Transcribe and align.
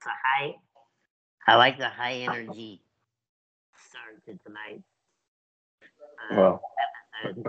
It's 0.00 0.06
a 0.06 0.10
high. 0.24 0.54
I 1.46 1.56
like 1.56 1.76
the 1.76 1.88
high 1.90 2.14
energy 2.14 2.80
start 3.90 4.24
to 4.24 4.38
tonight. 4.46 4.82
Uh, 6.30 6.36
Well, 6.36 6.62
episode. 7.26 7.44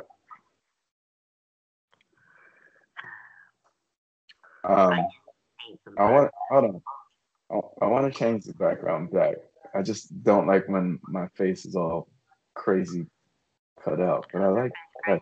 um, 4.66 5.08
I 5.98 6.12
want 6.12 6.32
hold 6.50 6.66
on. 6.66 6.82
I, 7.82 7.86
I 7.86 7.88
want 7.88 8.12
to 8.12 8.20
change 8.20 8.44
the 8.44 8.54
background 8.54 9.12
back. 9.12 9.38
I 9.74 9.82
just 9.82 10.22
don't 10.22 10.46
like 10.46 10.68
when 10.68 11.00
my 11.08 11.28
face 11.38 11.66
is 11.66 11.78
all 11.78 12.10
crazy 12.54 13.06
cut 13.82 14.02
out. 14.02 14.28
But 14.34 14.42
I 14.42 14.48
like. 14.50 14.74
crazy. 15.06 15.22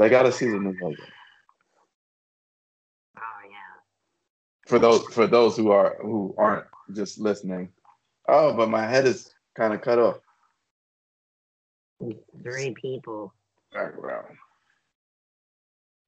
I 0.00 0.08
gotta 0.08 0.32
see 0.32 0.46
the 0.46 0.58
new 0.58 0.74
logo 0.80 0.96
Oh 3.18 3.40
yeah. 3.50 4.61
For 4.72 4.78
those 4.78 5.04
for 5.08 5.26
those 5.26 5.54
who 5.54 5.70
are 5.70 5.98
who 6.00 6.34
aren't 6.38 6.64
just 6.94 7.18
listening. 7.20 7.68
Oh, 8.26 8.54
but 8.54 8.70
my 8.70 8.86
head 8.86 9.06
is 9.06 9.34
kind 9.54 9.74
of 9.74 9.82
cut 9.82 9.98
off. 9.98 10.18
Three 12.42 12.72
people. 12.80 13.34
Background. 13.70 14.34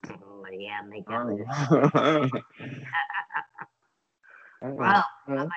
Oh 0.09 0.47
yeah, 0.51 0.81
make 0.89 1.05
it. 1.07 1.91
Oh. 1.95 2.31
Well, 4.63 5.05
how 5.27 5.35
about 5.35 5.51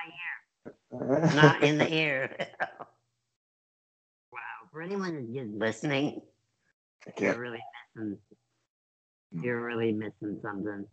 here? 0.92 1.30
Not 1.34 1.62
in 1.62 1.78
the 1.78 1.90
ear. 1.90 2.36
wow. 4.30 4.38
For 4.70 4.82
anyone 4.82 5.14
who's 5.14 5.34
just 5.34 5.54
listening, 5.54 6.20
you're 7.18 7.38
really 7.38 7.62
missing. 7.96 8.18
You're 9.32 9.64
really 9.64 9.92
missing 9.92 10.38
something. 10.42 10.84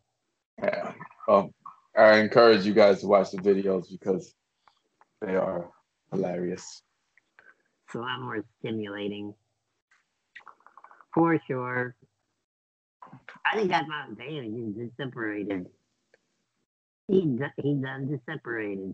Yeah. 0.63 0.93
Well, 1.27 1.51
I 1.97 2.17
encourage 2.17 2.65
you 2.65 2.73
guys 2.73 3.01
to 3.01 3.07
watch 3.07 3.31
the 3.31 3.37
videos 3.37 3.89
because 3.89 4.33
they 5.21 5.35
are 5.35 5.69
hilarious. 6.11 6.81
It's 7.87 7.95
a 7.95 7.99
lot 7.99 8.21
more 8.21 8.43
stimulating. 8.59 9.33
For 11.13 11.39
sure. 11.47 11.95
I 13.45 13.55
think 13.55 13.71
I 13.71 13.79
found 13.87 14.17
damn, 14.17 14.43
he's 14.43 14.75
just 14.75 14.97
separated. 14.97 15.67
He 17.07 17.37
he 17.57 17.73
done 17.75 18.09
just 18.09 18.25
separated. 18.25 18.93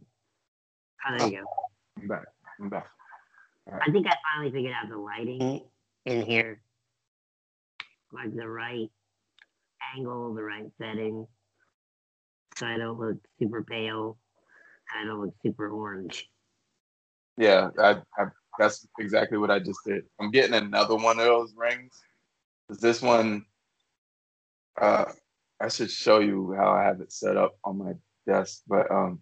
Oh, 1.07 1.17
there 1.17 1.27
you 1.27 1.37
go. 1.37 1.45
I'm 1.99 2.07
back. 2.07 2.25
I'm 2.59 2.69
back. 2.69 2.87
I 3.71 3.89
think 3.91 4.05
I 4.07 4.15
finally 4.33 4.51
figured 4.51 4.73
out 4.73 4.89
the 4.89 4.97
lighting 4.97 5.61
in 6.05 6.21
here. 6.21 6.61
Like 8.11 8.35
the 8.35 8.47
right 8.47 8.89
angle, 9.95 10.33
the 10.33 10.43
right 10.43 10.69
setting. 10.77 11.25
So 12.61 12.67
I 12.67 12.77
don't 12.77 12.99
look 12.99 13.17
super 13.39 13.63
pale. 13.63 14.19
I 14.95 15.03
don't 15.03 15.19
look 15.19 15.33
super 15.43 15.71
orange. 15.71 16.29
Yeah, 17.35 17.69
I, 17.79 17.95
I, 18.15 18.25
that's 18.59 18.87
exactly 18.99 19.39
what 19.39 19.49
I 19.49 19.57
just 19.57 19.79
did. 19.83 20.03
I'm 20.19 20.29
getting 20.29 20.53
another 20.53 20.95
one 20.95 21.17
of 21.17 21.25
those 21.25 21.55
rings. 21.57 21.91
This 22.69 23.01
one, 23.01 23.45
uh, 24.79 25.05
I 25.59 25.69
should 25.69 25.89
show 25.89 26.19
you 26.19 26.53
how 26.55 26.69
I 26.69 26.83
have 26.83 27.01
it 27.01 27.11
set 27.11 27.35
up 27.35 27.55
on 27.63 27.79
my 27.79 27.93
desk, 28.27 28.61
but 28.67 28.91
um, 28.91 29.21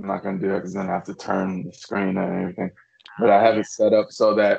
I'm 0.00 0.08
not 0.08 0.24
gonna 0.24 0.40
do 0.40 0.48
that 0.48 0.56
because 0.56 0.74
then 0.74 0.90
I 0.90 0.92
have 0.94 1.04
to 1.04 1.14
turn 1.14 1.66
the 1.66 1.72
screen 1.72 2.16
and 2.16 2.40
everything. 2.40 2.72
But 3.20 3.30
I 3.30 3.40
have 3.40 3.58
it 3.58 3.66
set 3.66 3.92
up 3.92 4.10
so 4.10 4.34
that, 4.34 4.58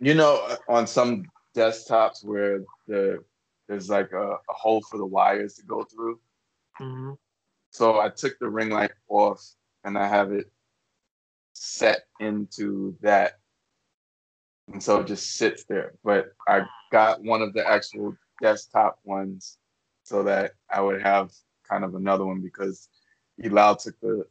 you 0.00 0.14
know, 0.14 0.56
on 0.68 0.88
some 0.88 1.22
desktops 1.56 2.24
where 2.24 2.64
the 2.88 3.22
there's 3.68 3.88
like 3.88 4.10
a, 4.10 4.32
a 4.32 4.52
hole 4.52 4.82
for 4.90 4.98
the 4.98 5.06
wires 5.06 5.54
to 5.54 5.62
go 5.62 5.84
through. 5.84 6.18
Mhm. 6.78 7.18
So 7.70 8.00
I 8.00 8.08
took 8.10 8.38
the 8.38 8.48
ring 8.48 8.70
light 8.70 8.92
off 9.08 9.44
and 9.84 9.96
I 9.98 10.06
have 10.06 10.32
it 10.32 10.50
set 11.52 12.06
into 12.20 12.96
that. 13.00 13.38
And 14.72 14.82
so 14.82 15.00
it 15.00 15.06
just 15.06 15.36
sits 15.36 15.64
there. 15.64 15.94
But 16.04 16.32
I 16.48 16.62
got 16.92 17.22
one 17.22 17.42
of 17.42 17.52
the 17.54 17.66
actual 17.66 18.16
desktop 18.40 18.98
ones 19.04 19.58
so 20.04 20.22
that 20.24 20.52
I 20.70 20.80
would 20.80 21.02
have 21.02 21.32
kind 21.68 21.84
of 21.84 21.94
another 21.94 22.24
one 22.26 22.40
because 22.40 22.88
Elal 23.42 23.80
took 23.82 23.98
the 24.00 24.26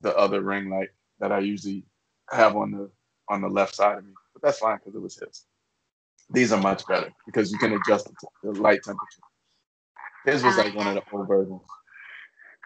the 0.00 0.16
other 0.16 0.42
ring 0.42 0.68
light 0.68 0.90
that 1.20 1.32
I 1.32 1.38
usually 1.40 1.84
have 2.30 2.56
on 2.56 2.72
the 2.72 2.90
on 3.28 3.40
the 3.40 3.48
left 3.48 3.74
side 3.74 3.98
of 3.98 4.04
me. 4.04 4.12
But 4.32 4.42
that's 4.42 4.58
fine 4.58 4.78
because 4.78 4.94
it 4.94 5.02
was 5.02 5.16
his. 5.18 5.46
These 6.30 6.52
are 6.52 6.60
much 6.60 6.86
better 6.86 7.12
because 7.26 7.52
you 7.52 7.58
can 7.58 7.72
adjust 7.74 8.06
the, 8.06 8.52
the 8.52 8.60
light 8.60 8.82
temperature. 8.82 9.22
His 10.26 10.44
was 10.44 10.58
like 10.58 10.74
one 10.74 10.88
of 10.88 10.94
the 10.94 11.02
old 11.12 11.28
versions. 11.28 11.62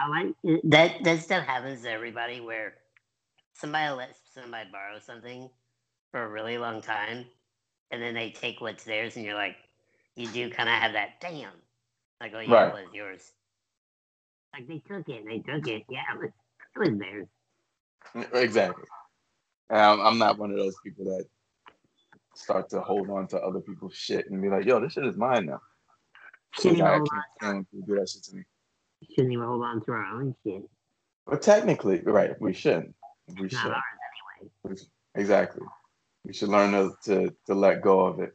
I 0.00 0.08
like 0.08 0.34
that. 0.64 1.04
That 1.04 1.20
stuff 1.22 1.46
happens 1.46 1.82
to 1.82 1.90
everybody 1.90 2.40
where 2.40 2.74
somebody 3.54 3.92
lets 3.94 4.20
somebody 4.34 4.70
borrow 4.72 4.98
something 5.00 5.50
for 6.12 6.24
a 6.24 6.28
really 6.30 6.58
long 6.58 6.82
time, 6.82 7.26
and 7.90 8.02
then 8.02 8.14
they 8.14 8.30
take 8.30 8.60
what's 8.60 8.84
theirs, 8.84 9.16
and 9.16 9.24
you're 9.24 9.34
like, 9.34 9.56
you 10.16 10.28
do 10.28 10.50
kind 10.50 10.68
of 10.68 10.76
have 10.76 10.94
that 10.94 11.20
damn, 11.20 11.52
like 12.20 12.32
oh 12.34 12.40
yeah, 12.40 12.64
Right. 12.64 12.68
it 12.68 12.72
was 12.74 12.88
yours. 12.92 13.32
Like 14.54 14.68
they 14.68 14.78
took 14.80 15.08
it, 15.08 15.24
they 15.26 15.38
took 15.40 15.66
it. 15.68 15.84
Yeah, 15.90 16.02
it 16.14 16.20
was, 16.20 16.30
it 16.76 16.80
was 16.80 16.98
theirs. 17.00 17.28
Exactly. 18.34 18.84
I'm, 19.70 20.00
I'm 20.00 20.18
not 20.18 20.38
one 20.38 20.50
of 20.52 20.58
those 20.58 20.76
people 20.84 21.06
that 21.06 21.26
start 22.34 22.70
to 22.70 22.80
hold 22.80 23.10
on 23.10 23.28
to 23.28 23.38
other 23.40 23.60
people's 23.60 23.94
shit 23.94 24.30
and 24.30 24.42
be 24.42 24.48
like, 24.50 24.66
yo, 24.66 24.80
this 24.80 24.94
shit 24.94 25.06
is 25.06 25.16
mine 25.16 25.46
now. 25.46 25.60
Shouldn't 26.56 26.78
even, 26.78 26.86
hold 26.86 27.10
can't 27.10 27.18
on, 27.18 27.24
stand 27.36 27.54
when 27.56 27.64
people 27.66 27.86
do 27.86 28.00
that 28.00 28.08
shit 28.08 28.22
to 28.24 28.36
me. 28.36 28.42
shouldn't 29.10 29.32
even 29.32 29.44
hold 29.44 29.62
on 29.62 29.84
to 29.84 29.92
our 29.92 30.04
own 30.04 30.34
shit. 30.42 30.62
But 31.26 31.42
technically, 31.42 32.00
right, 32.00 32.40
we 32.40 32.52
shouldn't. 32.52 32.94
We 33.40 33.48
should. 33.48 33.58
anyway. 33.58 34.76
Exactly. 35.16 35.66
We 36.24 36.32
should 36.32 36.48
learn 36.48 36.72
to, 36.72 36.94
to 37.04 37.34
to 37.46 37.54
let 37.54 37.82
go 37.82 38.00
of 38.00 38.20
it. 38.20 38.32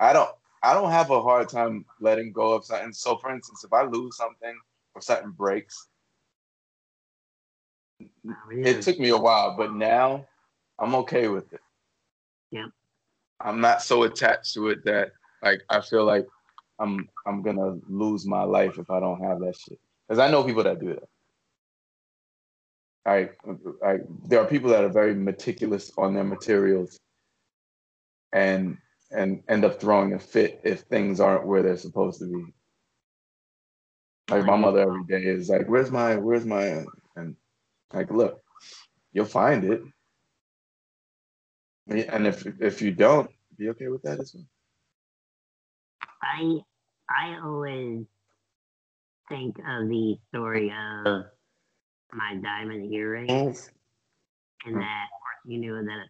I 0.00 0.12
don't 0.12 0.30
I 0.62 0.74
don't 0.74 0.90
have 0.90 1.10
a 1.10 1.22
hard 1.22 1.48
time 1.48 1.84
letting 2.00 2.32
go 2.32 2.52
of 2.52 2.64
something. 2.64 2.92
So 2.92 3.16
for 3.16 3.32
instance, 3.32 3.64
if 3.64 3.72
I 3.72 3.84
lose 3.84 4.16
something 4.16 4.58
or 4.94 5.00
something 5.00 5.30
breaks, 5.30 5.88
it 8.50 8.82
took 8.82 8.98
me 8.98 9.10
a 9.10 9.18
while, 9.18 9.56
but 9.56 9.74
now 9.74 10.26
I'm 10.78 10.94
okay 10.96 11.28
with 11.28 11.52
it. 11.52 11.60
Yeah. 12.50 12.66
I'm 13.40 13.60
not 13.60 13.82
so 13.82 14.04
attached 14.04 14.54
to 14.54 14.68
it 14.68 14.84
that 14.84 15.12
like 15.42 15.62
I 15.68 15.80
feel 15.80 16.04
like 16.04 16.26
I'm 16.78 17.08
I'm 17.26 17.42
gonna 17.42 17.78
lose 17.88 18.26
my 18.26 18.42
life 18.44 18.78
if 18.78 18.90
I 18.90 19.00
don't 19.00 19.22
have 19.22 19.40
that 19.40 19.56
shit. 19.56 19.78
Because 20.08 20.18
I 20.18 20.30
know 20.30 20.44
people 20.44 20.64
that 20.64 20.80
do 20.80 20.94
that. 20.94 21.08
I, 23.04 23.30
I 23.84 23.98
there 24.28 24.40
are 24.40 24.46
people 24.46 24.70
that 24.70 24.84
are 24.84 24.88
very 24.88 25.14
meticulous 25.14 25.92
on 25.98 26.14
their 26.14 26.24
materials 26.24 26.98
and 28.32 28.78
and 29.10 29.42
end 29.48 29.64
up 29.64 29.80
throwing 29.80 30.14
a 30.14 30.18
fit 30.18 30.60
if 30.64 30.80
things 30.82 31.20
aren't 31.20 31.46
where 31.46 31.62
they're 31.62 31.76
supposed 31.76 32.20
to 32.20 32.26
be. 32.26 32.52
Like 34.30 34.46
my 34.46 34.56
mother 34.56 34.80
every 34.80 35.04
day 35.04 35.24
is 35.24 35.50
like, 35.50 35.68
"Where's 35.68 35.90
my 35.90 36.16
where's 36.16 36.46
my?" 36.46 36.84
And 37.16 37.36
like, 37.92 38.10
look, 38.10 38.40
you'll 39.12 39.26
find 39.26 39.64
it. 39.64 39.82
And 41.88 42.26
if 42.26 42.46
if 42.60 42.80
you 42.80 42.92
don't, 42.92 43.30
be 43.58 43.68
okay 43.70 43.88
with 43.88 44.02
that 44.02 44.20
as 44.20 44.34
well. 44.34 44.46
I 46.22 46.60
I 47.10 47.38
always 47.44 48.06
think 49.28 49.58
of 49.58 49.88
the 49.88 50.18
story 50.28 50.70
of 50.70 51.24
my 52.12 52.36
diamond 52.42 52.92
earrings, 52.92 53.70
and 54.64 54.74
Hmm. 54.74 54.80
that 54.80 55.06
you 55.46 55.58
knew 55.58 55.82
that 55.84 56.06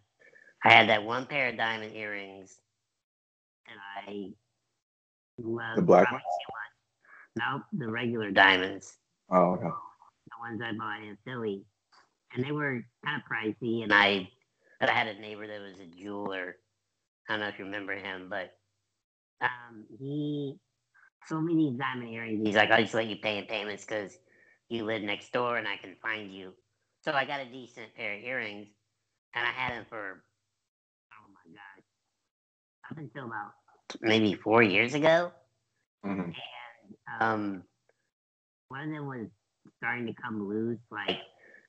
I 0.63 0.73
had 0.73 0.89
that 0.89 1.03
one 1.03 1.25
pair 1.25 1.49
of 1.49 1.57
diamond 1.57 1.95
earrings 1.95 2.59
that 3.67 3.77
I 4.07 4.33
loved 5.39 5.77
The 5.77 5.81
black 5.83 6.11
much. 6.11 6.21
Nope, 7.35 7.63
the 7.73 7.89
regular 7.89 8.31
diamonds, 8.31 8.97
Oh, 9.29 9.53
okay. 9.53 9.69
the 10.29 10.37
ones 10.39 10.61
I 10.63 10.73
bought 10.77 11.03
in 11.03 11.17
Philly, 11.25 11.63
and 12.33 12.43
they 12.45 12.51
were 12.51 12.83
kind 13.05 13.21
of 13.21 13.29
pricey. 13.29 13.83
And 13.83 13.93
I, 13.93 14.29
but 14.79 14.89
I 14.89 14.93
had 14.93 15.07
a 15.07 15.19
neighbor 15.19 15.47
that 15.47 15.61
was 15.61 15.79
a 15.79 15.87
jeweler. 15.87 16.57
I 17.27 17.33
don't 17.33 17.41
know 17.41 17.47
if 17.47 17.59
you 17.59 17.65
remember 17.65 17.93
him, 17.95 18.27
but 18.29 18.51
um, 19.43 19.85
he 19.99 20.55
sold 21.27 21.45
me 21.45 21.55
these 21.55 21.79
diamond 21.79 22.09
earrings. 22.13 22.45
He's 22.45 22.55
like, 22.55 22.71
I'll 22.71 22.81
just 22.81 22.95
let 22.95 23.07
you 23.07 23.17
pay 23.17 23.37
in 23.39 23.45
payments 23.45 23.85
because 23.85 24.17
you 24.69 24.85
live 24.85 25.03
next 25.03 25.31
door 25.33 25.57
and 25.57 25.67
I 25.67 25.77
can 25.77 25.95
find 26.01 26.33
you. 26.33 26.53
So 27.03 27.11
I 27.13 27.25
got 27.25 27.41
a 27.41 27.45
decent 27.45 27.95
pair 27.95 28.15
of 28.15 28.23
earrings 28.23 28.69
and 29.35 29.45
I 29.45 29.51
had 29.51 29.73
them 29.73 29.85
for, 29.89 30.23
oh 31.13 31.31
my 31.33 31.53
gosh, 31.53 31.85
up 32.91 32.97
until 32.97 33.25
about 33.25 33.53
maybe 34.01 34.35
four 34.35 34.63
years 34.63 34.93
ago. 34.95 35.31
hmm 36.03 36.31
Um, 37.19 37.63
one 38.69 38.89
of 38.89 38.89
them 38.95 39.07
was 39.07 39.27
starting 39.77 40.07
to 40.07 40.13
come 40.21 40.47
loose, 40.47 40.79
like 40.91 41.19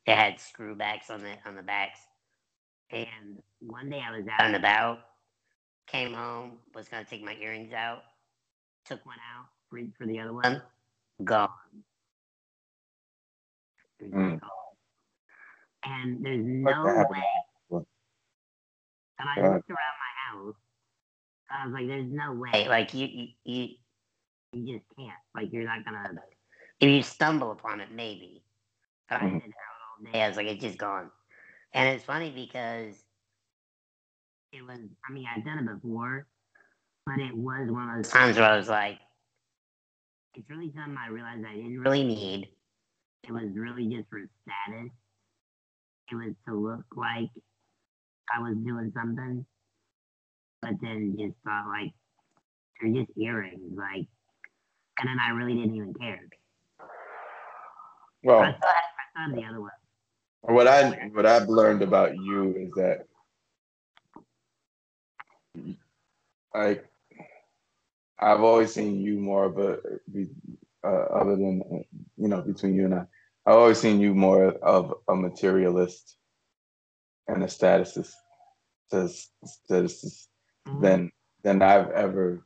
it 0.06 0.16
had 0.16 0.40
screw 0.40 0.74
backs 0.76 1.10
on 1.10 1.22
the 1.22 1.34
on 1.46 1.56
the 1.56 1.62
backs. 1.62 2.00
And 2.90 3.42
one 3.60 3.90
day 3.90 4.00
I 4.06 4.16
was 4.16 4.26
out 4.28 4.46
and 4.46 4.56
about, 4.56 4.98
came 5.86 6.12
home, 6.14 6.58
was 6.74 6.88
gonna 6.88 7.04
take 7.04 7.22
my 7.22 7.34
earrings 7.36 7.72
out, 7.72 8.02
took 8.84 9.04
one 9.06 9.18
out, 9.36 9.46
reached 9.70 9.96
for 9.96 10.06
the 10.06 10.20
other 10.20 10.32
one, 10.32 10.62
gone. 11.24 11.48
Mm. 14.02 14.40
gone. 14.40 14.50
and 15.84 16.24
there's 16.24 16.44
no 16.44 16.84
way. 17.08 17.22
And 19.18 19.28
I 19.28 19.40
looked 19.42 19.70
around 19.70 19.96
my 20.00 20.32
house. 20.32 20.56
I 21.50 21.66
was 21.66 21.74
like, 21.74 21.86
"There's 21.86 22.10
no 22.10 22.32
way. 22.32 22.68
Like 22.68 22.94
you, 22.94 23.06
you, 23.06 23.28
you, 23.44 23.68
you 24.52 24.78
just 24.78 24.86
can't. 24.96 25.12
Like 25.34 25.52
you're 25.52 25.64
not 25.64 25.84
gonna. 25.84 26.14
If 26.80 26.88
you 26.88 27.02
stumble 27.02 27.52
upon 27.52 27.80
it, 27.80 27.90
maybe. 27.92 28.44
But 29.08 29.22
I 29.22 29.26
Mhm. 29.26 29.40
did 29.40 29.50
it 29.50 29.54
all 29.54 30.12
day. 30.12 30.22
I 30.22 30.28
was 30.28 30.36
like, 30.36 30.46
it's 30.46 30.62
just 30.62 30.78
gone. 30.78 31.10
And 31.72 31.88
it's 31.94 32.04
funny 32.04 32.30
because 32.30 33.03
it 34.54 34.62
was. 34.62 34.78
I 35.08 35.12
mean, 35.12 35.26
I've 35.34 35.44
done 35.44 35.58
it 35.58 35.74
before, 35.82 36.26
but 37.06 37.18
it 37.18 37.36
was 37.36 37.70
one 37.70 37.90
of 37.90 37.96
those 37.96 38.10
times 38.12 38.36
where 38.36 38.50
I 38.50 38.56
was 38.56 38.68
like, 38.68 38.98
it's 40.34 40.48
really 40.50 40.72
something 40.74 40.96
I 40.96 41.08
realized 41.08 41.44
I 41.46 41.54
didn't 41.56 41.80
really 41.80 42.04
need. 42.04 42.48
It 43.24 43.32
was 43.32 43.50
really 43.54 43.86
just 43.88 44.08
for 44.10 44.20
status. 44.42 44.90
It 46.10 46.14
was 46.14 46.34
to 46.46 46.54
look 46.54 46.84
like 46.96 47.30
I 48.34 48.40
was 48.40 48.56
doing 48.64 48.92
something, 48.94 49.46
but 50.62 50.72
then 50.82 51.16
just 51.18 51.34
thought 51.44 51.68
like 51.68 51.92
they're 52.80 52.92
just 52.92 53.16
earrings, 53.18 53.76
like, 53.76 54.06
and 54.98 55.08
then 55.08 55.18
I 55.20 55.30
really 55.30 55.54
didn't 55.54 55.76
even 55.76 55.94
care. 55.94 56.20
I 56.80 56.84
Well, 58.22 58.40
thought 58.52 58.56
I 58.62 59.28
thought 59.28 59.36
the 59.36 59.44
other 59.44 59.60
one. 59.60 59.70
what 60.42 60.66
I 60.66 61.08
what 61.12 61.26
I've 61.26 61.48
learned 61.48 61.82
about 61.82 62.16
you 62.16 62.54
is 62.56 62.72
that 62.74 63.06
like 66.54 66.86
I've 68.18 68.40
always 68.40 68.72
seen 68.72 69.00
you 69.00 69.18
more 69.18 69.44
of 69.44 69.58
a 69.58 69.78
uh, 70.84 70.88
other 70.88 71.36
than 71.36 71.84
you 72.16 72.28
know 72.28 72.42
between 72.42 72.74
you 72.74 72.86
and 72.86 72.94
I. 72.94 73.06
I've 73.46 73.56
always 73.56 73.78
seen 73.78 74.00
you 74.00 74.14
more 74.14 74.46
of 74.46 74.94
a 75.08 75.14
materialist 75.14 76.16
and 77.28 77.42
a 77.42 77.46
statusist, 77.46 78.12
status- 78.88 79.30
statusist 79.44 80.28
Mhm. 80.68 80.80
than 80.80 81.12
than 81.42 81.62
I've 81.62 81.90
ever 81.90 82.44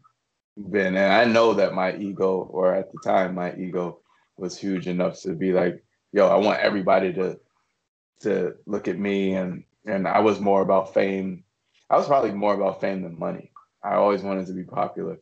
been. 0.70 0.96
And 0.96 1.12
I 1.12 1.25
know 1.25 1.54
that 1.54 1.75
my 1.75 1.96
ego, 1.96 2.43
or 2.50 2.75
at 2.75 2.93
the 2.93 2.99
time, 2.99 3.34
my 3.34 3.54
ego 3.56 4.00
was 4.37 4.58
huge 4.58 4.88
enough 4.88 5.20
to 5.22 5.34
be 5.34 5.52
like, 5.52 5.84
yo, 6.12 6.26
I 6.28 6.37
want 6.37 6.61
everybody 6.61 7.12
to 7.14 7.38
to 8.20 8.56
look 8.66 8.88
at 8.88 8.99
me 8.99 9.34
and 9.34 9.64
and 9.87 10.08
I 10.08 10.20
was 10.20 10.40
more 10.40 10.62
about 10.62 10.94
fame. 10.94 11.44
I 11.90 11.96
was 11.96 12.06
probably 12.08 12.32
more 12.32 12.54
about 12.54 12.81
fame 12.81 13.02
than 13.02 13.19
money. 13.19 13.52
I 13.82 13.94
always 13.94 14.22
wanted 14.22 14.46
to 14.46 14.52
be 14.52 14.64
popular. 14.64 15.19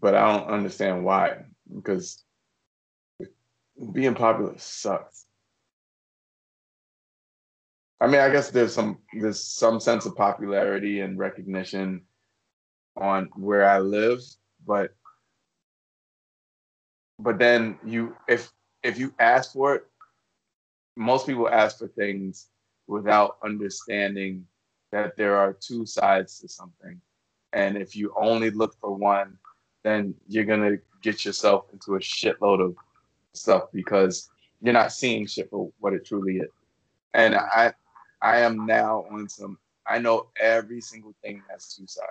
But 0.00 0.14
I 0.14 0.32
don't 0.32 0.48
understand 0.48 1.04
why. 1.04 1.44
Because 1.74 2.22
being 3.92 4.14
popular 4.14 4.54
sucks. 4.58 5.26
I 8.00 8.08
mean, 8.08 8.20
I 8.20 8.30
guess 8.30 8.50
there's 8.50 8.74
some 8.74 8.98
there's 9.20 9.42
some 9.42 9.78
sense 9.78 10.06
of 10.06 10.16
popularity 10.16 11.00
and 11.00 11.18
recognition 11.18 12.02
on 12.96 13.30
where 13.36 13.68
I 13.68 13.78
live, 13.78 14.20
but 14.66 14.94
but 17.18 17.38
then 17.38 17.78
you 17.84 18.16
if 18.26 18.50
if 18.82 18.98
you 18.98 19.14
ask 19.20 19.52
for 19.52 19.76
it, 19.76 19.84
most 20.96 21.26
people 21.26 21.48
ask 21.48 21.78
for 21.78 21.86
things 21.88 22.48
without 22.88 23.38
understanding 23.44 24.46
that 24.90 25.16
there 25.16 25.36
are 25.36 25.52
two 25.52 25.86
sides 25.86 26.40
to 26.40 26.48
something. 26.48 27.00
And 27.52 27.76
if 27.76 27.94
you 27.94 28.12
only 28.16 28.50
look 28.50 28.74
for 28.80 28.94
one, 28.94 29.38
then 29.84 30.14
you're 30.28 30.44
gonna 30.44 30.76
get 31.02 31.24
yourself 31.24 31.66
into 31.72 31.96
a 31.96 32.00
shitload 32.00 32.64
of 32.64 32.76
stuff 33.34 33.64
because 33.72 34.30
you're 34.60 34.72
not 34.72 34.92
seeing 34.92 35.26
shit 35.26 35.50
for 35.50 35.70
what 35.80 35.92
it 35.92 36.06
truly 36.06 36.38
is. 36.38 36.50
And 37.14 37.34
I 37.34 37.72
I 38.22 38.38
am 38.38 38.66
now 38.66 39.04
on 39.10 39.28
some 39.28 39.58
I 39.86 39.98
know 39.98 40.28
every 40.40 40.80
single 40.80 41.14
thing 41.22 41.42
has 41.50 41.74
two 41.74 41.86
sides. 41.86 42.10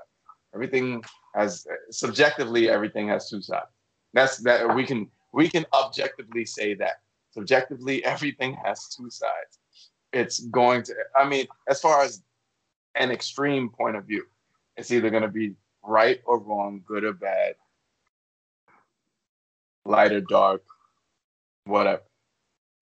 Everything 0.53 1.01
has 1.33 1.65
subjectively 1.89 2.69
everything 2.69 3.07
has 3.07 3.29
two 3.29 3.41
sides. 3.41 3.71
That's 4.13 4.37
that 4.39 4.75
we 4.75 4.85
can 4.85 5.09
we 5.33 5.47
can 5.47 5.65
objectively 5.73 6.45
say 6.45 6.73
that. 6.75 7.01
Subjectively 7.31 8.03
everything 8.13 8.57
has 8.63 8.89
two 8.89 9.09
sides. 9.09 9.59
It's 10.11 10.41
going 10.47 10.83
to 10.83 10.95
I 11.17 11.27
mean, 11.27 11.47
as 11.69 11.79
far 11.79 12.01
as 12.01 12.21
an 12.95 13.09
extreme 13.09 13.69
point 13.69 13.95
of 13.95 14.03
view, 14.03 14.25
it's 14.81 14.91
either 14.91 15.11
going 15.11 15.21
to 15.21 15.29
be 15.29 15.53
right 15.83 16.19
or 16.25 16.39
wrong, 16.39 16.81
good 16.85 17.03
or 17.03 17.13
bad, 17.13 17.53
light 19.85 20.11
or 20.11 20.21
dark, 20.21 20.63
whatever. 21.65 22.01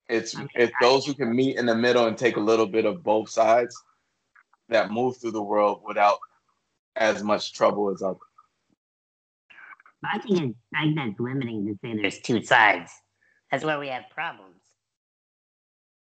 It's 0.08 0.34
it's 0.56 0.72
those 0.82 1.06
who 1.06 1.14
can 1.14 1.36
meet 1.36 1.58
in 1.58 1.66
the 1.66 1.76
middle 1.76 2.08
and 2.08 2.18
take 2.18 2.38
a 2.38 2.40
little 2.40 2.66
bit 2.66 2.86
of 2.86 3.04
both 3.04 3.30
sides 3.30 3.76
that 4.70 4.92
move 4.92 5.18
through 5.18 5.32
the 5.32 5.44
world 5.44 5.82
without 5.86 6.20
as 6.96 7.22
much 7.22 7.54
trouble 7.54 7.92
as 7.92 8.02
others. 8.02 8.18
I 10.04 10.20
think 10.20 10.42
it's, 10.42 10.58
I 10.74 10.84
think 10.84 10.96
that's 10.96 11.20
limiting 11.20 11.68
to 11.68 11.78
say 11.84 12.02
there's 12.02 12.20
two 12.20 12.42
sides. 12.42 12.92
That's 13.52 13.66
where 13.66 13.78
we 13.78 13.90
have 13.90 14.04
problems. 14.10 14.56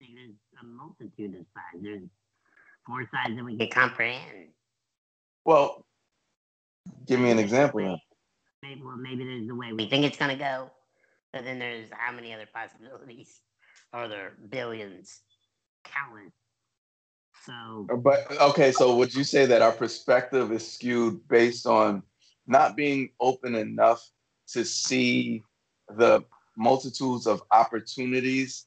There's 0.01 0.35
a 0.61 0.65
multitude 0.65 1.39
of 1.39 1.45
sides. 1.55 1.81
There's 1.81 2.03
more 2.87 3.07
sides 3.13 3.35
than 3.35 3.45
we 3.45 3.57
can 3.57 3.69
comprehend. 3.69 4.49
Well, 5.45 5.85
give 7.05 7.19
me 7.19 7.29
an 7.29 7.39
example. 7.39 7.99
Maybe, 8.63 8.81
well, 8.83 8.97
maybe 8.97 9.23
there's 9.23 9.47
the 9.47 9.55
way 9.55 9.71
we 9.73 9.87
think 9.87 10.05
it's 10.05 10.17
gonna 10.17 10.35
go, 10.35 10.71
but 11.31 11.43
then 11.43 11.59
there's 11.59 11.87
how 11.91 12.11
many 12.11 12.33
other 12.33 12.47
possibilities? 12.51 13.39
Are 13.93 14.07
there 14.07 14.33
billions, 14.49 15.21
countless? 15.83 16.33
So 17.45 17.87
uh, 17.91 17.95
But 17.95 18.29
okay, 18.41 18.71
so 18.71 18.95
would 18.95 19.13
you 19.13 19.23
say 19.23 19.45
that 19.45 19.61
our 19.61 19.71
perspective 19.71 20.51
is 20.51 20.69
skewed 20.69 21.25
based 21.27 21.67
on 21.67 22.01
not 22.47 22.75
being 22.75 23.11
open 23.19 23.55
enough 23.55 24.09
to 24.47 24.65
see 24.65 25.43
the 25.89 26.23
multitudes 26.57 27.27
of 27.27 27.43
opportunities 27.51 28.65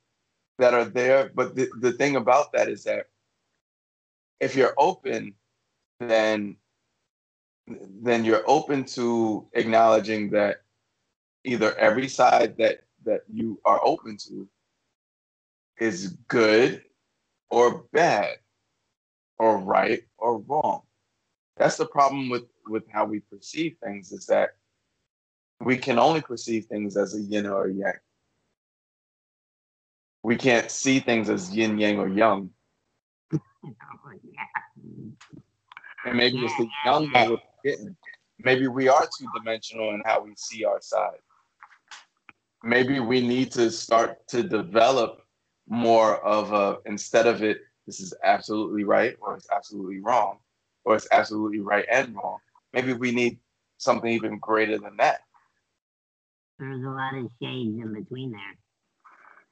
that 0.58 0.74
are 0.74 0.84
there? 0.84 1.32
But 1.34 1.56
the, 1.56 1.68
the 1.80 1.92
thing 1.92 2.16
about 2.16 2.52
that 2.52 2.68
is 2.68 2.84
that 2.84 3.06
if 4.40 4.54
you're 4.54 4.74
open, 4.78 5.34
then 5.98 6.56
then 8.02 8.24
you're 8.24 8.44
open 8.46 8.84
to 8.84 9.46
acknowledging 9.52 10.30
that 10.30 10.62
either 11.44 11.74
every 11.76 12.08
side 12.08 12.56
that 12.58 12.80
that 13.04 13.22
you 13.32 13.60
are 13.64 13.80
open 13.84 14.16
to 14.16 14.48
is 15.78 16.16
good 16.28 16.82
or 17.50 17.84
bad 17.92 18.36
or 19.38 19.58
right 19.58 20.02
or 20.18 20.38
wrong. 20.38 20.82
That's 21.56 21.76
the 21.76 21.86
problem 21.86 22.28
with 22.28 22.44
with 22.66 22.84
how 22.90 23.06
we 23.06 23.20
perceive 23.20 23.76
things 23.82 24.12
is 24.12 24.26
that 24.26 24.50
we 25.60 25.76
can 25.76 25.98
only 25.98 26.20
perceive 26.20 26.66
things 26.66 26.96
as 26.96 27.14
a 27.14 27.20
yin 27.20 27.46
or 27.46 27.66
a 27.66 27.72
yang. 27.72 27.92
We 30.22 30.36
can't 30.36 30.70
see 30.70 31.00
things 31.00 31.30
as 31.30 31.54
yin, 31.54 31.78
yang, 31.78 31.98
or 31.98 32.08
Jung. 32.08 32.50
Oh, 33.64 34.10
yeah. 34.24 34.44
And 36.04 36.16
maybe 36.16 36.38
it's 36.38 36.56
the 36.56 36.68
young 36.84 37.10
that 37.12 37.28
getting. 37.64 37.96
Maybe 38.40 38.68
we 38.68 38.88
are 38.88 39.06
two 39.18 39.26
dimensional 39.36 39.90
in 39.90 40.02
how 40.04 40.22
we 40.22 40.32
see 40.36 40.64
our 40.64 40.80
side. 40.80 41.18
Maybe 42.62 43.00
we 43.00 43.20
need 43.20 43.52
to 43.52 43.70
start 43.70 44.26
to 44.28 44.42
develop 44.42 45.22
more 45.68 46.24
of 46.24 46.52
a 46.52 46.78
instead 46.86 47.26
of 47.26 47.42
it, 47.42 47.58
this 47.86 48.00
is 48.00 48.14
absolutely 48.24 48.84
right 48.84 49.16
or 49.20 49.36
it's 49.36 49.48
absolutely 49.54 50.00
wrong, 50.00 50.38
or 50.84 50.94
it's 50.94 51.08
absolutely 51.12 51.60
right 51.60 51.84
and 51.90 52.14
wrong. 52.14 52.38
Maybe 52.72 52.92
we 52.92 53.12
need 53.12 53.38
something 53.78 54.10
even 54.10 54.38
greater 54.38 54.78
than 54.78 54.96
that. 54.98 55.20
There's 56.58 56.84
a 56.84 56.88
lot 56.88 57.14
of 57.14 57.30
shades 57.40 57.78
in 57.78 57.94
between 57.94 58.32
there. 58.32 58.56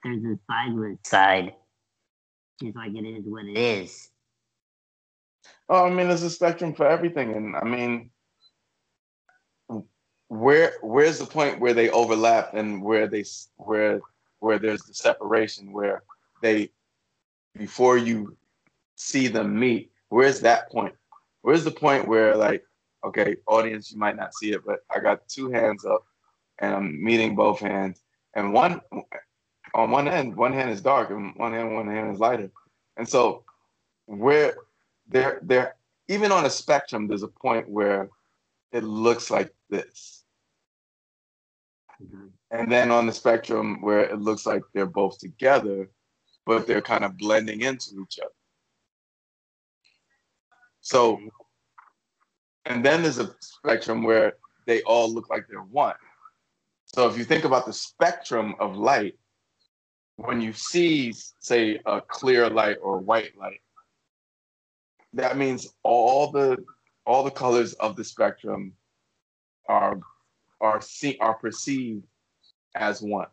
There's 0.02 0.24
a 0.24 0.38
sideless 0.50 0.98
side, 1.04 1.54
just 2.60 2.76
like 2.76 2.94
it 2.94 3.04
is 3.04 3.24
what 3.24 3.44
it 3.44 3.56
is. 3.56 4.10
Oh, 5.68 5.84
I 5.84 5.90
mean, 5.90 6.08
there's 6.08 6.22
a 6.22 6.30
spectrum 6.30 6.74
for 6.74 6.86
everything, 6.86 7.34
and 7.34 7.56
I 7.56 7.64
mean, 7.64 8.10
where 10.28 10.74
where's 10.80 11.18
the 11.18 11.26
point 11.26 11.60
where 11.60 11.74
they 11.74 11.90
overlap 11.90 12.54
and 12.54 12.82
where 12.82 13.08
they 13.08 13.24
where 13.56 14.00
where 14.38 14.58
there's 14.58 14.82
the 14.82 14.94
separation 14.94 15.72
where 15.72 16.02
they 16.40 16.70
before 17.56 17.96
you 17.96 18.36
see 18.94 19.26
them 19.26 19.58
meet? 19.58 19.90
Where's 20.08 20.40
that 20.40 20.70
point? 20.70 20.94
Where's 21.42 21.64
the 21.64 21.70
point 21.72 22.06
where 22.06 22.36
like, 22.36 22.64
okay, 23.04 23.36
audience, 23.48 23.90
you 23.90 23.98
might 23.98 24.16
not 24.16 24.34
see 24.34 24.52
it, 24.52 24.64
but 24.64 24.80
I 24.94 25.00
got 25.00 25.28
two 25.28 25.50
hands 25.50 25.84
up, 25.84 26.04
and 26.60 26.74
I'm 26.74 27.02
meeting 27.02 27.34
both 27.34 27.58
hands, 27.58 28.02
and 28.34 28.52
one 28.52 28.80
on 29.74 29.90
one 29.90 30.06
end, 30.06 30.36
one 30.36 30.52
hand 30.52 30.70
is 30.70 30.80
dark, 30.80 31.10
and 31.10 31.34
one 31.34 31.52
hand, 31.52 31.74
one 31.74 31.88
hand 31.88 32.14
is 32.14 32.20
lighter, 32.20 32.50
and 32.96 33.08
so 33.08 33.42
where 34.06 34.54
there 35.08 35.40
there 35.42 35.76
even 36.08 36.32
on 36.32 36.46
a 36.46 36.50
spectrum 36.50 37.06
there's 37.06 37.22
a 37.22 37.28
point 37.28 37.68
where 37.68 38.08
it 38.72 38.84
looks 38.84 39.30
like 39.30 39.52
this 39.70 40.24
Mhm. 42.02 42.32
and 42.50 42.70
then 42.70 42.90
on 42.90 43.06
the 43.06 43.12
spectrum 43.12 43.80
where 43.80 44.00
it 44.00 44.20
looks 44.20 44.44
like 44.44 44.62
they're 44.74 44.86
both 44.86 45.18
together 45.18 45.88
but 46.46 46.66
they're 46.66 46.80
kind 46.80 47.04
of 47.04 47.18
blending 47.18 47.60
into 47.62 48.00
each 48.00 48.20
other. 48.20 48.30
So, 50.80 51.20
and 52.64 52.84
then 52.84 53.02
there's 53.02 53.18
a 53.18 53.34
spectrum 53.40 54.04
where 54.04 54.34
they 54.64 54.80
all 54.82 55.12
look 55.12 55.28
like 55.28 55.46
they're 55.48 55.60
one. 55.60 55.96
So 56.84 57.08
if 57.08 57.18
you 57.18 57.24
think 57.24 57.44
about 57.44 57.66
the 57.66 57.72
spectrum 57.72 58.54
of 58.60 58.76
light, 58.76 59.18
when 60.14 60.40
you 60.40 60.52
see, 60.52 61.12
say, 61.40 61.80
a 61.84 62.00
clear 62.00 62.48
light 62.48 62.78
or 62.80 62.98
white 62.98 63.36
light, 63.36 63.60
that 65.16 65.36
means 65.36 65.68
all 65.82 66.30
the 66.30 66.56
all 67.06 67.24
the 67.24 67.30
colors 67.30 67.72
of 67.74 67.96
the 67.96 68.04
spectrum 68.04 68.72
are 69.68 69.98
are 70.60 70.80
see, 70.80 71.16
are 71.20 71.34
perceived 71.34 72.04
as 72.74 73.02
one. 73.02 73.28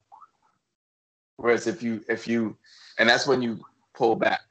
Whereas 1.37 1.67
if 1.67 1.83
you 1.83 2.03
if 2.09 2.27
you 2.27 2.57
and 2.97 3.07
that's 3.07 3.27
when 3.27 3.41
you 3.41 3.59
pull 3.93 4.15
back. 4.15 4.41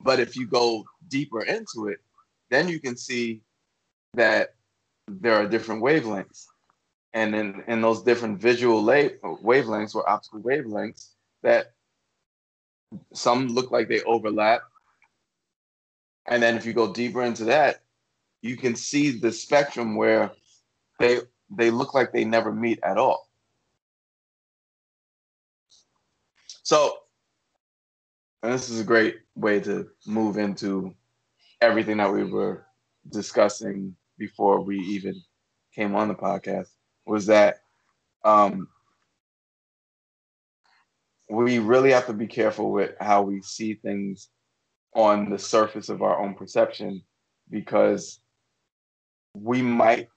But 0.00 0.20
if 0.20 0.36
you 0.36 0.46
go 0.46 0.84
deeper 1.08 1.42
into 1.42 1.88
it, 1.88 1.98
then 2.50 2.68
you 2.68 2.78
can 2.78 2.96
see 2.96 3.40
that 4.14 4.54
there 5.08 5.34
are 5.34 5.46
different 5.46 5.82
wavelengths. 5.82 6.46
And 7.14 7.34
in, 7.34 7.62
in 7.68 7.80
those 7.80 8.02
different 8.02 8.40
visual 8.40 8.82
wavelengths 8.82 9.94
or 9.94 10.08
optical 10.08 10.40
wavelengths, 10.40 11.10
that 11.42 11.72
some 13.12 13.48
look 13.48 13.70
like 13.70 13.88
they 13.88 14.02
overlap. 14.02 14.62
And 16.26 16.42
then 16.42 16.56
if 16.56 16.64
you 16.64 16.72
go 16.72 16.92
deeper 16.92 17.22
into 17.22 17.44
that, 17.44 17.82
you 18.42 18.56
can 18.56 18.76
see 18.76 19.10
the 19.10 19.32
spectrum 19.32 19.96
where 19.96 20.30
they 20.98 21.20
they 21.50 21.70
look 21.70 21.94
like 21.94 22.12
they 22.12 22.24
never 22.24 22.52
meet 22.52 22.80
at 22.82 22.98
all. 22.98 23.28
So, 26.62 26.98
and 28.42 28.52
this 28.52 28.70
is 28.70 28.80
a 28.80 28.84
great 28.84 29.18
way 29.36 29.60
to 29.60 29.88
move 30.06 30.38
into 30.38 30.94
everything 31.60 31.98
that 31.98 32.12
we 32.12 32.24
were 32.24 32.66
discussing 33.10 33.94
before 34.18 34.60
we 34.60 34.78
even 34.78 35.20
came 35.74 35.94
on 35.94 36.08
the 36.08 36.14
podcast 36.14 36.68
was 37.06 37.26
that 37.26 37.62
um, 38.24 38.68
we 41.28 41.58
really 41.58 41.90
have 41.90 42.06
to 42.06 42.12
be 42.12 42.26
careful 42.26 42.70
with 42.70 42.92
how 43.00 43.22
we 43.22 43.42
see 43.42 43.74
things 43.74 44.28
on 44.94 45.28
the 45.28 45.38
surface 45.38 45.88
of 45.88 46.02
our 46.02 46.20
own 46.20 46.34
perception 46.34 47.02
because 47.50 48.20
we 49.34 49.60
might 49.60 50.08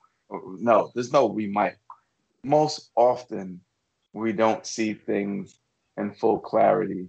no 0.59 0.91
there's 0.93 1.11
no 1.11 1.25
we 1.25 1.47
might. 1.47 1.75
Most 2.43 2.91
often 2.95 3.61
we 4.13 4.31
don't 4.31 4.65
see 4.65 4.93
things 4.93 5.59
in 5.97 6.13
full 6.13 6.39
clarity 6.39 7.07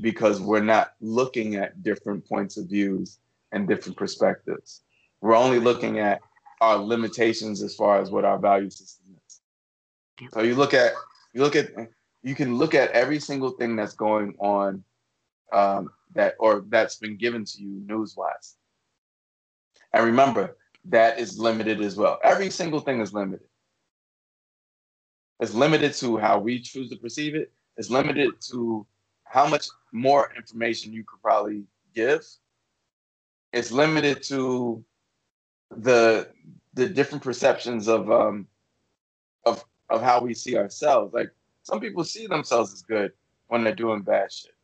because 0.00 0.40
we're 0.40 0.62
not 0.62 0.92
looking 1.00 1.56
at 1.56 1.82
different 1.82 2.26
points 2.28 2.56
of 2.56 2.68
views 2.68 3.18
and 3.52 3.66
different 3.66 3.96
perspectives. 3.96 4.82
We're 5.22 5.36
only 5.36 5.58
looking 5.58 5.98
at 5.98 6.20
our 6.60 6.76
limitations 6.76 7.62
as 7.62 7.74
far 7.74 8.00
as 8.00 8.10
what 8.10 8.24
our 8.24 8.38
value 8.38 8.70
system 8.70 9.16
is. 9.26 9.40
So 10.32 10.42
you 10.42 10.54
look 10.54 10.74
at 10.74 10.92
you 11.32 11.42
look 11.42 11.56
at 11.56 11.70
you 12.22 12.34
can 12.34 12.56
look 12.56 12.74
at 12.74 12.90
every 12.90 13.20
single 13.20 13.50
thing 13.50 13.76
that's 13.76 13.94
going 13.94 14.34
on 14.38 14.82
um, 15.52 15.90
that 16.14 16.34
or 16.38 16.64
that's 16.68 16.96
been 16.96 17.16
given 17.16 17.44
to 17.44 17.62
you 17.62 17.82
news 17.86 18.16
wise 18.16 18.56
and 19.92 20.04
remember 20.04 20.56
that 20.84 21.18
is 21.18 21.38
limited 21.38 21.80
as 21.80 21.96
well. 21.96 22.18
Every 22.22 22.50
single 22.50 22.80
thing 22.80 23.00
is 23.00 23.12
limited. 23.12 23.46
It's 25.40 25.54
limited 25.54 25.94
to 25.94 26.16
how 26.16 26.38
we 26.38 26.60
choose 26.60 26.90
to 26.90 26.96
perceive 26.96 27.34
it. 27.34 27.52
It's 27.76 27.90
limited 27.90 28.32
to 28.50 28.86
how 29.24 29.48
much 29.48 29.68
more 29.92 30.32
information 30.36 30.92
you 30.92 31.04
could 31.04 31.20
probably 31.22 31.64
give. 31.94 32.24
It's 33.52 33.72
limited 33.72 34.22
to 34.24 34.84
the 35.70 36.28
the 36.74 36.88
different 36.88 37.24
perceptions 37.24 37.88
of 37.88 38.10
um 38.10 38.46
of 39.44 39.64
of 39.90 40.02
how 40.02 40.20
we 40.20 40.34
see 40.34 40.56
ourselves. 40.56 41.14
Like 41.14 41.30
some 41.62 41.80
people 41.80 42.04
see 42.04 42.26
themselves 42.26 42.72
as 42.72 42.82
good 42.82 43.12
when 43.48 43.64
they're 43.64 43.74
doing 43.74 44.02
bad 44.02 44.32
shit. 44.32 44.55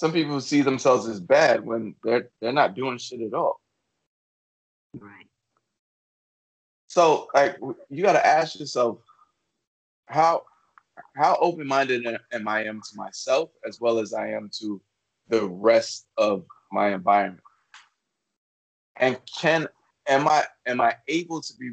Some 0.00 0.14
people 0.14 0.40
see 0.40 0.62
themselves 0.62 1.06
as 1.06 1.20
bad 1.20 1.62
when 1.62 1.94
they're 2.02 2.30
they're 2.40 2.54
not 2.54 2.74
doing 2.74 2.96
shit 2.96 3.20
at 3.20 3.34
all. 3.34 3.60
Right. 4.98 5.26
So 6.86 7.28
like 7.34 7.58
you 7.90 8.02
got 8.02 8.14
to 8.14 8.26
ask 8.26 8.58
yourself 8.58 8.96
how 10.06 10.44
how 11.16 11.36
open 11.38 11.66
minded 11.66 12.06
am 12.32 12.48
I 12.48 12.64
am 12.64 12.80
to 12.80 12.96
myself 12.96 13.50
as 13.68 13.78
well 13.78 13.98
as 13.98 14.14
I 14.14 14.28
am 14.28 14.48
to 14.60 14.80
the 15.28 15.46
rest 15.46 16.06
of 16.16 16.46
my 16.72 16.94
environment, 16.94 17.44
and 18.96 19.18
can 19.38 19.68
am 20.08 20.26
I 20.28 20.46
am 20.64 20.80
I 20.80 20.94
able 21.08 21.42
to 21.42 21.52
be 21.58 21.72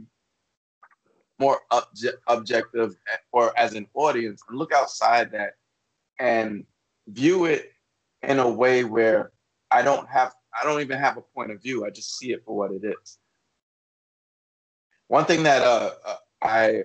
more 1.39 1.61
obje- 1.71 2.19
objective 2.27 2.97
eh, 3.13 3.17
or 3.31 3.57
as 3.57 3.73
an 3.73 3.87
audience 3.93 4.41
and 4.49 4.57
look 4.59 4.73
outside 4.73 5.31
that 5.31 5.53
and 6.19 6.65
view 7.07 7.45
it 7.45 7.71
in 8.23 8.39
a 8.39 8.49
way 8.49 8.83
where 8.83 9.31
I 9.71 9.81
don't 9.81 10.07
have 10.09 10.33
I 10.59 10.65
don't 10.65 10.81
even 10.81 10.97
have 10.97 11.17
a 11.17 11.21
point 11.21 11.51
of 11.51 11.61
view. 11.61 11.85
I 11.85 11.89
just 11.89 12.17
see 12.17 12.31
it 12.31 12.43
for 12.43 12.55
what 12.55 12.71
it 12.71 12.83
is. 12.83 13.19
One 15.07 15.25
thing 15.25 15.43
that 15.43 15.61
uh, 15.61 15.91
uh, 16.05 16.15
I 16.41 16.83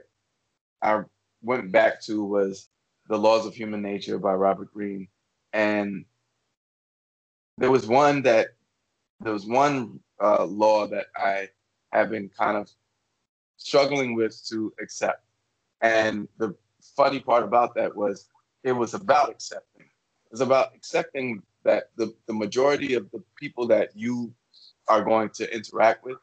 I 0.82 1.02
went 1.42 1.72
back 1.72 2.00
to 2.02 2.24
was 2.24 2.68
The 3.08 3.18
Laws 3.18 3.46
of 3.46 3.54
Human 3.54 3.82
Nature 3.82 4.18
by 4.18 4.34
Robert 4.34 4.72
Greene, 4.72 5.08
and 5.52 6.04
there 7.58 7.70
was 7.70 7.86
one 7.86 8.22
that 8.22 8.48
there 9.20 9.32
was 9.32 9.46
one 9.46 10.00
uh, 10.20 10.44
law 10.44 10.86
that 10.88 11.06
I 11.16 11.48
have 11.92 12.10
been 12.10 12.28
kind 12.28 12.56
of 12.56 12.70
struggling 13.56 14.14
with 14.14 14.40
to 14.48 14.72
accept, 14.80 15.24
and 15.80 16.28
the 16.38 16.54
funny 16.96 17.20
part 17.20 17.42
about 17.42 17.74
that 17.76 17.96
was 17.96 18.28
it 18.64 18.72
was 18.72 18.94
about 18.94 19.30
accepting. 19.30 19.86
It 20.32 20.36
was 20.36 20.40
about 20.40 20.74
accepting 20.74 21.42
that 21.62 21.90
the, 21.96 22.14
the 22.26 22.32
majority 22.32 22.94
of 22.94 23.10
the 23.10 23.22
people 23.36 23.66
that 23.66 23.90
you 23.94 24.32
are 24.88 25.04
going 25.04 25.28
to 25.34 25.54
interact 25.54 26.06
with 26.06 26.16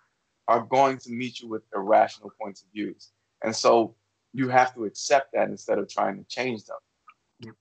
are 0.48 0.62
going 0.62 0.98
to 0.98 1.12
meet 1.12 1.40
you 1.40 1.48
with 1.48 1.62
irrational 1.76 2.32
points 2.42 2.64
of 2.64 2.70
views. 2.74 3.12
And 3.44 3.56
so 3.56 3.94
you 4.34 4.50
have 4.50 4.74
to 4.74 4.86
accept 4.86 5.34
that 5.34 5.50
instead 5.50 5.78
of 5.78 5.88
trying 5.88 6.18
to 6.18 6.24
change 6.28 6.66
them. 6.66 7.54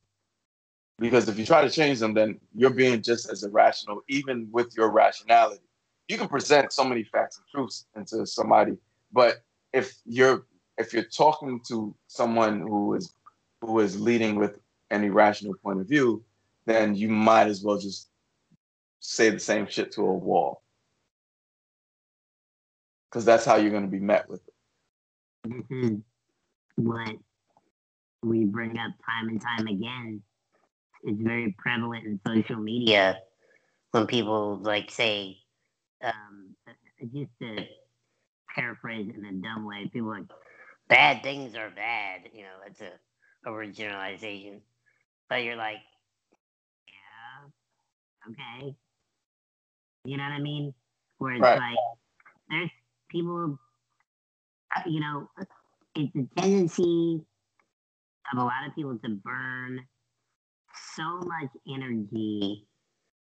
Because 0.98 1.28
if 1.28 1.38
you 1.38 1.44
try 1.44 1.60
to 1.60 1.68
change 1.68 1.98
them, 1.98 2.14
then 2.14 2.40
you're 2.54 2.70
being 2.70 3.02
just 3.02 3.30
as 3.30 3.44
irrational, 3.44 4.00
even 4.08 4.48
with 4.50 4.74
your 4.74 4.90
rationality. 4.90 5.60
You 6.08 6.16
can 6.16 6.28
present 6.28 6.72
so 6.72 6.82
many 6.82 7.04
facts 7.04 7.36
and 7.36 7.46
truths 7.54 7.84
into 7.94 8.26
somebody, 8.26 8.78
but 9.12 9.42
if 9.74 9.98
you're 10.06 10.46
if 10.78 10.94
you're 10.94 11.02
talking 11.02 11.60
to 11.68 11.94
someone 12.06 12.60
who 12.62 12.94
is 12.94 13.12
who 13.60 13.80
is 13.80 14.00
leading 14.00 14.36
with 14.36 14.58
an 14.90 15.04
irrational 15.04 15.54
point 15.62 15.80
of 15.80 15.86
view, 15.86 16.24
then 16.68 16.94
you 16.94 17.08
might 17.08 17.46
as 17.46 17.62
well 17.62 17.78
just 17.78 18.08
say 19.00 19.30
the 19.30 19.38
same 19.38 19.66
shit 19.66 19.92
to 19.92 20.02
a 20.02 20.12
wall. 20.12 20.62
Because 23.10 23.24
that's 23.24 23.44
how 23.44 23.56
you're 23.56 23.70
going 23.70 23.84
to 23.84 23.90
be 23.90 24.00
met 24.00 24.28
with 24.28 24.42
it. 24.46 25.64
Is 25.70 25.98
what 26.76 27.16
we 28.22 28.44
bring 28.44 28.72
up 28.78 28.92
time 29.08 29.28
and 29.28 29.40
time 29.40 29.66
again. 29.66 30.22
It's 31.04 31.22
very 31.22 31.54
prevalent 31.58 32.04
in 32.04 32.20
social 32.26 32.56
media 32.56 33.18
when 33.92 34.06
people 34.06 34.56
like 34.56 34.90
say, 34.90 35.38
um, 36.02 36.54
just 37.14 37.30
to 37.40 37.64
paraphrase 38.54 39.10
in 39.16 39.24
a 39.24 39.32
dumb 39.32 39.64
way, 39.64 39.88
people 39.92 40.10
like, 40.10 40.24
bad 40.88 41.22
things 41.22 41.54
are 41.54 41.70
bad. 41.70 42.22
You 42.34 42.42
know, 42.42 42.56
that's 42.66 42.80
a 42.80 43.48
originalization. 43.48 44.60
But 45.30 45.44
you're 45.44 45.56
like, 45.56 45.78
okay. 48.30 48.74
You 50.04 50.16
know 50.16 50.24
what 50.24 50.32
I 50.32 50.40
mean? 50.40 50.74
Where 51.18 51.32
it's 51.32 51.46
Right. 51.46 51.54
like 51.54 51.78
there's 52.50 52.70
people, 53.10 53.58
uh, 54.76 54.82
you 54.86 55.00
know, 55.00 55.28
it's 55.96 56.16
a 56.16 56.40
tendency 56.40 57.20
of 58.32 58.38
a 58.38 58.44
lot 58.44 58.66
of 58.68 58.74
people 58.74 58.98
to 59.04 59.10
burn 59.10 59.80
so 60.96 61.20
much 61.20 61.50
energy 61.68 62.66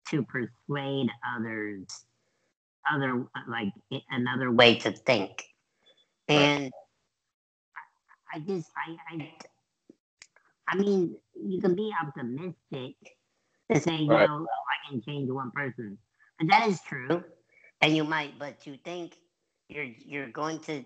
to 0.10 0.24
persuade 0.24 1.10
others 1.38 1.88
other 2.92 3.26
like 3.50 3.70
another 4.12 4.52
way 4.52 4.76
to 4.78 4.92
think 4.92 5.44
and 6.30 6.72
i 8.34 8.40
just 8.40 8.70
i 8.78 8.96
i 9.16 9.32
i 10.70 10.78
mean 10.78 11.16
you 11.36 11.62
can 11.62 11.76
be 11.76 11.92
optimistic 12.02 12.96
to 13.74 13.80
say 13.82 13.98
you 13.98 14.18
Right. 14.18 14.20
know 14.20 14.48
can 14.90 15.02
change 15.02 15.30
one 15.30 15.52
person 15.52 15.98
and 16.40 16.50
that 16.50 16.68
is 16.68 16.80
true 16.82 17.24
and 17.82 17.96
you 17.96 18.04
might 18.04 18.38
but 18.40 18.60
to 18.62 18.78
think 18.84 19.16
you're 19.70 19.88
you're 20.06 20.30
going 20.30 20.60
to 20.60 20.84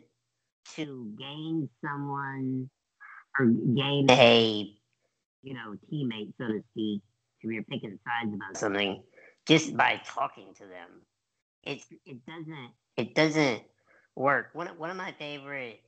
to 0.76 1.14
gain 1.18 1.70
someone 1.82 2.70
or 3.40 3.46
gain 3.46 4.10
a 4.10 4.76
you 5.46 5.54
know, 5.54 5.76
teammate, 5.94 6.34
so 6.40 6.48
to 6.48 6.62
speak, 6.72 7.02
if 7.42 7.52
you're 7.52 7.64
picking 7.64 7.98
sides 8.04 8.34
about 8.34 8.58
something, 8.58 9.04
just 9.48 9.78
by 9.78 10.02
talking 10.04 10.54
to 10.56 10.64
them. 10.64 11.02
It's 11.64 11.86
it 12.06 12.26
doesn't 12.26 12.72
it 12.98 13.16
doesn't 13.16 13.62
work. 14.16 14.50
One 14.54 14.68
one 14.78 14.90
of 14.90 14.98
my 14.98 15.14
favorite 15.18 15.80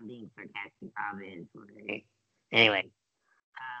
I'm 0.00 0.06
being 0.06 0.30
sarcastic 0.34 0.90
obviously. 1.12 2.06
Anyway. 2.52 2.90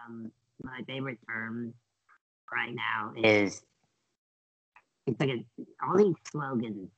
Um 0.06 0.30
my 0.62 0.80
favorite 0.86 1.18
terms 1.28 1.74
right 2.52 2.74
now 2.74 3.12
is 3.16 3.62
it's 5.06 5.18
like 5.18 5.30
a, 5.30 5.44
all 5.84 5.96
these 5.96 6.14
slogans 6.30 6.90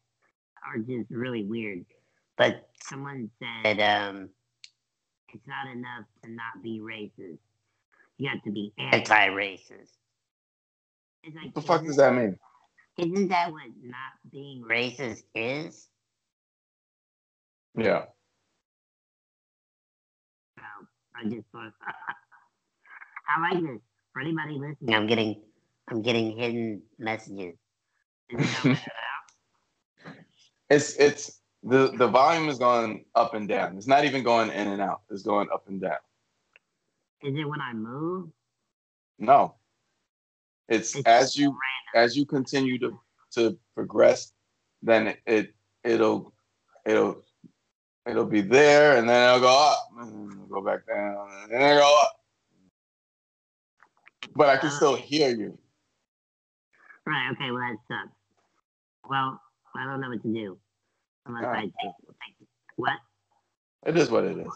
are 0.66 0.78
just 0.78 1.10
really 1.10 1.44
weird. 1.44 1.84
But 2.36 2.68
someone 2.82 3.30
said 3.38 3.80
um, 3.80 4.28
it's 5.32 5.46
not 5.46 5.72
enough 5.72 6.04
to 6.22 6.30
not 6.30 6.62
be 6.62 6.80
racist. 6.80 7.38
You 8.18 8.30
have 8.30 8.42
to 8.42 8.50
be 8.50 8.72
anti-racist. 8.78 9.90
It's 11.22 11.34
like, 11.34 11.46
what 11.46 11.54
the 11.54 11.62
fuck 11.62 11.84
does 11.84 11.96
that 11.96 12.14
mean? 12.14 12.38
Isn't 12.98 13.28
that 13.28 13.50
what 13.50 13.62
not 13.82 14.12
being 14.30 14.62
racist 14.62 15.24
is? 15.34 15.88
Yeah. 17.76 18.04
Well, 20.56 20.88
I 21.16 21.24
just 21.28 21.46
thought 21.50 21.72
I 23.28 23.40
like 23.40 23.62
this. 23.62 23.80
For 24.14 24.20
anybody 24.20 24.54
listening, 24.54 24.94
I'm 24.94 25.08
getting 25.08 25.42
I'm 25.88 26.00
getting 26.00 26.38
hidden 26.38 26.82
messages. 27.00 27.56
it's 30.70 30.94
it's 30.96 31.40
the 31.64 31.92
the 31.98 32.06
volume 32.06 32.48
is 32.48 32.56
going 32.58 33.06
up 33.16 33.34
and 33.34 33.48
down. 33.48 33.76
It's 33.76 33.88
not 33.88 34.04
even 34.04 34.22
going 34.22 34.50
in 34.50 34.68
and 34.68 34.80
out. 34.80 35.00
It's 35.10 35.24
going 35.24 35.48
up 35.52 35.64
and 35.66 35.80
down. 35.80 35.98
Is 37.24 37.34
it 37.36 37.44
when 37.44 37.60
I 37.60 37.72
move? 37.72 38.28
No. 39.18 39.56
It's, 40.68 40.94
it's 40.94 41.06
as 41.06 41.36
you 41.36 41.46
random. 41.48 41.60
as 42.06 42.16
you 42.16 42.24
continue 42.24 42.78
to 42.78 42.96
to 43.32 43.58
progress, 43.74 44.32
then 44.80 45.16
it, 45.26 45.52
it 45.82 45.98
will 45.98 46.32
it'll 46.86 47.20
it'll 48.06 48.26
be 48.26 48.42
there, 48.42 48.96
and 48.96 49.08
then 49.08 49.28
it'll 49.28 49.40
go 49.40 49.70
up, 49.72 49.88
and 49.98 50.32
it'll 50.32 50.46
go 50.46 50.60
back 50.60 50.86
down, 50.86 51.26
and 51.42 51.52
then 51.52 51.62
it'll 51.62 51.82
go 51.82 52.00
up. 52.00 52.23
But 54.34 54.48
I 54.48 54.56
can 54.56 54.70
still 54.70 54.96
hear 54.96 55.30
you. 55.30 55.58
Right. 57.06 57.30
Okay. 57.32 57.50
Well, 57.50 57.60
that 57.60 57.76
sucks. 57.88 58.16
Well, 59.08 59.40
I 59.76 59.84
don't 59.84 60.00
know 60.00 60.08
what 60.08 60.22
to 60.22 60.32
do 60.32 60.58
unless 61.26 61.44
I 61.44 61.60
take, 61.62 61.72
take 61.82 62.48
what. 62.76 62.98
It 63.86 63.96
is 63.96 64.10
what 64.10 64.24
it 64.24 64.38
is. 64.38 64.46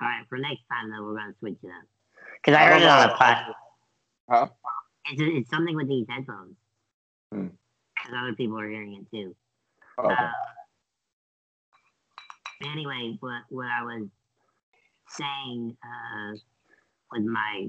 All 0.00 0.08
right. 0.08 0.24
For 0.28 0.38
next 0.38 0.62
time, 0.70 0.90
though, 0.90 1.04
we're 1.04 1.16
gonna 1.16 1.34
switch 1.38 1.56
it 1.62 1.68
up 1.68 1.88
because 2.36 2.58
I, 2.58 2.64
I 2.64 2.66
heard 2.68 2.82
it 2.82 2.88
on 2.88 3.10
a 3.10 3.14
podcast. 3.14 3.54
Huh? 4.28 4.46
It's, 5.06 5.22
it's 5.22 5.50
something 5.50 5.74
with 5.74 5.88
these 5.88 6.06
headphones. 6.08 6.56
Because 7.30 7.50
hmm. 8.08 8.14
other 8.14 8.34
people 8.34 8.58
are 8.58 8.68
hearing 8.68 8.94
it 8.94 9.16
too. 9.16 9.34
Oh, 9.98 10.04
okay. 10.04 10.14
Uh, 10.14 10.30
anyway, 12.70 13.16
what 13.20 13.42
what 13.48 13.66
I 13.66 13.82
was 13.82 14.08
saying 15.08 15.76
uh, 15.82 16.36
with 17.12 17.24
my 17.24 17.66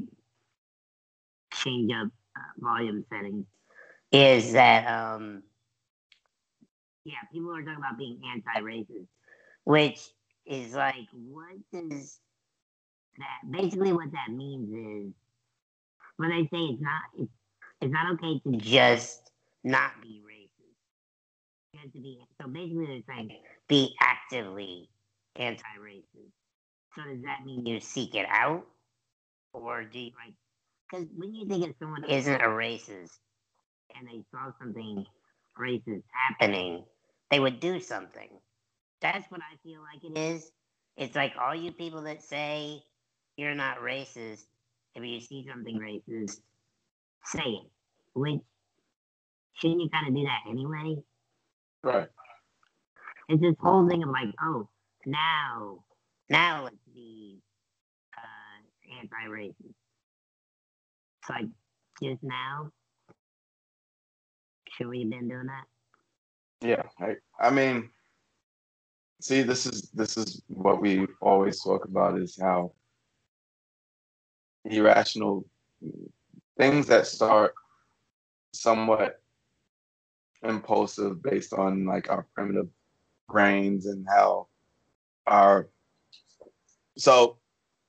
change 1.64 1.92
up 1.94 2.08
uh, 2.36 2.42
volume 2.60 3.06
settings. 3.12 3.46
Is 4.12 4.54
that 4.54 4.88
um 4.88 5.44
yeah 7.06 7.14
people 7.32 7.52
are 7.56 7.62
talking 7.62 7.78
about 7.78 7.98
being 7.98 8.20
anti-racist. 8.34 9.08
which 9.64 10.00
is 10.46 10.74
like 10.74 11.08
what 11.14 11.56
does 11.74 12.20
that 13.18 13.52
basically 13.52 13.94
what 13.94 14.12
that 14.12 14.34
means 14.34 14.70
is 14.70 15.14
when 16.18 16.30
they 16.30 16.44
say 16.44 16.64
it's 16.74 16.82
not 16.82 17.02
it's, 17.18 17.32
it's 17.82 17.94
not 17.94 18.14
okay 18.14 18.40
to 18.40 18.58
just 18.58 19.32
not 19.64 19.92
be 20.02 20.22
racist. 20.26 20.76
You 21.74 21.80
have 21.82 21.94
to 21.94 22.00
be 22.00 22.20
so 22.42 22.48
basically 22.48 22.86
they're 22.88 23.16
saying 23.16 23.38
be 23.68 23.96
actively 24.02 24.90
anti-racist. 25.36 26.32
So 26.96 27.04
does 27.04 27.22
that 27.24 27.46
mean 27.46 27.66
you 27.66 27.80
seek 27.80 28.16
it 28.16 28.26
out? 28.30 28.66
Or 29.54 29.84
do 29.84 30.00
you 30.00 30.12
like 30.26 30.34
because 30.92 31.08
when 31.16 31.34
you 31.34 31.48
think 31.48 31.66
of 31.66 31.76
someone 31.80 32.04
isn't 32.06 32.42
a 32.42 32.48
racist 32.48 33.20
and 33.96 34.08
they 34.08 34.24
saw 34.32 34.52
something 34.60 35.06
racist 35.60 36.04
happening, 36.12 36.84
they 37.30 37.40
would 37.40 37.60
do 37.60 37.80
something. 37.80 38.30
That's 39.02 39.30
what 39.32 39.42
I 39.42 39.56
feel 39.64 39.82
like 39.82 40.04
it 40.04 40.18
is. 40.18 40.52
It's 40.98 41.16
like 41.16 41.34
all 41.40 41.56
you 41.56 41.72
people 41.72 42.02
that 42.04 42.22
say 42.22 42.82
you're 43.38 43.56
not 43.56 43.80
racist, 43.80 44.44
if 44.96 45.04
you 45.04 45.20
see 45.22 45.46
something 45.50 45.80
racist, 45.80 46.40
say 47.26 47.44
it. 47.44 47.70
Which 48.14 48.42
shouldn't 49.54 49.82
you 49.82 49.90
kind 49.90 50.08
of 50.08 50.16
do 50.16 50.24
that 50.24 50.50
anyway? 50.50 50.96
Right. 51.84 52.08
It's 53.30 53.42
this 53.42 53.56
whole 53.62 53.88
thing 53.88 54.04
of 54.04 54.10
like, 54.10 54.34
oh, 54.44 54.68
now, 55.06 55.80
now 56.30 56.66
let's 56.66 56.76
be 56.94 57.40
uh, 58.18 59.00
anti-racist 59.02 59.74
like 61.30 61.46
just 62.02 62.24
now. 62.24 62.72
Should 64.72 64.88
we 64.88 65.02
have 65.02 65.10
been 65.10 65.28
doing 65.28 65.48
that? 65.48 65.66
Yeah, 66.66 66.84
I, 67.00 67.16
I 67.40 67.50
mean, 67.50 67.90
see, 69.20 69.42
this 69.42 69.66
is 69.66 69.90
this 69.94 70.18
is 70.18 70.42
what 70.48 70.82
we 70.82 71.08
always 71.22 71.62
talk 71.62 71.86
about 71.86 72.20
is 72.20 72.38
how 72.40 72.74
irrational 74.66 75.46
things 76.58 76.88
that 76.88 77.08
start 77.08 77.54
somewhat 78.54 79.22
impulsive 80.44 81.22
based 81.22 81.54
on 81.54 81.86
like 81.86 82.10
our 82.10 82.28
primitive 82.36 82.68
brains 83.30 83.86
and 83.86 84.06
how 84.08 84.48
our 85.28 85.70
so 86.98 87.38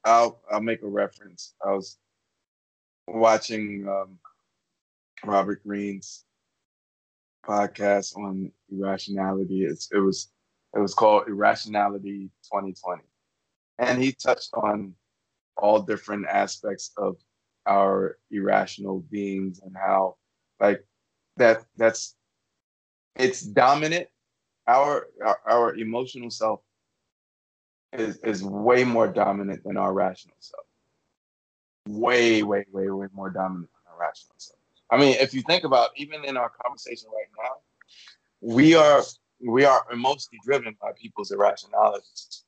I'll 0.05 0.40
I'll 0.51 0.61
make 0.61 0.83
a 0.83 0.88
reference. 0.88 1.55
I 1.64 1.73
was 1.73 1.99
watching 3.07 3.87
um, 3.88 4.19
Robert 5.25 5.62
Greene's 5.62 6.25
podcast 7.47 8.17
on 8.17 8.51
irrationality. 8.71 9.65
It's, 9.65 9.88
it 9.93 9.99
was 9.99 10.31
it 10.75 10.81
was 10.81 10.95
called 10.95 11.29
Irrationality 11.29 12.31
2020, 12.45 13.03
and 13.79 14.03
he 14.03 14.12
touched 14.12 14.51
on 14.55 14.95
all 15.57 15.83
different 15.83 16.27
aspects 16.27 16.93
of 16.97 17.17
our 17.67 18.19
irrational 18.31 19.01
beings 19.11 19.61
and 19.62 19.77
how 19.77 20.17
like 20.61 20.85
that 21.37 21.65
that's 21.77 22.17
it's 23.17 23.43
dominant. 23.43 24.09
Our 24.67 25.09
our, 25.25 25.38
our 25.47 25.75
emotional 25.75 26.31
self 26.31 26.61
is 27.93 28.17
is 28.19 28.43
way 28.43 28.85
more 28.85 29.09
dominant 29.09 29.62
than 29.65 29.77
our 29.77 29.93
rational 29.93 30.37
self 30.38 30.65
way, 32.03 32.43
way, 32.43 32.67
way, 32.73 32.91
way 32.91 33.07
more 33.15 33.31
dominant 33.31 33.71
than 33.87 33.95
rational 33.99 34.35
self. 34.38 34.59
I 34.91 34.99
mean, 34.99 35.17
if 35.21 35.33
you 35.33 35.43
think 35.43 35.65
about 35.65 35.91
even 35.97 36.25
in 36.25 36.37
our 36.37 36.51
conversation 36.62 37.09
right 37.15 37.31
now, 37.43 37.55
we 38.41 38.75
are 38.75 39.03
we 39.45 39.65
are 39.65 39.85
mostly 39.97 40.38
driven 40.45 40.77
by 40.81 40.93
people's 41.01 41.31
irrationalities. 41.31 42.45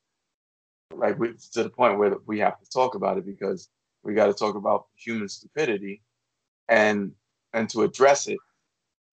Like 0.94 1.18
we, 1.18 1.34
to 1.52 1.62
the 1.62 1.70
point 1.70 1.98
where 1.98 2.16
we 2.26 2.38
have 2.40 2.60
to 2.60 2.68
talk 2.70 2.94
about 2.94 3.18
it 3.18 3.26
because 3.26 3.68
we 4.02 4.14
got 4.14 4.26
to 4.26 4.34
talk 4.34 4.54
about 4.54 4.86
human 4.96 5.28
stupidity 5.28 6.02
and 6.68 7.12
and 7.52 7.68
to 7.70 7.82
address 7.82 8.26
it 8.26 8.38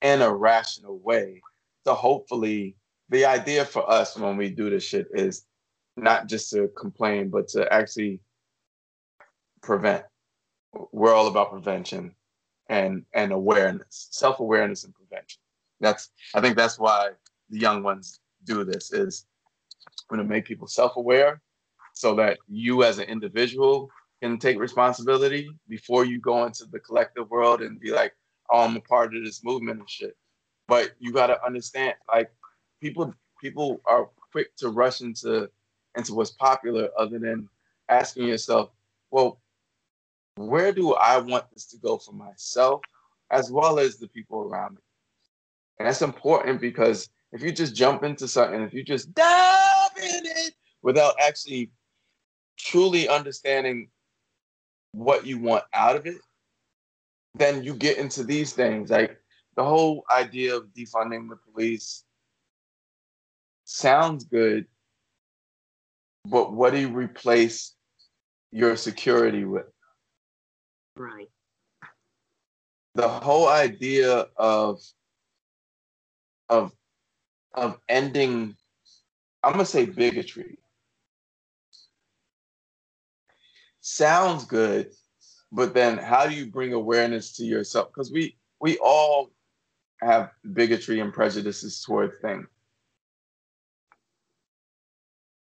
in 0.01 0.21
a 0.21 0.33
rational 0.33 0.99
way. 0.99 1.41
So 1.85 1.93
hopefully 1.93 2.75
the 3.09 3.25
idea 3.25 3.65
for 3.65 3.89
us 3.89 4.17
when 4.17 4.37
we 4.37 4.49
do 4.49 4.69
this 4.69 4.83
shit 4.83 5.07
is 5.13 5.45
not 5.97 6.27
just 6.27 6.49
to 6.51 6.69
complain, 6.69 7.29
but 7.29 7.47
to 7.49 7.71
actually 7.71 8.19
prevent 9.61 10.03
we're 10.91 11.13
all 11.13 11.27
about 11.27 11.51
prevention 11.51 12.15
and 12.69 13.05
and 13.13 13.31
awareness, 13.31 14.07
self 14.11 14.39
awareness 14.39 14.83
and 14.83 14.93
prevention. 14.93 15.41
That's 15.79 16.09
I 16.35 16.41
think 16.41 16.57
that's 16.57 16.79
why 16.79 17.11
the 17.49 17.59
young 17.59 17.83
ones 17.83 18.19
do 18.45 18.63
this 18.63 18.93
is 18.93 19.25
going 20.09 20.21
to 20.21 20.27
make 20.27 20.45
people 20.45 20.67
self 20.67 20.95
aware, 20.97 21.41
so 21.93 22.15
that 22.15 22.39
you 22.47 22.83
as 22.83 22.99
an 22.99 23.05
individual 23.05 23.89
can 24.21 24.37
take 24.37 24.59
responsibility 24.59 25.49
before 25.67 26.05
you 26.05 26.19
go 26.19 26.45
into 26.45 26.65
the 26.71 26.79
collective 26.79 27.29
world 27.29 27.61
and 27.61 27.79
be 27.79 27.91
like, 27.91 28.13
oh, 28.51 28.61
I'm 28.61 28.77
a 28.77 28.81
part 28.81 29.15
of 29.15 29.23
this 29.23 29.43
movement 29.43 29.79
and 29.79 29.89
shit. 29.89 30.15
But 30.67 30.91
you 30.99 31.11
got 31.11 31.27
to 31.27 31.43
understand, 31.45 31.95
like 32.07 32.31
people 32.81 33.13
people 33.41 33.81
are 33.85 34.09
quick 34.31 34.55
to 34.57 34.69
rush 34.69 35.01
into 35.01 35.49
into 35.97 36.13
what's 36.13 36.31
popular, 36.31 36.89
other 36.97 37.19
than 37.19 37.49
asking 37.89 38.27
yourself, 38.27 38.71
well, 39.11 39.41
where 40.47 40.71
do 40.71 40.93
I 40.93 41.17
want 41.17 41.45
this 41.53 41.65
to 41.67 41.77
go 41.77 41.97
for 41.97 42.13
myself 42.13 42.81
as 43.31 43.51
well 43.51 43.79
as 43.79 43.97
the 43.97 44.07
people 44.07 44.41
around 44.41 44.75
me? 44.75 44.81
And 45.79 45.87
that's 45.87 46.01
important 46.01 46.61
because 46.61 47.09
if 47.31 47.41
you 47.41 47.51
just 47.51 47.75
jump 47.75 48.03
into 48.03 48.27
something, 48.27 48.61
if 48.61 48.73
you 48.73 48.83
just 48.83 49.13
dive 49.13 49.89
in 49.97 50.25
it 50.25 50.53
without 50.81 51.15
actually 51.19 51.71
truly 52.57 53.07
understanding 53.07 53.89
what 54.91 55.25
you 55.25 55.39
want 55.39 55.63
out 55.73 55.95
of 55.95 56.05
it, 56.05 56.17
then 57.35 57.63
you 57.63 57.73
get 57.73 57.97
into 57.97 58.23
these 58.23 58.53
things. 58.53 58.89
Like 58.89 59.17
the 59.55 59.63
whole 59.63 60.03
idea 60.11 60.55
of 60.55 60.67
defunding 60.77 61.29
the 61.29 61.37
police 61.51 62.03
sounds 63.63 64.25
good, 64.25 64.65
but 66.25 66.53
what 66.53 66.73
do 66.73 66.79
you 66.79 66.89
replace 66.89 67.73
your 68.51 68.75
security 68.75 69.45
with? 69.45 69.65
Right. 70.95 71.29
The 72.95 73.07
whole 73.07 73.47
idea 73.47 74.27
of 74.37 74.81
of 76.49 76.71
of 77.53 77.79
ending 77.89 78.55
I'm 79.43 79.53
gonna 79.53 79.65
say 79.65 79.85
bigotry 79.85 80.59
sounds 83.81 84.45
good, 84.45 84.91
but 85.51 85.73
then 85.73 85.97
how 85.97 86.27
do 86.27 86.35
you 86.35 86.47
bring 86.47 86.73
awareness 86.73 87.33
to 87.37 87.45
yourself? 87.45 87.89
Because 87.89 88.11
we 88.11 88.37
we 88.59 88.77
all 88.77 89.31
have 90.01 90.31
bigotry 90.53 90.99
and 90.99 91.13
prejudices 91.13 91.81
toward 91.81 92.21
things. 92.21 92.47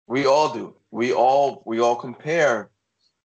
We 0.07 0.25
all 0.25 0.53
do. 0.53 0.75
We 0.91 1.13
all 1.13 1.63
we 1.65 1.79
all 1.79 1.95
compare 1.95 2.71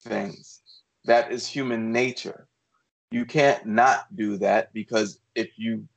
things. 0.02 0.60
That 1.04 1.32
is 1.32 1.46
human 1.46 1.92
nature. 1.92 2.46
You 3.10 3.24
can't 3.24 3.66
not 3.66 4.14
do 4.14 4.36
that 4.38 4.72
because 4.72 5.18
if 5.34 5.50
you 5.56 5.88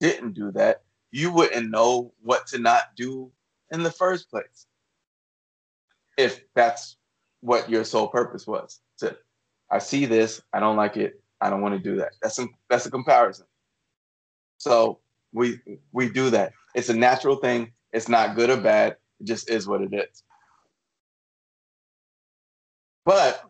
didn't 0.00 0.34
do 0.34 0.50
that, 0.52 0.82
you 1.10 1.32
wouldn't 1.32 1.70
know 1.70 2.12
what 2.22 2.46
to 2.48 2.58
not 2.58 2.94
do 2.96 3.30
in 3.70 3.82
the 3.82 3.90
first 3.90 4.30
place. 4.30 4.66
If 6.16 6.42
that's 6.54 6.96
what 7.40 7.70
your 7.70 7.84
sole 7.84 8.08
purpose 8.08 8.46
was. 8.46 8.80
To 8.98 9.16
I 9.70 9.78
see 9.78 10.06
this, 10.06 10.42
I 10.52 10.60
don't 10.60 10.76
like 10.76 10.96
it, 10.96 11.22
I 11.40 11.50
don't 11.50 11.62
want 11.62 11.74
to 11.74 11.80
do 11.80 11.96
that. 11.96 12.12
That's 12.22 12.38
a, 12.38 12.46
that's 12.68 12.86
a 12.86 12.90
comparison. 12.90 13.46
So 14.58 14.98
we 15.32 15.60
we 15.92 16.08
do 16.10 16.30
that. 16.30 16.52
It's 16.74 16.88
a 16.88 16.96
natural 16.96 17.36
thing. 17.36 17.72
It's 17.92 18.08
not 18.08 18.34
good 18.34 18.50
or 18.50 18.56
bad. 18.56 18.96
It 19.20 19.26
just 19.26 19.48
is 19.50 19.66
what 19.66 19.80
it 19.80 19.92
is. 19.92 20.22
But 23.04 23.47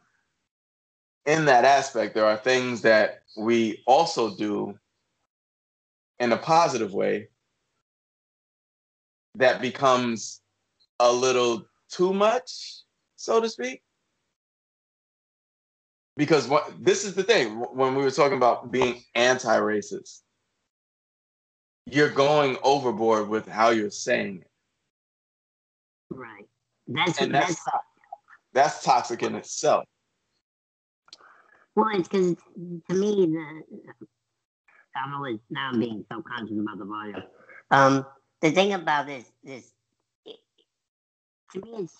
in 1.29 1.45
that 1.45 1.67
aspect, 1.67 2.15
there 2.15 2.25
are 2.25 2.39
things 2.39 2.81
that 2.81 3.21
we 3.37 3.83
also 3.87 4.35
do 4.35 4.79
in 6.19 6.33
a 6.33 6.39
positive 6.39 6.95
way 6.95 7.29
that 9.35 9.61
becomes 9.61 10.41
a 10.99 11.13
little 11.13 11.67
too 11.91 12.15
much, 12.15 12.81
so 13.17 13.43
to 13.43 13.49
speak. 13.49 13.83
Because 16.17 16.49
what 16.49 16.73
this 16.81 17.05
is 17.05 17.15
the 17.15 17.23
thing 17.23 17.61
when 17.75 17.95
we 17.95 18.03
were 18.03 18.11
talking 18.11 18.39
about 18.39 18.73
being 18.73 19.03
anti-racist, 19.15 20.23
you're 21.85 22.09
going 22.09 22.57
overboard 22.63 23.29
with 23.29 23.47
how 23.47 23.69
you're 23.69 23.91
saying 23.91 24.41
it. 24.41 24.51
Right. 26.11 26.49
That's 26.87 27.21
And 27.21 27.35
that's 27.35 27.49
that's 27.49 27.67
that's 28.55 28.83
toxic 28.83 29.23
in 29.23 29.35
itself. 29.35 29.85
Well, 31.79 31.91
it's 31.99 32.09
because 32.09 32.37
to 32.91 32.95
me 32.95 33.27
the 33.27 33.63
I'm 34.97 35.15
always 35.15 35.39
now 35.51 35.71
I'm 35.73 35.81
being 35.81 36.05
so 36.13 36.23
conscious 36.23 36.57
about 36.59 36.79
the 36.79 36.87
volume. 36.87 37.23
Um, 37.71 38.07
the 38.43 38.51
thing 38.53 38.75
about 38.75 39.07
this 39.07 39.25
this 39.45 39.73
it, 40.27 40.37
to 41.53 41.61
me 41.61 41.71
it's 41.81 41.95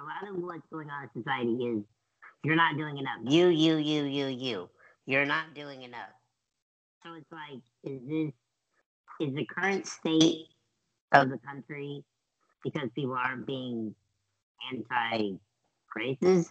a 0.00 0.04
lot 0.04 0.30
of 0.30 0.42
what's 0.42 0.66
going 0.72 0.90
on 0.90 1.04
in 1.04 1.10
society 1.22 1.52
is 1.66 1.84
you're 2.44 2.56
not 2.56 2.76
doing 2.76 2.98
enough. 2.98 3.18
You, 3.24 3.48
you, 3.48 3.76
you, 3.76 4.04
you, 4.04 4.26
you. 4.28 4.70
You're 5.06 5.26
not 5.26 5.54
doing 5.54 5.82
enough. 5.82 6.10
So 7.04 7.14
it's 7.14 7.30
like, 7.32 7.60
is 7.84 8.00
this 8.08 8.32
is 9.28 9.34
the 9.34 9.46
current 9.46 9.86
state 9.86 10.46
of 11.12 11.30
the 11.30 11.38
country 11.38 12.04
because 12.64 12.90
people 12.94 13.14
aren't 13.14 13.46
being 13.46 13.94
anti-racist? 14.72 16.50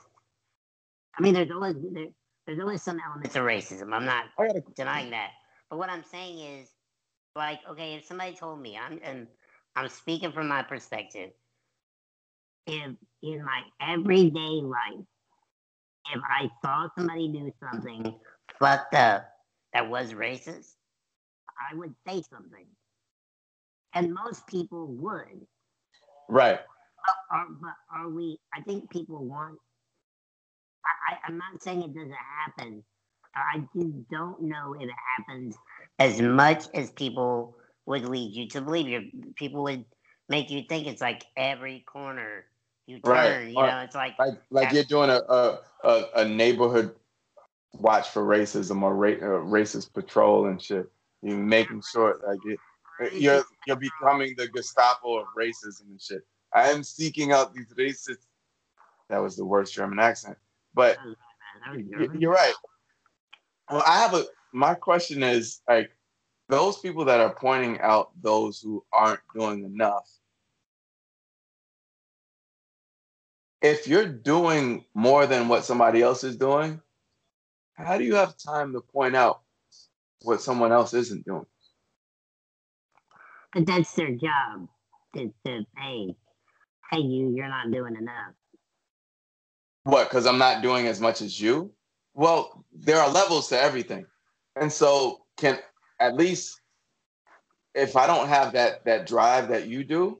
I 1.17 1.21
mean, 1.21 1.33
there's 1.33 1.51
always 1.51 1.75
there, 1.93 2.07
there's 2.45 2.59
always 2.59 2.81
some 2.81 2.99
elements 3.05 3.35
of 3.35 3.43
racism. 3.43 3.93
I'm 3.93 4.05
not 4.05 4.25
denying 4.75 5.11
that. 5.11 5.31
But 5.69 5.79
what 5.79 5.89
I'm 5.89 6.03
saying 6.03 6.39
is, 6.39 6.69
like, 7.35 7.59
okay, 7.69 7.95
if 7.95 8.05
somebody 8.05 8.35
told 8.35 8.61
me, 8.61 8.77
I'm 8.77 8.99
and 9.03 9.27
I'm 9.75 9.89
speaking 9.89 10.31
from 10.31 10.47
my 10.47 10.63
perspective. 10.63 11.31
If 12.67 12.95
in 13.23 13.45
my 13.45 13.61
everyday 13.81 14.61
life, 14.61 15.05
if 16.13 16.21
I 16.23 16.49
saw 16.63 16.87
somebody 16.97 17.29
do 17.29 17.51
something 17.61 18.13
fucked 18.59 18.93
up 18.93 19.27
that 19.73 19.89
was 19.89 20.13
racist, 20.13 20.73
I 21.71 21.75
would 21.75 21.93
say 22.07 22.23
something. 22.29 22.65
And 23.93 24.13
most 24.13 24.45
people 24.47 24.87
would. 24.87 25.45
right. 26.29 26.59
Are, 27.31 27.47
but 27.61 27.73
are 27.93 28.09
we? 28.09 28.39
I 28.53 28.61
think 28.61 28.89
people 28.91 29.25
want. 29.25 29.57
I, 31.07 31.17
I'm 31.25 31.37
not 31.37 31.61
saying 31.63 31.81
it 31.83 31.93
doesn't 31.93 32.11
happen. 32.45 32.83
I 33.35 33.59
just 33.75 34.09
don't 34.09 34.41
know 34.41 34.73
if 34.73 34.81
it 34.81 34.89
happens 35.17 35.55
as 35.99 36.21
much 36.21 36.65
as 36.73 36.91
people 36.91 37.55
would 37.85 38.05
lead 38.05 38.35
you 38.35 38.47
to 38.49 38.61
believe. 38.61 38.87
Your 38.87 39.03
people 39.35 39.63
would 39.63 39.85
make 40.27 40.49
you 40.49 40.63
think 40.67 40.87
it's 40.87 41.01
like 41.01 41.23
every 41.35 41.81
corner 41.81 42.45
you 42.87 42.99
turn. 42.99 43.13
Right. 43.13 43.47
You 43.49 43.57
Or- 43.57 43.67
know, 43.67 43.79
it's 43.79 43.95
like 43.95 44.17
Like 44.19 44.41
like 44.49 44.73
you're 44.73 44.83
doing 44.83 45.09
a 45.09 45.19
a, 45.29 45.59
a, 45.83 46.03
a 46.17 46.25
neighborhood 46.27 46.95
watch 47.73 48.09
for 48.09 48.23
racism 48.23 48.81
or 48.81 48.95
ra- 48.95 49.11
uh, 49.11 49.43
racist 49.45 49.93
patrol 49.93 50.47
and 50.47 50.61
shit. 50.61 50.89
You're 51.21 51.37
making 51.37 51.83
sure 51.91 52.19
like 52.27 52.39
it, 52.45 53.13
you're 53.13 53.43
you're 53.67 53.75
becoming 53.75 54.33
the 54.37 54.47
Gestapo 54.47 55.19
of 55.19 55.27
racism 55.37 55.89
and 55.91 56.01
shit. 56.01 56.21
I 56.53 56.71
am 56.71 56.83
seeking 56.83 57.31
out 57.31 57.53
these 57.53 57.71
racists. 57.77 58.25
That 59.09 59.19
was 59.19 59.35
the 59.37 59.45
worst 59.45 59.73
German 59.73 59.99
accent, 59.99 60.37
but 60.77 60.97
that 61.65 61.75
was 61.75 61.83
y- 61.83 61.97
German. 61.97 62.21
you're 62.21 62.31
right. 62.31 62.53
Well, 63.69 63.83
I 63.85 63.99
have 63.99 64.13
a. 64.13 64.23
My 64.53 64.75
question 64.75 65.23
is 65.23 65.61
like 65.67 65.89
those 66.47 66.77
people 66.77 67.05
that 67.05 67.19
are 67.19 67.33
pointing 67.33 67.79
out 67.81 68.11
those 68.21 68.61
who 68.61 68.85
aren't 68.93 69.19
doing 69.35 69.65
enough. 69.65 70.07
If 73.61 73.87
you're 73.87 74.07
doing 74.07 74.85
more 74.93 75.25
than 75.25 75.47
what 75.47 75.65
somebody 75.65 76.01
else 76.01 76.23
is 76.23 76.37
doing, 76.37 76.79
how 77.73 77.97
do 77.97 78.03
you 78.03 78.15
have 78.15 78.37
time 78.37 78.71
to 78.73 78.81
point 78.81 79.15
out 79.15 79.41
what 80.21 80.41
someone 80.41 80.71
else 80.71 80.93
isn't 80.93 81.25
doing? 81.25 81.47
But 83.51 83.65
that's 83.65 83.91
their 83.93 84.11
job. 84.11 84.67
To, 85.15 85.33
to 85.45 85.65
hey, 85.75 86.15
hey, 86.91 86.99
you, 86.99 87.33
you're 87.35 87.49
not 87.49 87.71
doing 87.71 87.95
enough. 87.95 88.33
What? 89.87 90.09
Because 90.09 90.25
I'm 90.25 90.37
not 90.37 90.61
doing 90.61 90.85
as 90.87 90.99
much 90.99 91.21
as 91.21 91.39
you? 91.39 91.71
Well, 92.13 92.65
there 92.73 92.99
are 92.99 93.09
levels 93.09 93.47
to 93.49 93.57
everything, 93.61 94.05
and 94.57 94.69
so 94.69 95.21
can 95.37 95.59
at 96.01 96.13
least 96.13 96.59
if 97.73 97.95
I 97.95 98.05
don't 98.05 98.27
have 98.27 98.51
that 98.51 98.83
that 98.83 99.07
drive 99.07 99.47
that 99.47 99.67
you 99.67 99.85
do, 99.85 100.19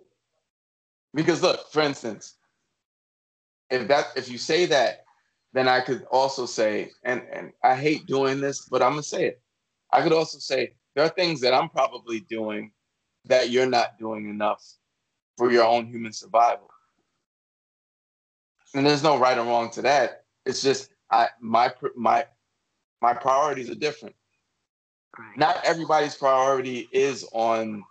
because 1.14 1.44
look, 1.44 1.70
for 1.70 1.82
instance, 1.82 2.36
if 3.70 3.90
that 3.90 4.06
if 4.16 4.30
you 4.30 4.38
say 4.38 4.68
that, 4.68 5.04
then 5.52 5.68
I 5.68 5.82
could 5.82 6.06
also 6.12 6.46
say, 6.46 6.92
and 7.04 7.22
and 7.34 7.52
I 7.62 7.76
hate 7.76 8.06
doing 8.06 8.40
this, 8.40 8.70
but 8.70 8.82
I'm 8.82 8.92
gonna 8.92 9.04
say 9.04 9.26
it. 9.26 9.42
I 9.92 10.02
could 10.02 10.14
also 10.14 10.40
say 10.40 10.76
there 10.96 11.04
are 11.04 11.10
things 11.10 11.42
that 11.42 11.54
I'm 11.54 11.68
probably 11.68 12.22
doing 12.22 12.72
that 13.26 13.50
you're 13.50 13.70
not 13.70 14.00
doing 14.00 14.30
enough 14.30 14.64
for 15.38 15.52
your 15.52 15.66
own 15.66 15.88
human 15.88 16.14
survival. 16.14 16.70
And 18.78 18.86
there's 18.86 19.02
no 19.02 19.18
right 19.18 19.36
or 19.36 19.44
wrong 19.44 19.72
to 19.72 19.82
that. 19.82 20.24
It's 20.46 20.62
just 20.62 20.92
I 21.12 21.30
my 21.42 21.74
my 21.96 22.26
my 23.02 23.16
priorities 23.16 23.72
are 23.72 23.76
different. 23.76 24.16
Right. 25.18 25.36
Not 25.36 25.66
everybody's 25.66 26.14
priority 26.14 26.88
is 26.92 27.28
on 27.34 27.84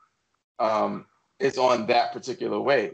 um 0.60 1.06
is 1.40 1.58
on 1.58 1.86
that 1.88 2.12
particular 2.12 2.60
way. 2.60 2.92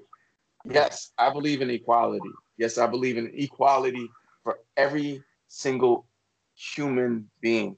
Yes, 0.65 1.11
I 1.19 1.29
believe 1.29 1.61
in 1.61 1.69
equality. 1.69 2.31
Yes, 2.57 2.79
I 2.79 2.87
believe 2.87 3.19
in 3.19 3.31
equality 3.35 4.09
for 4.43 4.61
every 4.79 5.23
single 5.49 6.07
human 6.55 7.29
being. 7.43 7.77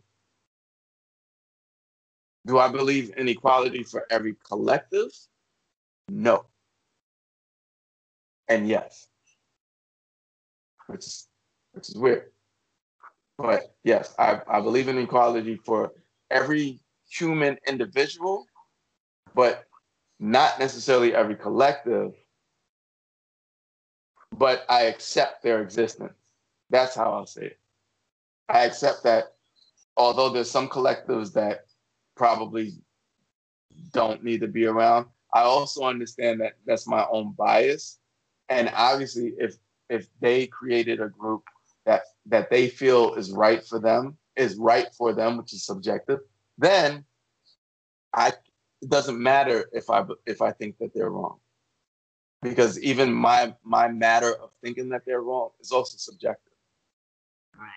Do 2.47 2.61
I 2.61 2.69
believe 2.69 3.13
in 3.17 3.27
equality 3.27 3.83
for 3.83 4.07
every 4.11 4.37
collective? 4.49 5.11
No. 6.09 6.45
And 8.49 8.69
yes. 8.69 9.09
Which 10.89 11.07
is 11.07 11.29
which 11.73 11.89
is 11.91 11.97
weird. 11.97 12.33
But 13.39 13.75
yes, 13.85 14.15
I, 14.19 14.41
I 14.49 14.61
believe 14.61 14.89
in 14.89 14.99
equality 14.99 15.57
for 15.57 15.93
every 16.31 16.81
human 17.11 17.59
individual, 17.67 18.47
but 19.35 19.65
not 20.21 20.59
necessarily 20.61 21.15
every 21.15 21.37
collective. 21.37 22.15
but 24.33 24.65
I 24.69 24.85
accept 24.85 25.43
their 25.43 25.63
existence. 25.63 26.13
That's 26.71 26.95
how 26.95 27.13
I'll 27.13 27.27
say 27.27 27.47
it. 27.47 27.59
I 28.49 28.65
accept 28.65 29.05
that 29.05 29.35
although 29.97 30.31
there's 30.31 30.51
some 30.51 30.69
collectives 30.69 31.33
that 31.35 31.67
probably 32.17 32.73
don't 33.93 34.25
need 34.25 34.41
to 34.41 34.49
be 34.49 34.67
around, 34.67 35.07
I 35.33 35.43
also 35.43 35.85
understand 35.85 36.41
that 36.41 36.55
that's 36.67 36.87
my 36.87 37.07
own 37.11 37.33
bias. 37.33 37.99
And 38.49 38.71
obviously 38.75 39.35
if 39.39 39.57
if 39.89 40.09
they 40.21 40.47
created 40.47 41.01
a 41.01 41.09
group 41.09 41.43
that 41.87 42.03
that 42.27 42.51
they 42.51 42.69
feel 42.69 43.15
is 43.15 43.31
right 43.31 43.65
for 43.65 43.79
them, 43.79 44.17
is 44.37 44.57
right 44.57 44.87
for 44.97 45.13
them, 45.13 45.37
which 45.37 45.53
is 45.53 45.65
subjective, 45.65 46.21
then 46.59 47.05
I 48.15 48.33
it 48.83 48.91
doesn't 48.91 49.21
matter 49.21 49.69
if 49.73 49.91
I 49.91 50.05
if 50.27 50.43
I 50.43 50.53
think 50.53 50.79
that 50.79 50.95
they're 50.95 51.11
wrong. 51.11 51.39
Because 52.43 52.79
even 52.81 53.13
my 53.13 53.55
my 53.65 53.89
matter 53.89 54.35
of 54.35 54.51
thinking 54.63 54.89
that 54.91 55.03
they're 55.07 55.23
wrong 55.23 55.51
is 55.61 55.73
also 55.73 55.97
subjective. 55.97 56.53
Right. 57.59 57.71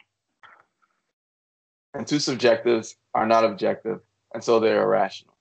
And 1.93 2.05
two 2.05 2.19
subjectives 2.19 2.95
are 3.13 3.25
not 3.25 3.45
objective, 3.45 3.99
and 4.33 4.43
so 4.43 4.59
they're 4.59 4.83
irrational. 4.83 5.37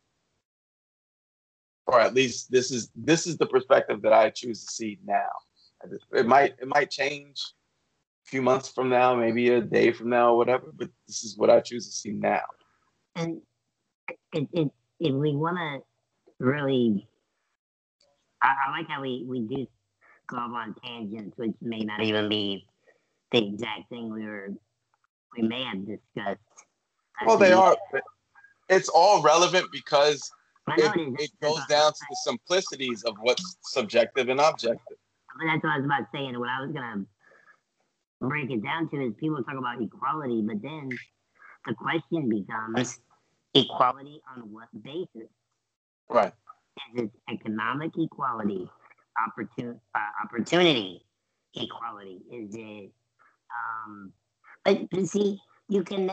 Or 1.87 2.01
at 2.01 2.15
least 2.15 2.51
this 2.51 2.71
is 2.71 2.91
this 2.95 3.27
is 3.27 3.37
the 3.37 3.47
perspective 3.47 4.03
that 4.03 4.13
I 4.13 4.31
choose 4.31 4.65
to 4.65 4.73
see 4.73 4.99
now. 5.05 5.31
It 6.13 6.27
might 6.27 6.55
it 6.61 6.69
might 6.69 6.91
change 6.91 7.43
a 8.25 8.29
few 8.29 8.43
months 8.43 8.69
from 8.69 8.89
now, 8.89 9.15
maybe 9.15 9.51
a 9.51 9.61
day 9.61 9.93
from 9.93 10.11
now, 10.11 10.33
or 10.33 10.37
whatever. 10.37 10.73
But 10.75 10.91
this 11.07 11.25
is 11.25 11.37
what 11.37 11.51
I 11.51 11.61
choose 11.61 11.87
to 11.87 11.93
see 11.93 12.13
now. 12.13 12.43
And 13.15 13.41
it, 14.33 14.49
it, 14.53 14.71
if 15.01 15.15
we 15.15 15.35
want 15.35 15.57
to 15.57 16.45
really, 16.45 17.09
I, 18.43 18.55
I 18.67 18.71
like 18.79 18.89
how 18.89 19.01
we, 19.01 19.25
we 19.27 19.41
do 19.41 19.67
go 20.27 20.37
on 20.37 20.75
tangents, 20.85 21.37
which 21.39 21.55
may 21.61 21.81
not 21.81 22.03
even 22.03 22.29
be 22.29 22.67
the 23.33 23.47
exact 23.47 23.89
thing 23.89 24.13
we 24.13 24.25
were 24.25 24.51
we 25.37 25.47
may 25.47 25.65
have 25.65 25.87
discussed. 25.87 26.41
Well, 27.25 27.39
they 27.39 27.53
are. 27.53 27.77
It's 28.69 28.89
all 28.89 29.23
relevant 29.23 29.67
because 29.71 30.31
it, 30.69 31.21
it 31.21 31.31
goes 31.43 31.61
down 31.69 31.93
to 31.93 32.01
the 32.11 32.17
simplicities 32.25 33.05
of 33.05 33.15
what's 33.21 33.57
subjective 33.63 34.29
and 34.29 34.41
objective. 34.41 34.97
But 35.39 35.47
that's 35.47 35.63
what 35.63 35.73
I 35.73 35.77
was 35.77 35.85
about 35.85 36.07
saying. 36.13 36.39
what 36.39 36.49
I 36.49 36.61
was 36.61 36.73
gonna 36.73 37.05
break 38.21 38.51
it 38.51 38.63
down 38.63 38.89
to 38.91 38.97
is 39.01 39.15
people 39.19 39.43
talk 39.45 39.57
about 39.57 39.81
equality, 39.81 40.43
but 40.43 40.63
then 40.63 40.91
the 41.67 41.75
question 41.75 42.29
becomes 42.29 43.01
equality 43.55 44.21
on 44.35 44.53
what 44.53 44.69
basis? 44.83 45.31
Right. 46.09 46.33
Is 46.95 47.05
it 47.05 47.11
economic 47.31 47.93
equality, 47.99 48.69
opportun- 49.19 49.81
uh, 49.95 50.25
opportunity 50.25 51.05
equality? 51.55 52.21
Is 52.31 52.55
it, 52.55 52.91
um, 53.51 54.13
but, 54.65 54.91
but 54.91 55.07
see, 55.07 55.41
you 55.69 55.83
can, 55.83 56.11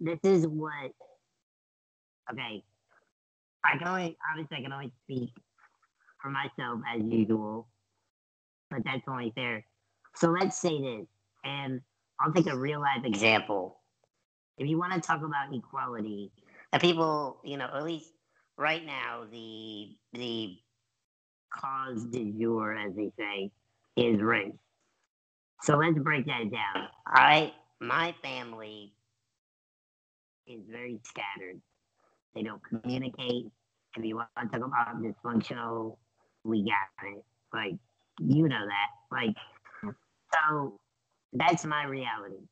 this 0.00 0.18
is 0.24 0.46
what, 0.46 0.92
okay, 2.32 2.64
I 3.64 3.78
can 3.78 3.88
only, 3.88 4.16
obviously, 4.30 4.56
I 4.56 4.62
can 4.62 4.72
only 4.72 4.92
speak 5.04 5.30
for 6.22 6.30
myself 6.30 6.80
as 6.94 7.02
usual, 7.02 7.68
but 8.70 8.80
that's 8.84 9.02
only 9.08 9.32
fair. 9.34 9.64
So 10.14 10.28
let's 10.28 10.60
say 10.60 10.80
this, 10.80 11.06
and 11.44 11.80
I'll 12.20 12.32
take 12.32 12.46
a 12.46 12.56
real 12.56 12.80
life 12.80 13.04
example. 13.04 13.78
If 14.58 14.68
you 14.68 14.78
want 14.78 14.92
to 14.94 15.00
talk 15.00 15.22
about 15.22 15.54
equality, 15.54 16.32
and 16.72 16.82
people, 16.82 17.38
you 17.44 17.56
know, 17.56 17.68
at 17.72 17.84
least 17.84 18.10
right 18.56 18.84
now, 18.84 19.24
the 19.30 19.96
the 20.12 20.56
cause 21.50 22.04
du 22.04 22.32
jour, 22.32 22.76
as 22.76 22.94
they 22.94 23.10
say, 23.18 23.50
is 23.96 24.20
race. 24.20 24.52
So 25.62 25.76
let's 25.76 25.98
break 25.98 26.26
that 26.26 26.50
down. 26.50 26.88
I 27.06 27.52
my 27.80 28.14
family 28.22 28.92
is 30.46 30.60
very 30.70 30.98
scattered. 31.04 31.60
They 32.34 32.42
don't 32.42 32.62
communicate. 32.64 33.46
If 33.96 34.04
you 34.04 34.16
want 34.16 34.28
to 34.40 34.58
talk 34.58 34.66
about 34.66 35.02
dysfunctional, 35.02 35.96
we 36.44 36.64
got 36.64 37.08
it. 37.08 37.24
Like 37.52 37.74
you 38.18 38.48
know 38.48 38.66
that. 38.66 38.88
Like 39.10 39.36
so 40.32 40.78
that's 41.32 41.64
my 41.64 41.84
reality. 41.84 42.42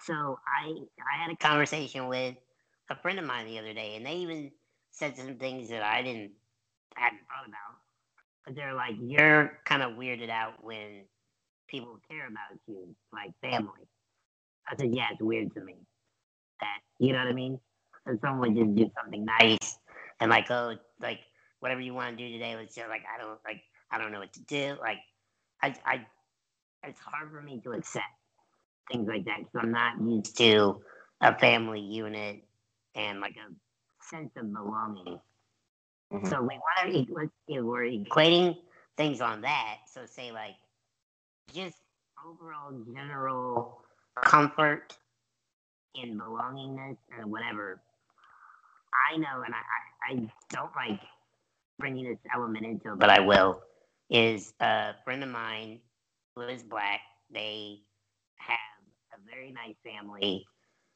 So 0.00 0.38
I 0.46 0.68
I 0.68 1.22
had 1.22 1.32
a 1.32 1.36
conversation 1.36 2.08
with 2.08 2.36
a 2.90 2.96
friend 2.96 3.18
of 3.18 3.24
mine 3.24 3.46
the 3.46 3.58
other 3.58 3.72
day, 3.72 3.96
and 3.96 4.04
they 4.04 4.16
even 4.16 4.50
said 4.90 5.16
some 5.16 5.36
things 5.36 5.68
that 5.70 5.82
I 5.82 6.02
didn't 6.02 6.32
hadn't 6.96 7.20
thought 7.20 7.48
about. 7.48 7.78
But 8.44 8.54
they're 8.54 8.74
like, 8.74 8.94
you're 9.00 9.58
kind 9.64 9.82
of 9.82 9.92
weirded 9.92 10.28
out 10.28 10.62
when 10.62 11.04
people 11.68 11.98
care 12.10 12.26
about 12.26 12.60
you, 12.66 12.94
like 13.12 13.32
family. 13.40 13.88
I 14.68 14.76
said, 14.76 14.94
yeah, 14.94 15.08
it's 15.12 15.22
weird 15.22 15.52
to 15.54 15.60
me. 15.60 15.76
That 16.60 16.78
you 16.98 17.12
know 17.12 17.18
what 17.18 17.28
I 17.28 17.32
mean? 17.32 17.58
That 18.06 18.20
someone 18.20 18.54
just 18.54 18.74
do 18.74 18.90
something 19.00 19.24
nice 19.24 19.78
and 20.20 20.30
like, 20.30 20.50
oh, 20.50 20.76
like 21.00 21.20
whatever 21.60 21.80
you 21.80 21.94
want 21.94 22.16
to 22.16 22.22
do 22.22 22.30
today, 22.30 22.54
let's 22.56 22.74
just 22.74 22.88
like 22.88 23.02
I 23.12 23.18
don't 23.20 23.38
like 23.44 23.62
I 23.94 23.98
don't 23.98 24.10
know 24.10 24.18
what 24.18 24.32
to 24.32 24.42
do. 24.42 24.76
Like 24.80 24.98
I 25.62 25.74
I 25.86 26.06
it's 26.82 27.00
hard 27.00 27.30
for 27.30 27.40
me 27.40 27.60
to 27.64 27.72
accept 27.72 28.04
things 28.90 29.08
like 29.08 29.24
that 29.26 29.38
because 29.38 29.60
I'm 29.62 29.70
not 29.70 30.00
used 30.00 30.36
to 30.38 30.82
a 31.20 31.38
family 31.38 31.80
unit 31.80 32.44
and 32.94 33.20
like 33.20 33.36
a 33.36 33.54
sense 34.04 34.32
of 34.36 34.52
belonging. 34.52 35.20
Mhm. 36.12 36.28
So 36.28 36.42
we 36.42 36.58
want 36.58 37.08
to 37.08 37.60
we're 37.62 37.84
equating 37.84 38.58
things 38.96 39.20
on 39.20 39.42
that. 39.42 39.78
So 39.86 40.06
say 40.06 40.32
like 40.32 40.56
just 41.54 41.76
overall 42.26 42.72
general 42.92 43.82
comfort 44.22 44.96
and 45.94 46.20
belongingness 46.20 46.96
and 47.16 47.30
whatever. 47.30 47.80
I 49.12 49.16
know, 49.16 49.42
and 49.44 49.54
I, 49.54 49.58
I, 49.58 50.12
I 50.12 50.30
don't 50.50 50.70
like 50.76 51.00
bringing 51.78 52.04
this 52.08 52.18
element 52.34 52.64
into 52.64 52.92
it, 52.92 52.98
but 52.98 53.10
I 53.10 53.20
will. 53.20 53.62
Is 54.10 54.52
a 54.60 54.94
friend 55.04 55.22
of 55.22 55.30
mine 55.30 55.80
who 56.36 56.42
is 56.42 56.62
black. 56.62 57.00
They 57.32 57.80
have 58.36 58.58
a 59.14 59.30
very 59.30 59.50
nice 59.52 59.76
family. 59.84 60.44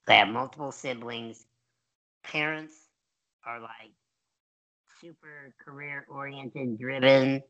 They 0.07 0.16
have 0.16 0.29
multiple 0.29 0.73
siblings. 0.73 1.47
Parents 2.23 2.75
are 3.47 3.61
like 3.61 3.92
super 5.01 5.55
career 5.64 6.07
oriented, 6.09 6.79
driven. 6.79 7.42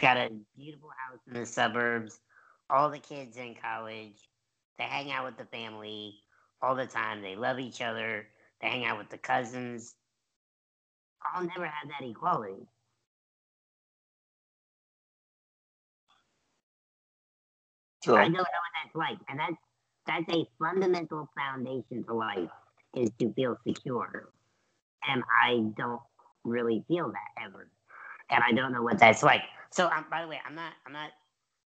Got 0.00 0.16
a 0.16 0.30
beautiful 0.56 0.90
house 0.90 1.20
in 1.26 1.34
the 1.34 1.46
suburbs. 1.46 2.20
All 2.68 2.90
the 2.90 2.98
kids 2.98 3.36
in 3.36 3.54
college. 3.54 4.18
They 4.78 4.84
hang 4.84 5.10
out 5.12 5.26
with 5.26 5.36
the 5.36 5.44
family 5.44 6.14
all 6.62 6.74
the 6.74 6.86
time. 6.86 7.22
They 7.22 7.36
love 7.36 7.58
each 7.58 7.80
other. 7.80 8.26
They 8.60 8.68
hang 8.68 8.84
out 8.84 8.98
with 8.98 9.10
the 9.10 9.18
cousins. 9.18 9.94
I'll 11.22 11.44
never 11.44 11.66
have 11.66 11.88
that 11.88 12.06
equality. 12.06 12.66
I 18.08 18.24
don't 18.24 18.32
know 18.32 18.40
what 18.40 18.72
that's 18.82 18.94
like, 18.96 19.18
and 19.28 19.38
that's 19.38 19.56
that's 20.06 20.28
a 20.30 20.46
fundamental 20.58 21.28
foundation 21.36 22.04
to 22.04 22.14
life 22.14 22.50
is 22.94 23.10
to 23.20 23.32
feel 23.34 23.56
secure, 23.66 24.30
and 25.08 25.22
I 25.42 25.64
don't 25.76 26.00
really 26.44 26.84
feel 26.88 27.10
that 27.12 27.44
ever, 27.44 27.68
and 28.30 28.42
I 28.44 28.52
don't 28.52 28.72
know 28.72 28.82
what 28.82 28.98
that's 28.98 29.22
like. 29.22 29.42
So, 29.70 29.88
um, 29.88 30.06
by 30.10 30.22
the 30.22 30.28
way, 30.28 30.40
I'm 30.46 30.54
not 30.54 30.72
I'm 30.86 30.92
not 30.92 31.10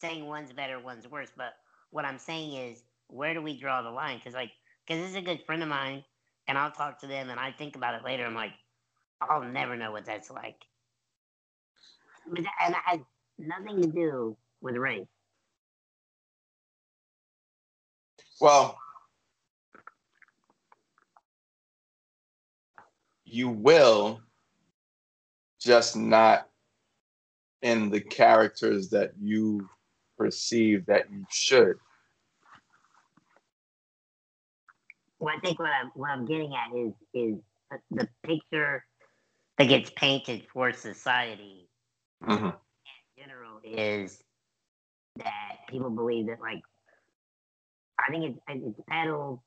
saying 0.00 0.26
one's 0.26 0.52
better, 0.52 0.80
one's 0.80 1.08
worse, 1.08 1.30
but 1.36 1.54
what 1.90 2.04
I'm 2.04 2.18
saying 2.18 2.54
is 2.54 2.82
where 3.08 3.34
do 3.34 3.42
we 3.42 3.58
draw 3.58 3.82
the 3.82 3.90
line? 3.90 4.18
Because 4.18 4.34
like, 4.34 4.52
because 4.86 5.00
this 5.02 5.10
is 5.10 5.16
a 5.16 5.22
good 5.22 5.42
friend 5.46 5.62
of 5.62 5.68
mine, 5.68 6.04
and 6.48 6.58
I'll 6.58 6.72
talk 6.72 7.00
to 7.00 7.06
them, 7.06 7.30
and 7.30 7.40
I 7.40 7.52
think 7.52 7.76
about 7.76 7.94
it 7.94 8.04
later. 8.04 8.24
I'm 8.26 8.34
like, 8.34 8.52
I'll 9.20 9.42
never 9.44 9.76
know 9.76 9.92
what 9.92 10.06
that's 10.06 10.30
like, 10.30 10.56
But 12.26 12.42
that- 12.44 12.54
and 12.64 12.74
it 12.74 12.80
has 12.84 13.00
nothing 13.38 13.82
to 13.82 13.88
do 13.88 14.36
with 14.62 14.76
race. 14.76 15.06
Well, 18.42 18.76
you 23.24 23.48
will, 23.48 24.20
just 25.60 25.94
not 25.94 26.48
in 27.62 27.88
the 27.88 28.00
characters 28.00 28.90
that 28.90 29.12
you 29.20 29.68
perceive 30.18 30.86
that 30.86 31.08
you 31.12 31.24
should. 31.30 31.76
Well, 35.20 35.32
I 35.36 35.38
think 35.38 35.60
what 35.60 35.70
I'm 35.70 35.92
what 35.94 36.10
I'm 36.10 36.26
getting 36.26 36.52
at 36.52 36.76
is 36.76 36.94
is 37.14 37.38
the- 37.70 37.80
the 37.92 38.08
picture 38.24 38.84
that 39.58 39.68
gets 39.68 39.90
painted 39.90 40.48
for 40.52 40.72
society 40.72 41.70
Mhm. 42.20 42.58
in 43.16 43.22
general 43.22 43.60
is 43.62 44.20
that 45.14 45.58
people 45.68 45.90
believe 45.90 46.26
that 46.26 46.40
like 46.40 46.64
I 48.06 48.10
think 48.10 48.24
it's 48.24 48.38
it's 48.48 48.80
peddled 48.88 49.40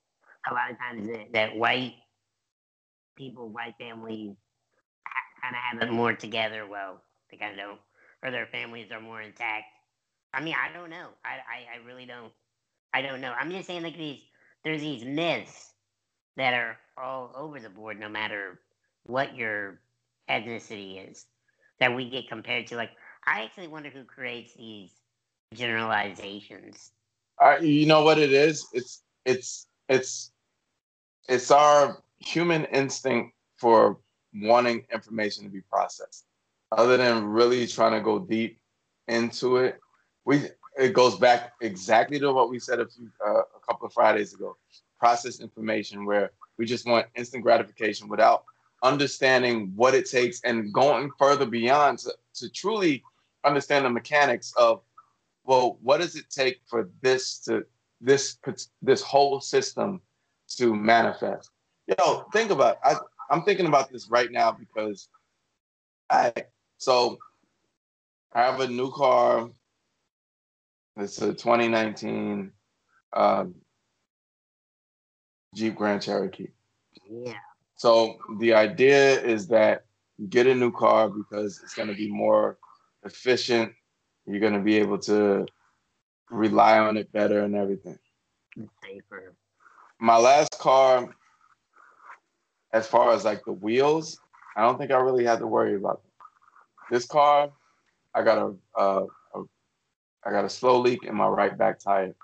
a 0.50 0.54
lot 0.54 0.72
of 0.72 0.78
times 0.78 1.08
that, 1.08 1.34
that 1.34 1.56
white 1.56 1.96
people, 3.16 3.50
white 3.50 3.76
families, 3.80 4.36
kind 5.42 5.56
of 5.56 5.80
have 5.80 5.90
it 5.90 5.94
more 5.94 6.14
together. 6.14 6.66
Well, 6.68 7.02
they 7.32 7.38
kind 7.38 7.54
of 7.54 7.58
don't, 7.58 7.80
or 8.24 8.32
their 8.32 8.48
families 8.48 8.92
are 8.92 9.02
more 9.02 9.22
intact. 9.22 9.66
I 10.34 10.42
mean, 10.42 10.56
I 10.56 10.74
don't 10.78 10.90
know. 10.90 11.10
I, 11.24 11.30
I, 11.30 11.80
I 11.80 11.86
really 11.88 12.06
don't. 12.06 12.32
I 12.94 13.02
don't 13.02 13.22
know. 13.22 13.34
I'm 13.40 13.52
just 13.52 13.68
saying, 13.68 13.84
like 13.84 13.98
these, 13.98 14.22
there's 14.64 14.82
these 14.82 15.04
myths 15.04 15.74
that 16.38 16.54
are 16.54 16.78
all 16.98 17.32
over 17.36 17.60
the 17.60 17.70
board, 17.70 18.00
no 18.00 18.10
matter 18.10 18.60
what 19.04 19.36
your 19.36 19.80
ethnicity 20.30 21.10
is, 21.10 21.26
that 21.80 21.96
we 21.96 22.10
get 22.10 22.30
compared 22.30 22.68
to. 22.68 22.76
Like, 22.76 22.92
I 23.26 23.44
actually 23.44 23.68
wonder 23.68 23.90
who 23.90 24.04
creates 24.04 24.54
these 24.56 24.92
generalizations. 25.54 26.92
You 27.62 27.86
know 27.86 28.04
what 28.04 28.18
it 28.18 28.32
is? 28.32 28.68
It's 28.74 29.04
it's 29.26 29.68
it's 29.90 30.32
it's 31.28 31.52
our 31.52 32.02
human 32.20 32.66
instinct 32.66 33.34
for 33.58 33.98
wanting 34.34 34.86
information 34.94 35.44
to 35.44 35.50
be 35.50 35.62
processed. 35.62 36.26
Other 36.72 36.98
than 36.98 37.26
really 37.26 37.68
trying 37.68 37.94
to 37.94 38.02
go 38.02 38.20
deep 38.20 38.60
into 39.08 39.58
it, 39.58 39.80
we 40.26 40.44
it 40.78 40.94
goes 40.94 41.18
back 41.18 41.54
exactly 41.62 42.20
to 42.20 42.34
what 42.34 42.50
we 42.50 42.60
said 42.60 42.80
a 42.80 42.88
few 42.88 43.10
uh, 43.26 43.40
a 43.40 43.60
couple 43.68 43.88
of 43.88 43.94
Fridays 43.94 44.34
ago. 44.34 44.58
Process 45.00 45.40
information 45.40 46.06
where 46.06 46.32
we 46.58 46.66
just 46.66 46.86
want 46.86 47.08
instant 47.16 47.44
gratification 47.44 48.08
without 48.08 48.46
understanding 48.84 49.72
what 49.76 49.94
it 49.94 50.10
takes 50.10 50.42
and 50.44 50.72
going 50.74 51.10
further 51.18 51.46
beyond 51.46 52.00
to, 52.00 52.14
to 52.36 52.50
truly 52.50 53.04
understand 53.44 53.86
the 53.86 53.90
mechanics 53.90 54.54
of 54.58 54.82
well, 55.46 55.78
what 55.82 56.02
does 56.02 56.16
it 56.16 56.30
take 56.30 56.60
for 56.68 56.90
this 57.02 57.40
to 57.40 57.66
this 58.02 58.38
this 58.82 59.02
whole 59.02 59.40
system 59.40 60.02
to 60.58 60.76
manifest? 60.76 61.52
You 61.88 61.96
know, 62.00 62.26
think 62.34 62.52
about. 62.52 62.76
It. 62.76 62.80
I 62.84 62.96
I'm 63.30 63.44
thinking 63.44 63.68
about 63.68 63.92
this 63.92 64.10
right 64.10 64.32
now 64.32 64.52
because 64.52 65.08
I 66.10 66.34
so 66.78 67.18
I 68.34 68.44
have 68.44 68.60
a 68.60 68.68
new 68.68 68.92
car. 68.92 69.50
It's 70.98 71.22
a 71.22 71.34
2019 71.34 72.52
um, 73.14 73.56
Jeep 75.54 75.76
Grand 75.76 76.02
Cherokee. 76.02 76.50
Yeah. 77.10 77.34
So 77.76 78.18
the 78.40 78.54
idea 78.54 79.22
is 79.22 79.48
that 79.48 79.86
you 80.18 80.28
get 80.28 80.48
a 80.48 80.56
new 80.56 80.72
car 80.72 81.10
because 81.10 81.60
it's 81.62 81.74
going 81.74 81.90
to 81.90 81.94
be 81.94 82.10
more 82.10 82.58
efficient 83.04 83.74
you're 84.26 84.40
gonna 84.40 84.62
be 84.62 84.78
able 84.78 84.98
to 85.00 85.46
rely 86.30 86.80
on 86.80 86.98
it 86.98 87.12
better 87.12 87.42
and 87.42 87.56
everything. 87.56 87.98
Safer. 88.84 89.34
My 90.00 90.18
last 90.18 90.58
car, 90.60 91.16
as 92.74 92.88
far 92.88 93.14
as 93.14 93.24
like 93.24 93.44
the 93.46 93.54
wheels, 93.54 94.20
I 94.56 94.62
don't 94.62 94.78
think 94.78 94.92
I 94.92 94.98
really 94.98 95.26
had 95.26 95.40
to 95.40 95.48
worry 95.48 95.76
about 95.76 96.02
them. 96.02 96.12
This 96.92 97.06
car, 97.06 97.52
I 98.14 98.24
got 98.24 98.38
a, 98.38 98.80
a, 98.80 99.06
a 99.36 99.44
I 100.24 100.32
got 100.32 100.46
a 100.46 100.50
slow 100.50 100.80
leak 100.80 101.04
in 101.04 101.16
my 101.16 101.28
right 101.28 101.58
back 101.58 101.80
tire, 101.80 102.16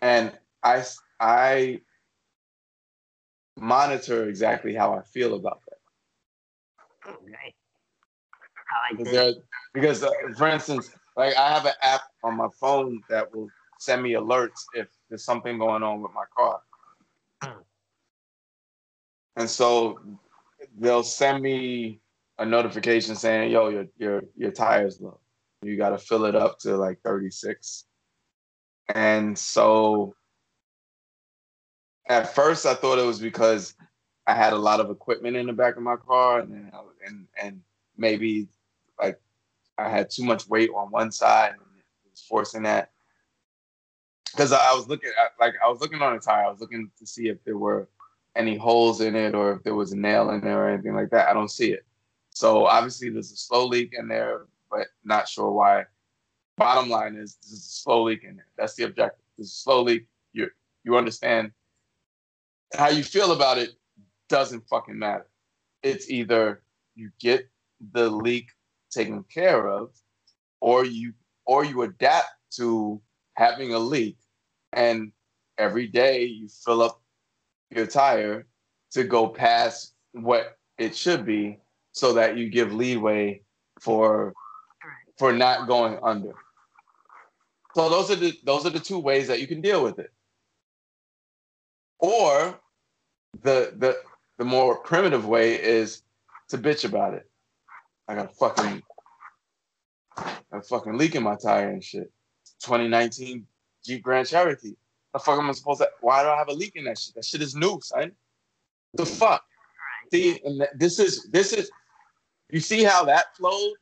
and 0.00 0.32
I 0.62 0.84
I 1.20 1.80
monitor 3.58 4.28
exactly 4.28 4.74
how 4.74 4.94
I 4.94 5.02
feel 5.02 5.34
about 5.34 5.60
that. 5.68 7.12
Okay. 7.12 7.54
I 8.68 8.94
like 8.94 9.04
that 9.04 9.42
because 9.76 10.02
uh, 10.02 10.10
for 10.36 10.48
instance 10.48 10.90
like 11.16 11.36
i 11.36 11.48
have 11.52 11.66
an 11.66 11.74
app 11.82 12.00
on 12.24 12.36
my 12.36 12.48
phone 12.60 13.00
that 13.08 13.32
will 13.32 13.48
send 13.78 14.02
me 14.02 14.12
alerts 14.12 14.64
if 14.74 14.88
there's 15.08 15.24
something 15.24 15.58
going 15.58 15.82
on 15.82 16.02
with 16.02 16.12
my 16.12 16.24
car. 16.36 16.60
And 19.36 19.48
so 19.48 20.00
they'll 20.78 21.02
send 21.02 21.42
me 21.42 22.00
a 22.38 22.46
notification 22.46 23.14
saying 23.14 23.50
yo 23.50 23.68
your 23.68 23.86
your 23.98 24.22
your 24.34 24.50
tires 24.50 25.00
low. 25.00 25.20
You 25.62 25.76
got 25.76 25.90
to 25.90 25.98
fill 25.98 26.24
it 26.24 26.34
up 26.34 26.58
to 26.60 26.76
like 26.76 27.00
36 27.02 27.84
and 28.94 29.36
so 29.36 30.14
at 32.08 32.34
first 32.34 32.66
i 32.66 32.74
thought 32.74 33.00
it 33.00 33.04
was 33.04 33.18
because 33.18 33.74
i 34.28 34.34
had 34.34 34.52
a 34.52 34.58
lot 34.58 34.78
of 34.78 34.90
equipment 34.90 35.36
in 35.36 35.46
the 35.46 35.52
back 35.52 35.76
of 35.76 35.82
my 35.82 35.96
car 35.96 36.40
and 36.40 36.70
and 37.04 37.26
and 37.42 37.60
maybe 37.96 38.46
like 39.00 39.18
I 39.78 39.88
had 39.88 40.10
too 40.10 40.24
much 40.24 40.48
weight 40.48 40.70
on 40.74 40.90
one 40.90 41.12
side 41.12 41.52
and 41.52 41.60
it 41.60 42.10
was 42.10 42.22
forcing 42.22 42.62
that. 42.62 42.90
Because 44.32 44.52
I 44.52 44.72
was 44.74 44.88
looking 44.88 45.10
like 45.40 45.54
I 45.64 45.68
was 45.68 45.80
looking 45.80 46.02
on 46.02 46.14
the 46.14 46.20
tire, 46.20 46.44
I 46.44 46.50
was 46.50 46.60
looking 46.60 46.90
to 46.98 47.06
see 47.06 47.28
if 47.28 47.42
there 47.44 47.56
were 47.56 47.88
any 48.34 48.56
holes 48.56 49.00
in 49.00 49.16
it 49.16 49.34
or 49.34 49.52
if 49.54 49.62
there 49.62 49.74
was 49.74 49.92
a 49.92 49.96
nail 49.96 50.30
in 50.30 50.40
there 50.40 50.64
or 50.64 50.68
anything 50.68 50.94
like 50.94 51.10
that. 51.10 51.28
I 51.28 51.32
don't 51.32 51.50
see 51.50 51.72
it. 51.72 51.86
So 52.30 52.66
obviously 52.66 53.08
there's 53.08 53.32
a 53.32 53.36
slow 53.36 53.66
leak 53.66 53.94
in 53.98 54.08
there, 54.08 54.42
but 54.70 54.88
not 55.04 55.28
sure 55.28 55.50
why. 55.50 55.84
Bottom 56.58 56.90
line 56.90 57.16
is 57.16 57.38
there's 57.42 57.52
a 57.52 57.56
slow 57.56 58.04
leak 58.04 58.24
in 58.24 58.36
there. 58.36 58.46
That's 58.58 58.74
the 58.74 58.84
objective. 58.84 59.24
There's 59.36 59.48
a 59.48 59.54
slow 59.54 59.82
leak. 59.82 60.06
You 60.32 60.50
you 60.84 60.96
understand 60.96 61.52
how 62.74 62.88
you 62.88 63.04
feel 63.04 63.32
about 63.32 63.58
it 63.58 63.70
doesn't 64.28 64.68
fucking 64.68 64.98
matter. 64.98 65.26
It's 65.82 66.10
either 66.10 66.62
you 66.94 67.10
get 67.20 67.48
the 67.92 68.10
leak 68.10 68.50
taken 68.96 69.24
care 69.32 69.68
of, 69.68 69.90
or 70.60 70.84
you 70.84 71.12
or 71.46 71.64
you 71.64 71.82
adapt 71.82 72.28
to 72.56 73.00
having 73.36 73.74
a 73.74 73.78
leak 73.78 74.16
and 74.72 75.12
every 75.58 75.86
day 75.86 76.24
you 76.24 76.48
fill 76.48 76.82
up 76.82 77.00
your 77.70 77.86
tire 77.86 78.46
to 78.90 79.04
go 79.04 79.28
past 79.28 79.94
what 80.12 80.56
it 80.78 80.96
should 80.96 81.24
be 81.24 81.58
so 81.92 82.12
that 82.12 82.36
you 82.36 82.48
give 82.48 82.72
leeway 82.72 83.40
for 83.80 84.34
for 85.18 85.32
not 85.32 85.66
going 85.66 85.98
under. 86.02 86.32
So 87.74 87.88
those 87.88 88.10
are 88.10 88.16
the 88.16 88.32
those 88.44 88.66
are 88.66 88.70
the 88.70 88.80
two 88.80 88.98
ways 88.98 89.28
that 89.28 89.40
you 89.40 89.46
can 89.46 89.60
deal 89.60 89.82
with 89.82 89.98
it. 89.98 90.10
Or 91.98 92.58
the 93.42 93.72
the 93.76 93.98
the 94.38 94.44
more 94.44 94.78
primitive 94.78 95.26
way 95.26 95.60
is 95.60 96.02
to 96.48 96.58
bitch 96.58 96.84
about 96.84 97.14
it. 97.14 97.28
I 98.08 98.14
got 98.14 98.30
a 98.30 98.34
fucking 98.34 98.82
a 100.52 100.62
fucking 100.62 100.96
leaking 100.96 101.22
my 101.22 101.36
tire 101.36 101.70
and 101.70 101.82
shit. 101.82 102.10
2019 102.60 103.46
Jeep 103.84 104.02
Grand 104.02 104.26
Cherokee. 104.26 104.74
The 105.12 105.18
fuck 105.18 105.38
am 105.38 105.48
I 105.48 105.52
supposed 105.52 105.80
to? 105.80 105.88
Why 106.00 106.22
do 106.22 106.28
I 106.28 106.36
have 106.36 106.48
a 106.48 106.52
leak 106.52 106.76
in 106.76 106.84
that 106.84 106.98
shit? 106.98 107.14
That 107.14 107.24
shit 107.24 107.42
is 107.42 107.54
new, 107.54 107.80
son. 107.82 108.12
The 108.94 109.06
fuck. 109.06 109.44
See, 110.12 110.40
and 110.44 110.66
this 110.74 110.98
is 110.98 111.28
this 111.30 111.52
is. 111.52 111.70
You 112.50 112.60
see 112.60 112.84
how 112.84 113.04
that 113.04 113.36
flowed? 113.36 113.74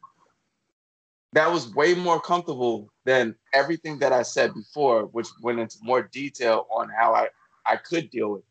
That 1.33 1.51
was 1.51 1.75
way 1.75 1.94
more 1.94 2.20
comfortable 2.20 2.88
than 3.05 3.35
everything 3.53 3.99
that 3.99 4.12
I 4.12 4.23
said 4.23 4.55
before, 4.55 5.07
which 5.07 5.27
went 5.42 5.59
into 5.59 5.79
more 5.83 6.03
detail 6.03 6.66
on 6.70 6.88
how 6.88 7.14
I 7.14 7.29
I 7.66 7.77
could 7.77 8.11
deal 8.11 8.33
with 8.33 8.40
it. 8.40 8.47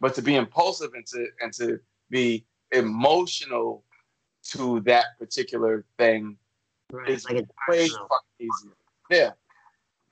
But 0.00 0.14
to 0.14 0.22
be 0.22 0.36
impulsive 0.36 0.92
and 0.94 1.06
to 1.06 1.26
and 1.40 1.52
to 1.54 1.80
be 2.10 2.44
emotional 2.72 3.84
to 4.42 4.80
that 4.80 5.18
particular 5.18 5.84
thing 5.98 6.36
right. 6.92 7.08
is 7.08 7.24
like 7.24 7.46
way 7.68 7.88
fucking 7.88 8.38
easier. 8.38 8.72
Yeah. 9.10 9.30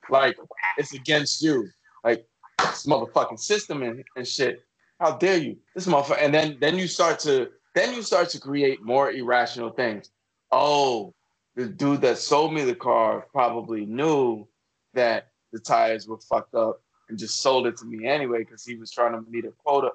Like 0.09 0.37
it's 0.77 0.93
against 0.93 1.41
you. 1.41 1.67
Like 2.03 2.25
this 2.59 2.85
motherfucking 2.85 3.39
system 3.39 3.83
and, 3.83 4.03
and 4.15 4.27
shit. 4.27 4.63
How 4.99 5.15
dare 5.17 5.37
you? 5.37 5.57
This 5.75 5.87
motherfucker. 5.87 6.21
And 6.21 6.33
then 6.33 6.57
then 6.59 6.77
you 6.77 6.87
start 6.87 7.19
to 7.19 7.49
then 7.75 7.93
you 7.93 8.01
start 8.01 8.29
to 8.29 8.39
create 8.39 8.83
more 8.83 9.11
irrational 9.11 9.69
things. 9.69 10.09
Oh, 10.51 11.13
the 11.55 11.67
dude 11.67 12.01
that 12.01 12.17
sold 12.17 12.53
me 12.53 12.63
the 12.63 12.75
car 12.75 13.27
probably 13.31 13.85
knew 13.85 14.47
that 14.93 15.27
the 15.51 15.59
tires 15.59 16.07
were 16.07 16.19
fucked 16.19 16.55
up 16.55 16.81
and 17.09 17.17
just 17.17 17.41
sold 17.41 17.67
it 17.67 17.77
to 17.77 17.85
me 17.85 18.07
anyway 18.07 18.39
because 18.39 18.63
he 18.65 18.75
was 18.75 18.91
trying 18.91 19.13
to 19.13 19.29
meet 19.29 19.45
a 19.45 19.51
quota. 19.63 19.91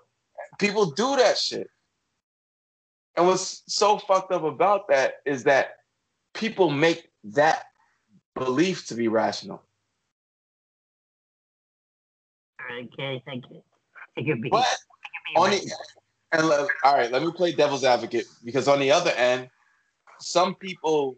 People 0.59 0.91
do 0.91 1.17
that 1.17 1.39
shit. 1.39 1.69
And 3.17 3.27
what's 3.27 3.63
so 3.69 3.99
fucked 3.99 4.33
up 4.33 4.43
about 4.43 4.89
that 4.89 5.15
is 5.25 5.45
that 5.45 5.77
people 6.35 6.71
make 6.71 7.09
that 7.25 7.65
belief 8.35 8.87
to 8.89 8.95
be 8.95 9.09
rational. 9.09 9.63
Okay, 12.71 13.23
thank 13.25 13.45
you. 13.51 13.63
It 14.17 14.27
could 14.27 14.43
be. 14.43 14.51
But 14.51 14.67
on 15.37 15.51
the, 15.51 15.71
and 16.33 16.49
let, 16.49 16.67
all 16.83 16.95
right, 16.95 17.11
let 17.11 17.23
me 17.23 17.31
play 17.33 17.53
devil's 17.53 17.85
advocate 17.85 18.27
because 18.45 18.69
on 18.69 18.81
the 18.81 18.91
other 18.91 19.13
end, 19.13 19.49
some 20.21 20.55
people 20.55 21.17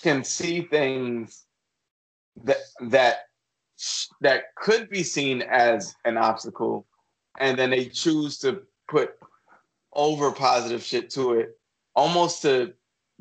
can 0.00 0.24
see 0.24 0.62
things 0.62 1.44
that 2.44 2.58
that 2.80 3.18
that 4.20 4.54
could 4.56 4.88
be 4.88 5.02
seen 5.02 5.42
as 5.42 5.94
an 6.04 6.16
obstacle, 6.16 6.86
and 7.38 7.58
then 7.58 7.70
they 7.70 7.86
choose 7.86 8.38
to 8.38 8.62
put 8.88 9.14
over 9.92 10.30
positive 10.32 10.82
shit 10.82 11.10
to 11.10 11.34
it, 11.34 11.58
almost 11.94 12.42
to 12.42 12.72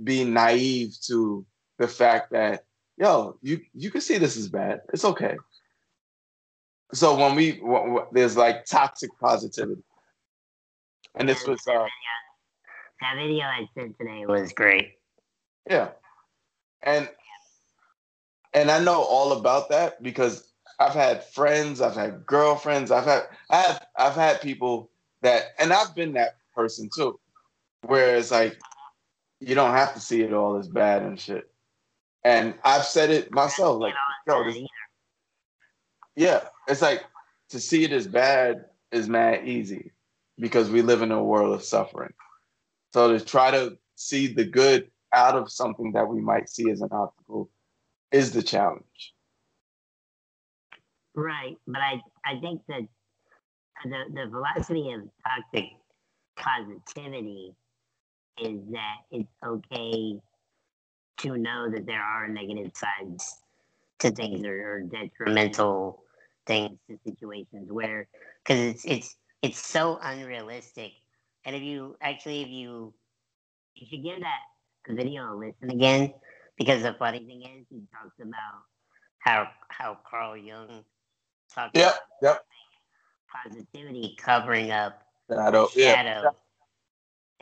be 0.03 0.23
naive 0.23 0.95
to 1.07 1.45
the 1.77 1.87
fact 1.87 2.31
that 2.31 2.65
yo, 2.97 3.37
you 3.41 3.61
you 3.73 3.89
can 3.91 4.01
see 4.01 4.17
this 4.17 4.37
is 4.37 4.47
bad. 4.47 4.81
It's 4.93 5.05
okay. 5.05 5.35
So 6.93 7.17
when 7.17 7.35
we 7.35 7.53
w- 7.53 7.85
w- 7.85 8.07
there's 8.11 8.37
like 8.37 8.65
toxic 8.65 9.09
positivity, 9.19 9.81
and 11.15 11.27
this 11.27 11.47
was 11.47 11.65
uh, 11.67 11.85
that 13.01 13.15
video 13.15 13.45
I 13.45 13.65
sent 13.73 13.97
today 13.97 14.25
was 14.25 14.53
great. 14.53 14.93
Yeah, 15.69 15.89
And 16.83 17.09
and 18.53 18.69
I 18.69 18.83
know 18.83 19.01
all 19.01 19.33
about 19.33 19.69
that 19.69 20.01
because 20.03 20.51
I've 20.79 20.93
had 20.93 21.23
friends, 21.23 21.81
I've 21.81 21.95
had 21.95 22.25
girlfriends, 22.25 22.91
I've 22.91 23.05
had 23.05 23.23
I've 23.49 23.79
I've 23.97 24.15
had 24.15 24.41
people 24.41 24.91
that 25.21 25.53
and 25.59 25.73
I've 25.73 25.95
been 25.95 26.13
that 26.13 26.37
person 26.53 26.89
too. 26.95 27.19
Where 27.83 28.17
it's 28.17 28.31
like 28.31 28.59
you 29.41 29.55
don't 29.55 29.71
have 29.71 29.93
to 29.95 29.99
see 29.99 30.21
it 30.21 30.33
all 30.33 30.57
as 30.57 30.67
bad 30.67 31.01
and 31.01 31.19
shit. 31.19 31.49
And 32.23 32.53
I've 32.63 32.85
said 32.85 33.09
it 33.09 33.33
myself, 33.33 33.81
like, 33.81 33.95
yo, 34.27 34.43
this, 34.43 34.59
yeah, 36.15 36.41
it's 36.67 36.83
like 36.83 37.03
to 37.49 37.59
see 37.59 37.83
it 37.83 37.91
as 37.91 38.07
bad 38.07 38.65
is 38.91 39.09
mad 39.09 39.47
easy 39.47 39.91
because 40.37 40.69
we 40.69 40.83
live 40.83 41.01
in 41.01 41.11
a 41.11 41.23
world 41.23 41.53
of 41.53 41.63
suffering. 41.63 42.13
So 42.93 43.17
to 43.17 43.25
try 43.25 43.49
to 43.51 43.77
see 43.95 44.27
the 44.27 44.45
good 44.45 44.91
out 45.13 45.35
of 45.35 45.51
something 45.51 45.91
that 45.93 46.07
we 46.07 46.21
might 46.21 46.47
see 46.47 46.69
as 46.69 46.81
an 46.81 46.89
obstacle 46.91 47.49
is 48.11 48.31
the 48.31 48.43
challenge. 48.43 49.13
Right, 51.15 51.57
but 51.67 51.81
I 51.81 51.99
I 52.25 52.39
think 52.39 52.61
that 52.67 52.81
the 53.83 54.03
the 54.13 54.27
velocity 54.29 54.91
of 54.91 55.01
toxic 55.25 55.69
positivity 56.37 57.55
is 58.39 58.59
that 58.71 58.97
it's 59.11 59.29
okay 59.45 60.19
to 61.17 61.37
know 61.37 61.69
that 61.69 61.85
there 61.85 62.01
are 62.01 62.27
negative 62.27 62.71
sides 62.73 63.41
to 63.99 64.11
things 64.11 64.45
or, 64.45 64.73
or 64.73 64.81
detrimental 64.81 66.03
things 66.47 66.77
to 66.89 66.97
situations 67.05 67.71
where 67.71 68.07
because 68.43 68.59
it's 68.59 68.85
it's 68.85 69.15
it's 69.41 69.59
so 69.59 69.99
unrealistic 70.01 70.91
and 71.45 71.55
if 71.55 71.61
you 71.61 71.95
actually 72.01 72.41
if 72.41 72.47
you 72.47 72.93
you 73.75 73.87
should 73.89 74.03
give 74.03 74.19
that 74.19 74.95
video 74.95 75.33
a 75.33 75.35
listen 75.35 75.69
again 75.69 76.11
because 76.57 76.81
the 76.81 76.93
funny 76.97 77.19
thing 77.19 77.41
is 77.43 77.65
he 77.69 77.81
talks 77.93 78.15
about 78.19 78.63
how 79.19 79.47
how 79.69 79.97
Carl 80.09 80.35
Jung 80.35 80.83
talks 81.53 81.71
yep, 81.75 81.95
about 82.21 82.39
yep. 82.39 82.45
positivity 83.31 84.15
covering 84.17 84.71
up 84.71 85.03
shadow, 85.29 85.67
shadow. 85.67 86.21
Yeah. 86.23 86.29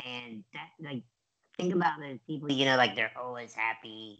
And 0.06 0.44
that 0.54 0.70
like 0.82 1.04
think 1.58 1.74
about 1.76 2.00
those 2.00 2.20
people 2.28 2.52
you 2.52 2.66
know 2.66 2.78
like 2.78 2.96
they're 2.96 3.12
always 3.22 3.54
happy 3.54 4.20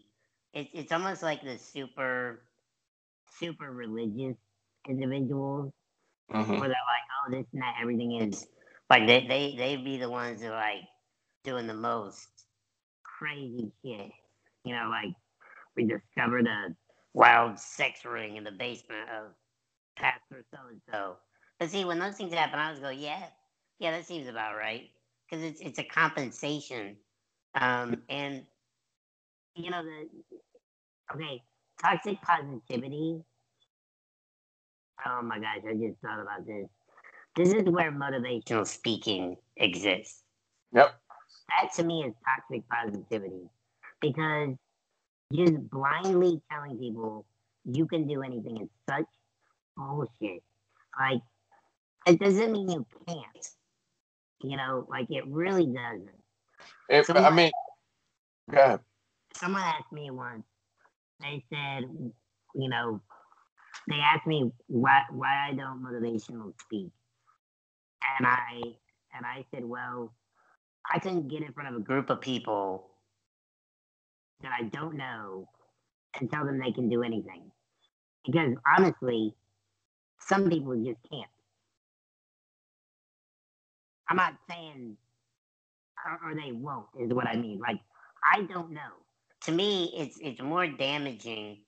it's 0.54 0.70
it's 0.74 0.92
almost 0.92 1.22
like 1.22 1.42
the 1.42 1.58
super 1.58 2.42
super 3.38 3.72
religious 3.72 4.36
individuals 4.88 5.72
Mhm. 6.30 6.60
where 6.60 6.68
they're 6.68 6.88
like, 6.88 7.04
oh, 7.26 7.30
this 7.30 7.46
and 7.52 7.62
that, 7.62 7.76
everything 7.80 8.12
is 8.16 8.46
like 8.90 9.06
they 9.06 9.26
they 9.26 9.56
they 9.56 9.76
be 9.76 9.98
the 9.98 10.10
ones 10.10 10.40
that 10.40 10.52
are 10.52 10.56
like 10.56 10.84
doing 11.44 11.66
the 11.66 11.74
most 11.74 12.46
crazy 13.04 13.72
shit. 13.84 14.12
You 14.64 14.74
know, 14.76 14.88
like 14.90 15.14
we 15.76 15.86
discovered 15.86 16.46
a 16.46 16.76
wild 17.14 17.58
sex 17.58 18.04
ring 18.04 18.36
in 18.36 18.44
the 18.44 18.52
basement 18.52 19.08
of 19.10 19.32
Pastor 19.96 20.44
so 20.52 20.58
and 20.70 20.82
so. 20.92 21.16
But 21.58 21.70
see, 21.70 21.84
when 21.84 21.98
those 21.98 22.16
things 22.16 22.34
happen, 22.34 22.58
I 22.58 22.66
always 22.68 22.80
go, 22.80 22.90
yeah, 22.90 23.26
yeah, 23.78 23.92
that 23.92 24.06
seems 24.06 24.28
about 24.28 24.56
right 24.56 24.90
because 25.30 25.44
it's 25.44 25.60
it's 25.60 25.78
a 25.78 25.84
compensation, 25.84 26.96
um, 27.54 28.02
and 28.08 28.44
you 29.54 29.70
know 29.70 29.82
the 29.82 30.08
okay 31.14 31.42
toxic 31.80 32.20
positivity 32.22 33.22
Oh 35.06 35.22
my 35.22 35.38
gosh, 35.38 35.60
I 35.68 35.74
just 35.74 35.98
thought 36.00 36.20
about 36.20 36.46
this. 36.46 36.66
This 37.36 37.52
is 37.52 37.64
where 37.64 37.92
motivational 37.92 38.66
speaking 38.66 39.36
exists. 39.56 40.22
Yep. 40.72 40.94
That 41.48 41.72
to 41.76 41.84
me 41.84 42.04
is 42.04 42.14
toxic 42.24 42.68
positivity 42.68 43.48
because 44.00 44.56
just 45.32 45.70
blindly 45.70 46.40
telling 46.50 46.78
people 46.78 47.24
you 47.64 47.86
can 47.86 48.06
do 48.06 48.22
anything 48.22 48.62
is 48.62 48.68
such 48.88 49.04
bullshit. 49.76 50.42
Like, 50.98 51.22
it 52.06 52.18
doesn't 52.18 52.52
mean 52.52 52.68
you 52.68 52.86
can't. 53.06 53.50
You 54.42 54.56
know, 54.56 54.86
like 54.88 55.10
it 55.10 55.26
really 55.26 55.66
doesn't. 55.66 56.10
If, 56.88 57.10
I 57.10 57.30
mean, 57.30 57.50
go 58.50 58.58
ahead. 58.58 58.80
someone 59.34 59.62
asked 59.62 59.92
me 59.92 60.10
once, 60.10 60.44
they 61.20 61.44
said, 61.50 61.84
you 62.54 62.68
know, 62.68 63.00
they 63.88 63.96
asked 63.96 64.26
me 64.26 64.52
why 64.66 65.02
why 65.10 65.48
I 65.48 65.54
don't 65.54 65.82
motivational 65.82 66.52
speak. 66.60 66.90
And 68.18 68.26
I 68.26 68.60
and 69.14 69.26
I 69.26 69.44
said, 69.52 69.64
well, 69.64 70.12
I 70.92 70.98
can 70.98 71.28
get 71.28 71.42
in 71.42 71.52
front 71.52 71.68
of 71.68 71.76
a 71.80 71.84
group 71.84 72.10
of 72.10 72.20
people 72.20 72.88
that 74.42 74.52
I 74.58 74.64
don't 74.64 74.96
know 74.96 75.48
and 76.18 76.30
tell 76.30 76.44
them 76.44 76.58
they 76.58 76.72
can 76.72 76.88
do 76.88 77.02
anything. 77.02 77.50
Because 78.24 78.54
honestly, 78.76 79.34
some 80.18 80.48
people 80.48 80.76
just 80.76 81.00
can't. 81.10 81.30
I'm 84.10 84.16
not 84.16 84.34
saying 84.50 84.96
or, 86.04 86.30
or 86.30 86.34
they 86.34 86.52
won't 86.52 86.86
is 86.98 87.12
what 87.14 87.28
I 87.28 87.36
mean. 87.36 87.60
Like 87.60 87.80
I 88.24 88.42
don't 88.42 88.72
know. 88.72 88.90
To 89.42 89.52
me, 89.52 89.94
it's 89.96 90.18
it's 90.20 90.42
more 90.42 90.66
damaging 90.66 91.58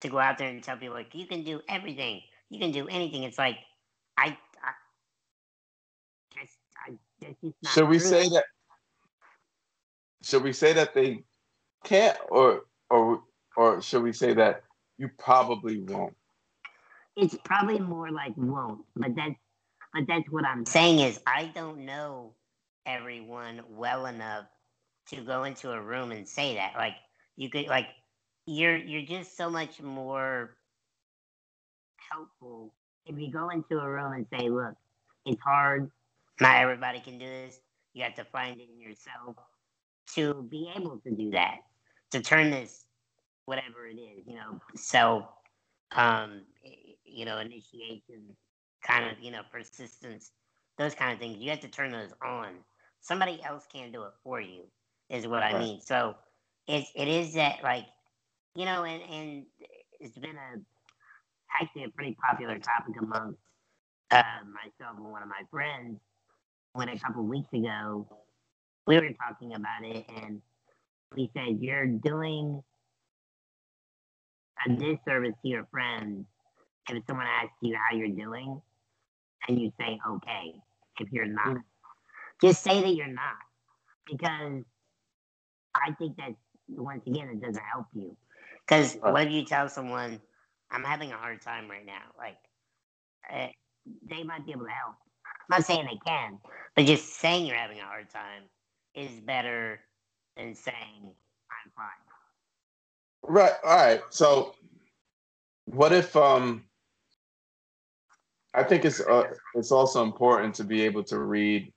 to 0.00 0.08
go 0.08 0.18
out 0.18 0.36
there 0.38 0.48
and 0.48 0.62
tell 0.62 0.76
people 0.76 0.96
like 0.96 1.14
you 1.14 1.26
can 1.26 1.44
do 1.44 1.60
everything, 1.68 2.20
you 2.50 2.58
can 2.58 2.72
do 2.72 2.88
anything. 2.88 3.22
It's 3.22 3.38
like 3.38 3.58
I, 4.18 4.36
I 4.62 4.72
that's, 6.36 6.52
I, 6.86 6.92
that's 7.20 7.40
just 7.42 7.54
not 7.62 7.72
Should 7.72 7.88
we 7.88 7.98
true. 7.98 8.08
say 8.08 8.28
that? 8.30 8.44
Should 10.22 10.42
we 10.42 10.52
say 10.52 10.72
that 10.72 10.94
they 10.94 11.24
can't, 11.84 12.18
or 12.28 12.62
or 12.90 13.22
or 13.56 13.80
should 13.80 14.02
we 14.02 14.12
say 14.12 14.34
that 14.34 14.64
you 14.98 15.08
probably 15.18 15.80
won't? 15.80 16.14
It's 17.16 17.36
probably 17.44 17.78
more 17.78 18.10
like 18.10 18.32
won't, 18.36 18.84
but 18.96 19.14
that's 19.14 19.36
but 19.94 20.04
that's 20.08 20.30
what 20.30 20.44
I'm 20.46 20.66
saying 20.66 21.00
is 21.00 21.20
I 21.26 21.46
don't 21.54 21.86
know 21.86 22.34
everyone 22.86 23.62
well 23.70 24.06
enough 24.06 24.46
to 25.10 25.22
go 25.22 25.44
into 25.44 25.72
a 25.72 25.80
room 25.80 26.12
and 26.12 26.28
say 26.28 26.56
that. 26.56 26.74
Like 26.76 26.96
you 27.36 27.50
could 27.50 27.68
like 27.68 27.88
you're 28.46 28.76
you're 28.76 29.06
just 29.06 29.36
so 29.36 29.50
much 29.50 29.80
more 29.80 30.56
helpful 32.12 32.74
if 33.06 33.18
you 33.18 33.32
go 33.32 33.50
into 33.50 33.78
a 33.78 33.88
room 33.88 34.14
and 34.14 34.26
say, 34.32 34.48
look, 34.50 34.74
it's 35.26 35.40
hard. 35.42 35.90
Not 36.40 36.56
everybody 36.58 37.00
can 37.00 37.18
do 37.18 37.26
this. 37.26 37.60
You 37.94 38.04
have 38.04 38.14
to 38.16 38.24
find 38.24 38.60
it 38.60 38.68
in 38.74 38.80
yourself 38.80 39.36
to 40.16 40.46
be 40.50 40.70
able 40.76 40.98
to 40.98 41.10
do 41.12 41.30
that. 41.32 41.58
To 42.12 42.20
turn 42.20 42.50
this 42.50 42.84
whatever 43.46 43.86
it 43.86 43.96
is, 43.96 44.24
you 44.26 44.34
know, 44.36 44.60
self 44.76 45.24
um 45.96 46.42
you 47.04 47.24
know, 47.24 47.38
initiation, 47.38 48.36
kind 48.86 49.10
of, 49.10 49.18
you 49.20 49.30
know, 49.30 49.42
persistence, 49.50 50.30
those 50.78 50.94
kind 50.94 51.12
of 51.12 51.18
things. 51.18 51.38
You 51.38 51.50
have 51.50 51.60
to 51.60 51.68
turn 51.68 51.90
those 51.92 52.12
on. 52.24 52.48
Somebody 53.00 53.40
else 53.44 53.66
can't 53.72 53.92
do 53.92 54.04
it 54.04 54.12
for 54.22 54.40
you, 54.40 54.62
is 55.10 55.26
what 55.26 55.42
I 55.42 55.58
mean. 55.58 55.80
So 55.80 56.14
it's 56.66 56.90
it 56.94 57.08
is 57.08 57.34
that 57.34 57.62
like, 57.62 57.86
you 58.54 58.64
know, 58.64 58.84
and 58.84 59.02
and 59.02 59.46
it's 60.00 60.16
been 60.16 60.36
a 60.36 60.60
actually 61.60 61.84
a 61.84 61.88
pretty 61.88 62.16
popular 62.26 62.58
topic 62.58 62.94
amongst 63.00 63.38
uh, 64.10 64.22
myself 64.52 64.96
and 64.96 65.10
one 65.10 65.22
of 65.22 65.28
my 65.28 65.42
friends. 65.50 65.98
When 66.72 66.88
a 66.88 66.98
couple 66.98 67.22
weeks 67.22 67.52
ago, 67.52 68.08
we 68.86 68.96
were 68.96 69.10
talking 69.12 69.54
about 69.54 69.84
it, 69.84 70.04
and 70.16 70.40
we 71.14 71.30
said 71.34 71.58
you're 71.60 71.86
doing 71.86 72.62
a 74.66 74.70
disservice 74.70 75.34
to 75.42 75.48
your 75.48 75.66
friends 75.70 76.26
if 76.88 77.02
someone 77.06 77.26
asks 77.26 77.52
you 77.60 77.76
how 77.76 77.96
you're 77.96 78.08
doing 78.08 78.60
and 79.48 79.60
you 79.60 79.72
say 79.78 79.98
okay 80.08 80.54
if 81.00 81.12
you're 81.12 81.26
not. 81.26 81.56
Just 82.42 82.62
say 82.62 82.82
that 82.82 82.94
you're 82.94 83.06
not. 83.08 83.36
Because 84.10 84.62
I 85.74 85.92
think 85.98 86.16
that 86.16 86.34
once 86.68 87.06
again 87.06 87.28
it 87.28 87.40
doesn't 87.40 87.62
help 87.72 87.86
you. 87.94 88.16
Because 88.66 88.96
Right. 88.96 89.12
what 89.12 89.26
if 89.26 89.32
you 89.32 89.44
tell 89.44 89.68
someone, 89.68 90.20
I'm 90.70 90.84
having 90.84 91.12
a 91.12 91.16
hard 91.16 91.42
time 91.42 91.70
right 91.70 91.84
now? 91.84 92.02
Like 92.18 92.38
eh, 93.30 93.50
they 94.08 94.22
might 94.22 94.46
be 94.46 94.52
able 94.52 94.66
to 94.66 94.70
help. 94.70 94.96
I'm 95.26 95.58
not 95.58 95.66
saying 95.66 95.86
they 95.86 95.98
can, 96.06 96.38
but 96.76 96.86
just 96.86 97.14
saying 97.16 97.46
you're 97.46 97.56
having 97.56 97.80
a 97.80 97.84
hard 97.84 98.10
time 98.10 98.44
is 98.94 99.20
better 99.20 99.80
than 100.36 100.54
saying 100.54 101.02
I'm 101.04 101.72
fine. 101.76 101.86
Right. 103.22 103.52
All 103.64 103.76
right. 103.76 104.02
So, 104.10 104.54
what 105.66 105.92
if 105.92 106.16
um? 106.16 106.64
I 108.54 108.62
think 108.62 108.84
it's 108.84 109.00
uh, 109.00 109.24
it's 109.54 109.72
also 109.72 110.04
important 110.04 110.54
to 110.56 110.64
be 110.64 110.82
able 110.82 111.02
to 111.04 111.18
read 111.18 111.72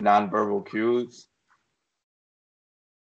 nonverbal 0.00 0.68
cues. 0.68 1.26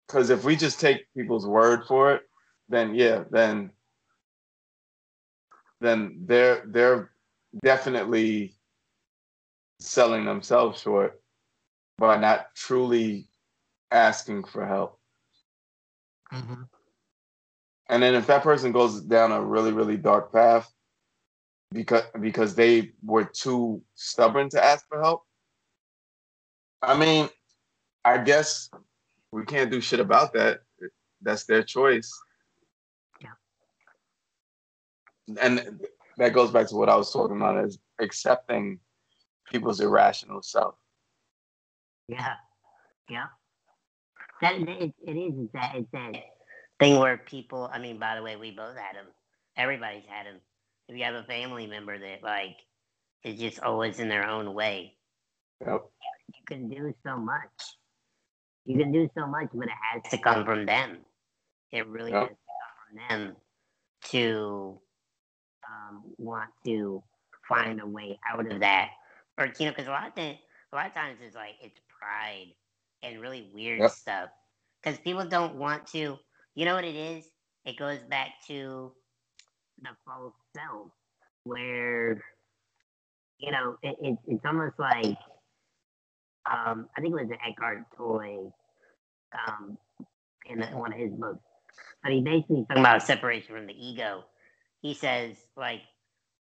Because 0.08 0.30
if 0.30 0.46
we 0.46 0.56
just 0.56 0.80
take 0.80 1.06
people's 1.16 1.46
word 1.46 1.84
for 1.86 2.14
it, 2.14 2.22
then 2.70 2.96
yeah, 2.96 3.26
then 3.30 3.72
then 5.82 6.24
they're 6.26 6.64
they're 6.66 7.12
definitely 7.62 8.56
selling 9.80 10.26
themselves 10.26 10.82
short 10.82 11.22
by 11.98 12.18
not 12.18 12.56
truly 12.56 13.28
asking 13.92 14.46
for 14.46 14.66
help. 14.66 15.00
And 17.90 18.02
then 18.04 18.16
if 18.16 18.28
that 18.28 18.44
person 18.44 18.72
goes 18.72 19.02
down 19.02 19.32
a 19.32 19.42
really, 19.42 19.72
really 19.72 19.98
dark 19.98 20.32
path 20.34 20.72
because 21.72 22.04
because 22.22 22.56
they 22.56 22.92
were 23.04 23.26
too 23.26 23.82
stubborn 23.96 24.50
to 24.50 24.64
ask 24.64 24.88
for 24.88 25.02
help, 25.02 25.24
I 26.82 26.98
mean, 26.98 27.30
I 28.06 28.20
guess 28.20 28.70
we 29.32 29.46
can't 29.46 29.72
do 29.72 29.82
shit 29.82 30.00
about 30.00 30.34
that. 30.34 30.60
That's 31.22 31.46
their 31.46 31.64
choice. 31.64 32.12
Yeah. 33.22 33.30
And 35.42 35.82
that 36.18 36.34
goes 36.34 36.52
back 36.52 36.68
to 36.68 36.76
what 36.76 36.90
I 36.90 36.96
was 36.96 37.12
talking 37.12 37.38
about 37.38 37.64
is 37.66 37.80
accepting 38.00 38.80
people's 39.52 39.82
irrational 39.82 40.42
self. 40.42 40.76
Yeah, 42.08 42.36
yeah. 43.10 43.26
That 44.42 44.56
it, 44.56 44.94
it 45.06 45.12
is. 45.12 45.34
It's 45.38 45.54
that. 45.54 45.76
It's 45.76 45.92
that 45.92 46.14
thing 46.80 47.00
where 47.00 47.18
people. 47.18 47.70
I 47.74 47.80
mean, 47.80 47.98
by 47.98 48.16
the 48.16 48.24
way, 48.24 48.36
we 48.36 48.52
both 48.52 48.78
had 48.78 48.96
them. 48.96 49.08
Everybody's 49.58 50.04
had 50.08 50.28
them. 50.28 50.40
If 50.88 50.98
you 50.98 51.04
have 51.04 51.16
a 51.16 51.24
family 51.24 51.68
member 51.68 51.98
that 51.98 52.24
like 52.24 52.58
is 53.24 53.40
just 53.40 53.60
always 53.62 54.00
in 54.00 54.10
their 54.10 54.28
own 54.28 54.54
way, 54.54 54.98
Yep. 55.66 55.82
you 56.30 56.46
can 56.46 56.70
do 56.70 56.94
so 57.06 57.18
much. 57.18 57.52
You 58.66 58.78
can 58.78 58.92
do 58.92 59.10
so 59.18 59.28
much, 59.28 59.48
but 59.54 59.68
it 59.68 59.74
has 59.94 60.12
to 60.12 60.18
come 60.18 60.46
from 60.46 60.66
them. 60.66 61.00
It 61.72 61.88
really 61.88 62.12
Yep. 62.12 62.22
has 62.22 62.30
to 62.30 62.36
come 62.36 63.08
from 63.10 63.26
them 63.28 63.36
to 64.12 64.80
um, 65.68 66.04
want 66.18 66.50
to 66.66 67.04
find 67.48 67.82
a 67.82 67.88
way 67.88 68.20
out 68.30 68.50
of 68.52 68.60
that, 68.62 68.90
or 69.38 69.48
you 69.60 69.66
know, 69.66 69.72
because 69.72 69.88
a 69.88 69.92
lot 69.92 70.08
of 70.08 70.18
a 70.18 70.76
lot 70.76 70.88
of 70.88 70.94
times 70.94 71.18
it's 71.22 71.36
like 71.36 71.56
it's 71.62 71.80
pride 71.90 72.54
and 73.04 73.22
really 73.22 73.50
weird 73.54 73.82
Yep. 73.82 73.92
stuff. 73.92 74.30
Because 74.84 75.00
people 75.00 75.26
don't 75.26 75.56
want 75.56 75.88
to. 75.88 76.18
You 76.56 76.66
know 76.66 76.76
what 76.76 76.86
it 76.86 76.96
is? 76.96 77.30
It 77.66 77.78
goes 77.78 78.00
back 78.10 78.30
to 78.48 78.94
the 79.82 79.90
false 80.06 80.34
where 81.44 82.24
you 83.38 83.52
know 83.52 83.78
it, 83.82 83.96
it, 84.02 84.18
it's 84.28 84.46
almost 84.46 84.78
like 84.80 85.18
um, 86.50 86.88
I 86.98 87.02
think 87.02 87.14
it 87.14 87.24
was 87.24 87.30
an 87.30 87.38
Eckhart 87.46 87.86
Tolle 87.96 88.54
um, 89.48 89.78
in 90.46 90.62
one 90.78 90.94
of 90.94 91.00
his 91.00 91.12
books, 91.12 91.44
but 92.04 92.12
he 92.12 92.22
basically 92.22 92.66
talking 92.68 92.82
about 92.82 93.04
separation 93.04 93.56
from 93.56 93.68
the 93.68 93.74
ego. 93.74 94.24
He 94.82 94.94
says 94.94 95.36
like 95.56 95.82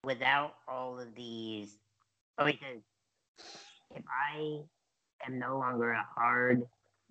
without 0.04 0.56
all 0.68 1.00
of 1.00 1.14
these, 1.16 1.78
oh, 2.38 2.46
he 2.46 2.60
says 2.62 2.82
if 3.96 4.04
I 4.08 4.62
am 5.26 5.40
no 5.40 5.58
longer 5.58 5.92
a 5.92 6.06
hard 6.16 6.64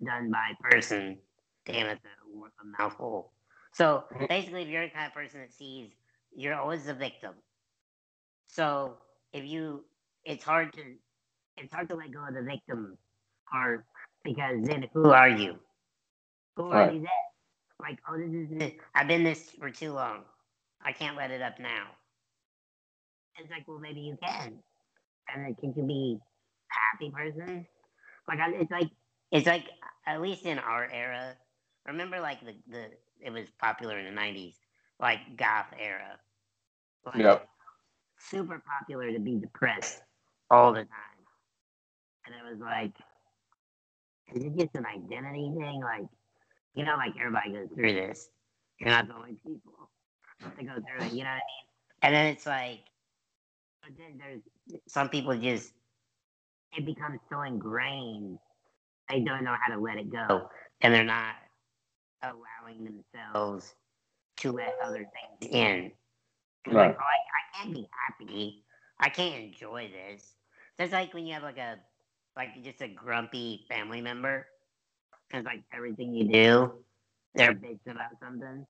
done 0.03 0.31
by 0.31 0.51
person, 0.69 1.17
damn 1.65 1.87
it's 1.87 2.01
a, 2.03 2.37
a 2.39 2.81
mouthful. 2.81 3.31
So 3.73 4.03
basically, 4.27 4.63
if 4.63 4.67
you're 4.67 4.85
the 4.85 4.91
kind 4.91 5.07
of 5.07 5.13
person 5.13 5.39
that 5.41 5.53
sees 5.53 5.89
you're 6.35 6.55
always 6.55 6.85
the 6.85 6.93
victim. 6.93 7.33
So 8.47 8.97
if 9.33 9.45
you, 9.45 9.85
it's 10.25 10.43
hard 10.43 10.73
to, 10.73 10.81
it's 11.57 11.73
hard 11.73 11.89
to 11.89 11.95
let 11.95 12.13
go 12.13 12.25
of 12.27 12.33
the 12.35 12.43
victim 12.43 12.97
part 13.51 13.85
because 14.23 14.63
then 14.63 14.85
who 14.93 15.11
are 15.11 15.29
you? 15.29 15.59
Who 16.57 16.71
are 16.71 16.81
Right. 16.81 16.91
you 16.91 16.99
then? 16.99 17.09
Like, 17.81 17.99
oh, 18.09 18.17
this 18.17 18.33
is 18.33 18.49
this. 18.49 18.73
I've 18.95 19.07
been 19.07 19.23
this 19.23 19.51
for 19.59 19.69
too 19.69 19.93
long. 19.93 20.23
I 20.83 20.93
can't 20.93 21.17
let 21.17 21.31
it 21.31 21.41
up 21.41 21.59
now. 21.59 21.87
It's 23.37 23.49
like, 23.51 23.67
well, 23.67 23.79
maybe 23.79 24.01
you 24.01 24.17
can. 24.21 24.59
And 25.33 25.45
then 25.45 25.55
can 25.55 25.73
you 25.75 25.83
be 25.87 26.17
a 26.19 26.75
happy 26.91 27.11
person? 27.11 27.65
Like, 28.27 28.39
I, 28.39 28.51
it's 28.53 28.71
like, 28.71 28.89
it's 29.31 29.47
like, 29.47 29.65
at 30.07 30.21
least 30.21 30.45
in 30.45 30.59
our 30.59 30.89
era, 30.91 31.35
remember 31.87 32.19
like 32.19 32.39
the, 32.41 32.55
the, 32.69 32.85
it 33.21 33.31
was 33.31 33.47
popular 33.59 33.97
in 33.99 34.13
the 34.13 34.21
90s, 34.21 34.55
like 35.01 35.19
goth 35.37 35.73
era. 35.79 36.19
Like, 37.05 37.17
Yep. 37.17 37.49
super 38.19 38.61
popular 38.79 39.11
to 39.11 39.19
be 39.19 39.37
depressed 39.37 40.01
all 40.51 40.71
the 40.71 40.81
time. 40.81 40.87
And 42.25 42.35
it 42.35 42.49
was 42.49 42.59
like, 42.59 42.93
is 44.35 44.43
it 44.43 44.55
just 44.57 44.75
an 44.75 44.85
identity 44.85 45.51
thing? 45.57 45.81
Like, 45.81 46.07
you 46.75 46.85
know, 46.85 46.95
like 46.95 47.13
everybody 47.19 47.51
goes 47.53 47.69
through 47.73 47.93
this. 47.93 48.29
You're 48.79 48.89
not 48.89 49.07
the 49.07 49.15
only 49.15 49.35
people 49.45 49.89
that 50.39 50.65
go 50.65 50.75
through 50.75 51.07
it, 51.07 51.13
you 51.13 51.23
know 51.23 51.31
what 51.31 51.33
I 51.33 51.35
mean? 51.35 51.65
And 52.03 52.15
then 52.15 52.25
it's 52.27 52.45
like, 52.45 52.79
but 53.83 53.91
then 53.97 54.17
there's 54.19 54.41
some 54.87 55.09
people 55.09 55.35
just, 55.37 55.73
it 56.77 56.85
becomes 56.85 57.19
so 57.29 57.41
ingrained, 57.41 58.37
they 59.09 59.19
don't 59.21 59.43
know 59.43 59.55
how 59.59 59.75
to 59.75 59.81
let 59.81 59.97
it 59.97 60.11
go. 60.11 60.49
And 60.81 60.93
they're 60.93 61.03
not 61.03 61.35
allowing 62.23 62.83
themselves 62.85 63.73
to 64.41 64.51
let 64.51 64.75
other 64.83 65.05
things 65.39 65.53
in. 65.53 65.91
Right. 66.67 66.87
Like, 66.87 66.97
oh, 66.99 67.03
I, 67.03 67.59
I 67.59 67.63
can't 67.63 67.73
be 67.73 67.87
happy. 68.07 68.63
I 68.99 69.09
can't 69.09 69.43
enjoy 69.43 69.89
this. 69.89 70.35
That's 70.77 70.91
like 70.91 71.13
when 71.13 71.25
you 71.25 71.33
have 71.33 71.43
like 71.43 71.57
a 71.57 71.77
like 72.35 72.63
just 72.63 72.81
a 72.81 72.87
grumpy 72.87 73.65
family 73.69 74.01
member, 74.01 74.47
and 75.31 75.45
like 75.45 75.63
everything 75.73 76.13
you 76.13 76.31
do, 76.31 76.73
they're 77.35 77.53
bitching 77.53 77.91
about 77.91 78.19
something. 78.19 78.65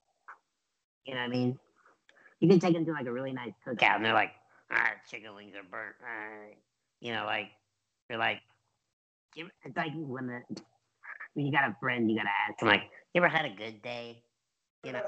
You 1.06 1.14
know 1.14 1.20
what 1.22 1.26
I 1.26 1.30
mean? 1.30 1.60
You 2.40 2.50
can 2.50 2.60
take 2.60 2.74
them 2.74 2.86
to 2.86 2.92
like 2.92 3.06
a 3.06 3.12
really 3.12 3.34
nice 3.34 3.54
cookout, 3.66 3.98
and 3.98 4.06
they're 4.06 4.14
like, 4.14 4.32
"Ah, 4.72 4.92
chicken 5.10 5.36
wings 5.36 5.54
are 5.56 5.64
burnt." 5.70 5.96
Ah. 6.04 6.56
You 7.02 7.14
know, 7.14 7.26
like 7.26 7.48
you're 8.10 8.20
like, 8.20 8.40
it's 9.36 9.78
like 9.78 9.92
when 9.96 10.28
the 10.28 10.42
when 11.34 11.46
you 11.46 11.52
got 11.52 11.70
a 11.70 11.76
friend, 11.80 12.10
you 12.10 12.18
gotta 12.18 12.30
ask 12.50 12.60
them 12.60 12.70
like, 12.70 12.84
"You 13.14 13.22
ever 13.22 13.30
had 13.30 13.46
a 13.46 13.56
good 13.56 13.82
day?" 13.82 14.24
You 14.84 14.94
know. 14.94 15.04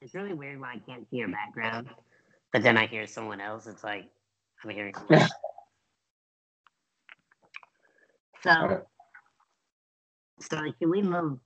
It's 0.00 0.14
really 0.14 0.32
weird 0.32 0.58
when 0.58 0.70
I 0.70 0.78
can't 0.78 1.06
see 1.10 1.18
your 1.18 1.28
background, 1.28 1.88
but 2.52 2.62
then 2.62 2.78
I 2.78 2.86
hear 2.86 3.06
someone 3.06 3.40
else. 3.40 3.66
It's 3.66 3.84
like 3.84 4.06
I'm 4.64 4.70
hearing. 4.70 4.94
so, 8.42 8.82
so 10.40 10.56
should 10.78 10.88
we 10.90 11.02
move? 11.02 11.38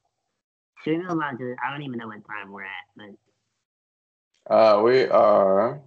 Should 0.85 0.99
we 0.99 0.99
move 0.99 1.21
on 1.21 1.37
to? 1.39 1.57
I 1.67 1.71
don't 1.73 1.83
even 1.83 1.99
know 1.99 2.07
what 2.07 2.25
time 2.29 2.53
we're 2.53 2.63
at, 2.63 2.71
but 2.97 4.55
Uh, 4.55 4.83
we 4.83 5.05
are 5.07 5.81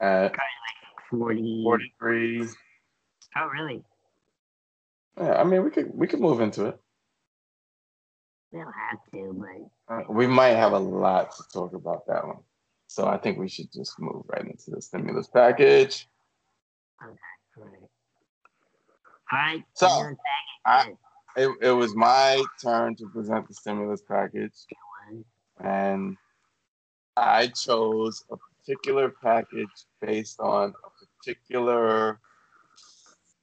at 0.00 0.34
forty. 1.10 1.62
43. 1.62 2.48
Oh, 3.36 3.48
really? 3.48 3.84
Yeah, 5.18 5.34
I 5.34 5.44
mean, 5.44 5.62
we 5.62 5.70
could 5.70 5.90
we 5.92 6.06
could 6.06 6.20
move 6.20 6.40
into 6.40 6.66
it. 6.66 6.80
We 8.50 8.60
don't 8.60 8.72
have 8.72 8.98
to, 9.12 9.34
but 9.38 9.70
Uh, 9.88 10.00
we 10.08 10.26
might 10.26 10.54
have 10.54 10.72
a 10.72 10.78
lot 10.78 11.34
to 11.36 11.42
talk 11.52 11.74
about 11.74 12.06
that 12.06 12.26
one. 12.26 12.38
So 12.86 13.06
I 13.06 13.18
think 13.18 13.38
we 13.38 13.48
should 13.48 13.70
just 13.72 13.98
move 13.98 14.22
right 14.28 14.44
into 14.46 14.70
the 14.70 14.80
stimulus 14.80 15.28
package. 15.28 16.08
all 17.02 17.08
right. 17.08 17.68
All 19.32 19.38
right. 19.38 19.64
So, 19.74 19.86
I- 20.66 20.94
It, 21.36 21.50
it 21.60 21.72
was 21.72 21.96
my 21.96 22.44
turn 22.62 22.94
to 22.96 23.08
present 23.08 23.48
the 23.48 23.54
stimulus 23.54 24.02
package, 24.02 24.54
and 25.60 26.16
I 27.16 27.48
chose 27.48 28.22
a 28.30 28.36
particular 28.36 29.10
package 29.10 29.66
based 30.00 30.38
on 30.38 30.72
a 30.72 30.90
particular 31.24 32.20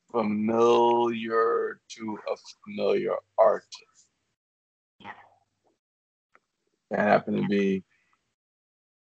familiar 0.09 1.81
to 1.89 2.19
a 2.31 2.35
familiar 2.65 3.15
artist. 3.37 3.90
That 6.91 6.99
happened 6.99 7.37
to 7.41 7.47
be 7.47 7.83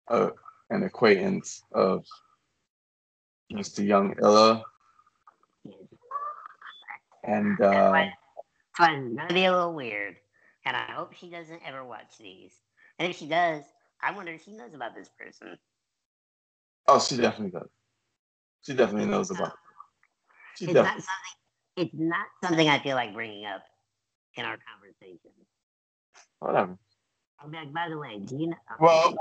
a, 0.09 0.29
an 0.69 0.83
acquaintance 0.83 1.63
of 1.73 2.05
Mr. 3.51 3.83
Young 3.85 4.15
Illa, 4.21 4.63
and 7.23 7.59
uh, 7.59 7.89
why- 7.89 8.13
that's 8.77 8.79
why 8.79 8.95
it's 8.95 9.15
gonna 9.17 9.33
be 9.33 9.45
a 9.45 9.51
little 9.51 9.73
weird, 9.73 10.17
and 10.65 10.77
I 10.77 10.91
hope 10.91 11.13
she 11.15 11.31
doesn't 11.31 11.61
ever 11.65 11.83
watch 11.83 12.17
these. 12.19 12.53
And 12.99 13.09
if 13.09 13.17
she 13.17 13.27
does, 13.27 13.63
I 14.01 14.11
wonder 14.11 14.31
if 14.33 14.45
she 14.45 14.51
knows 14.55 14.75
about 14.75 14.93
this 14.93 15.09
person. 15.19 15.57
oh, 16.87 16.99
she 16.99 17.17
definitely 17.17 17.59
does. 17.59 17.69
She 18.61 18.75
definitely 18.75 19.07
knows 19.09 19.31
about. 19.31 19.47
It. 19.47 19.53
She 20.57 20.65
It's 20.65 20.73
definitely. 20.75 20.83
not 20.83 21.03
something. 21.07 21.35
It's 21.77 21.93
not 21.95 22.27
something 22.43 22.69
I 22.69 22.77
feel 22.83 22.95
like 22.95 23.13
bringing 23.15 23.45
up 23.45 23.63
in 24.35 24.45
our 24.45 24.57
conversation. 24.57 25.31
Whatever. 26.39 26.77
I'll 27.41 27.49
be 27.49 27.57
like, 27.57 27.73
by 27.73 27.87
the 27.89 27.97
way, 27.97 28.19
do 28.19 28.37
you 28.37 28.47
know? 28.47 28.57
Well, 28.79 29.15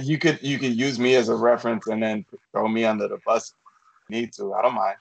you 0.00 0.18
could 0.18 0.40
you 0.42 0.58
could 0.58 0.74
use 0.74 0.98
me 0.98 1.14
as 1.14 1.28
a 1.28 1.34
reference 1.34 1.86
and 1.86 2.02
then 2.02 2.24
throw 2.52 2.68
me 2.68 2.84
under 2.84 3.08
the 3.08 3.18
bus. 3.24 3.52
Need 4.08 4.32
to? 4.34 4.54
I 4.54 4.62
don't 4.62 4.74
mind. 4.74 4.96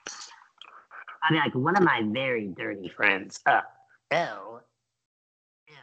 I 1.24 1.34
mean, 1.34 1.42
like, 1.42 1.56
one 1.56 1.76
of 1.76 1.84
my 1.84 2.02
very 2.06 2.48
dirty 2.48 2.90
friends. 2.90 3.40
Uh, 3.46 3.62
ew. 4.12 4.60
Ew. 5.68 5.76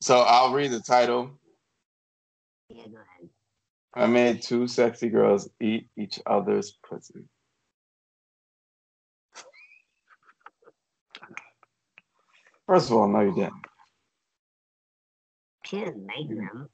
So 0.00 0.20
I'll 0.20 0.52
read 0.52 0.70
the 0.70 0.80
title. 0.80 1.30
Yeah, 2.68 2.84
go 2.84 2.96
ahead. 2.96 3.30
I 3.94 4.06
made 4.06 4.42
two 4.42 4.66
sexy 4.66 5.08
girls 5.08 5.48
eat 5.60 5.88
each 5.96 6.20
other's 6.26 6.76
pussy. 6.88 7.24
First 12.66 12.90
of 12.90 12.96
all, 12.96 13.08
no, 13.08 13.20
you 13.20 13.34
didn't. 13.34 13.54
Didn't 15.74 16.06
make 16.06 16.28
them. 16.28 16.68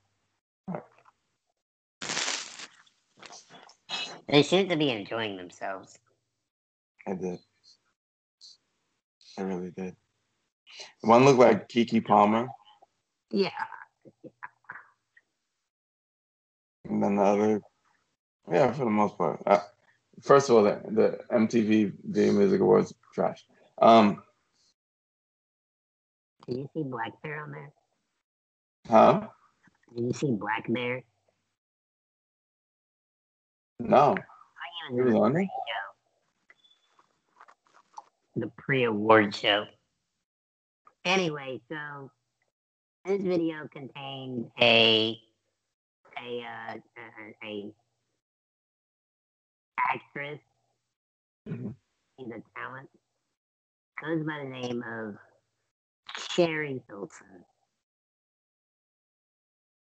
They 4.28 4.42
seem 4.42 4.68
to 4.68 4.76
be 4.76 4.90
enjoying 4.90 5.36
themselves. 5.36 5.98
I 7.06 7.14
did. 7.14 7.38
I 9.38 9.42
really 9.42 9.70
did. 9.70 9.96
One 11.00 11.24
looked 11.24 11.38
like 11.38 11.68
Keke 11.68 12.04
Palmer, 12.04 12.48
Yeah. 13.30 13.50
and 16.84 17.02
then 17.02 17.16
the 17.16 17.22
other, 17.22 17.60
yeah, 18.50 18.72
for 18.72 18.84
the 18.84 18.90
most 18.90 19.16
part. 19.18 19.42
Uh, 19.46 19.60
first 20.22 20.48
of 20.48 20.56
all, 20.56 20.62
the, 20.62 20.80
the 20.90 21.18
MTV 21.34 21.92
Video 22.04 22.32
Music 22.32 22.60
Awards 22.60 22.94
trash. 23.14 23.44
Um, 23.80 24.22
Did 26.46 26.58
you 26.58 26.70
see 26.74 26.82
Black 26.82 27.12
Bear 27.22 27.42
on 27.42 27.52
there? 27.52 27.72
Huh? 28.88 29.28
Did 29.94 30.04
you 30.06 30.12
see 30.12 30.26
blackbear? 30.28 31.02
No, 33.78 34.14
I 34.14 34.14
think 34.14 34.92
he 34.92 34.98
it 34.98 35.04
was 35.04 35.14
on 35.14 35.32
there. 35.32 35.46
the 38.36 38.46
pre-award 38.58 39.34
show. 39.34 39.64
Anyway, 41.04 41.60
so 41.68 42.10
this 43.04 43.22
video 43.22 43.66
contained 43.72 44.50
a 44.60 45.18
a 46.22 46.42
uh, 46.44 46.76
a, 47.42 47.46
a 47.46 47.72
actress. 49.78 50.40
Mhm. 51.48 51.74
She's 52.18 52.28
a 52.28 52.42
talent. 52.58 52.88
Goes 54.02 54.24
by 54.26 54.38
the 54.44 54.50
name 54.50 54.84
of 54.86 55.16
Sherry 56.30 56.82
Hilton. 56.88 57.44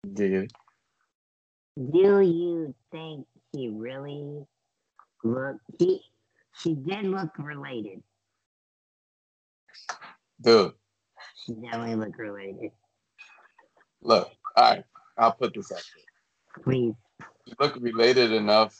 Giggity. 0.05 0.51
Do 1.77 2.21
you 2.21 2.75
think 2.93 3.27
she 3.55 3.69
really 3.69 4.45
looked? 5.25 5.61
She 5.81 6.01
she 6.61 6.75
did 6.75 7.05
look 7.07 7.31
related. 7.39 8.03
Dude, 10.41 10.73
She 11.45 11.53
definitely 11.55 11.95
looked 11.97 12.19
related. 12.19 12.71
look, 14.03 14.31
all 14.57 14.71
right, 14.71 14.85
I'll 15.19 15.33
put 15.33 15.55
this 15.55 15.73
out 15.73 15.83
there. 15.97 16.63
Please. 16.65 16.95
You 17.47 17.55
look 17.59 17.77
related 17.81 18.31
enough 18.33 18.79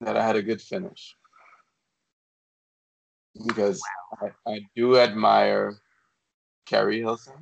that 0.00 0.16
I 0.16 0.26
had 0.26 0.36
a 0.36 0.42
good 0.42 0.60
finish. 0.60 1.14
Because 3.46 3.80
I, 4.20 4.30
I 4.50 4.60
do 4.74 4.96
admire 4.98 5.76
Keri 6.66 7.00
Hilson. 7.00 7.34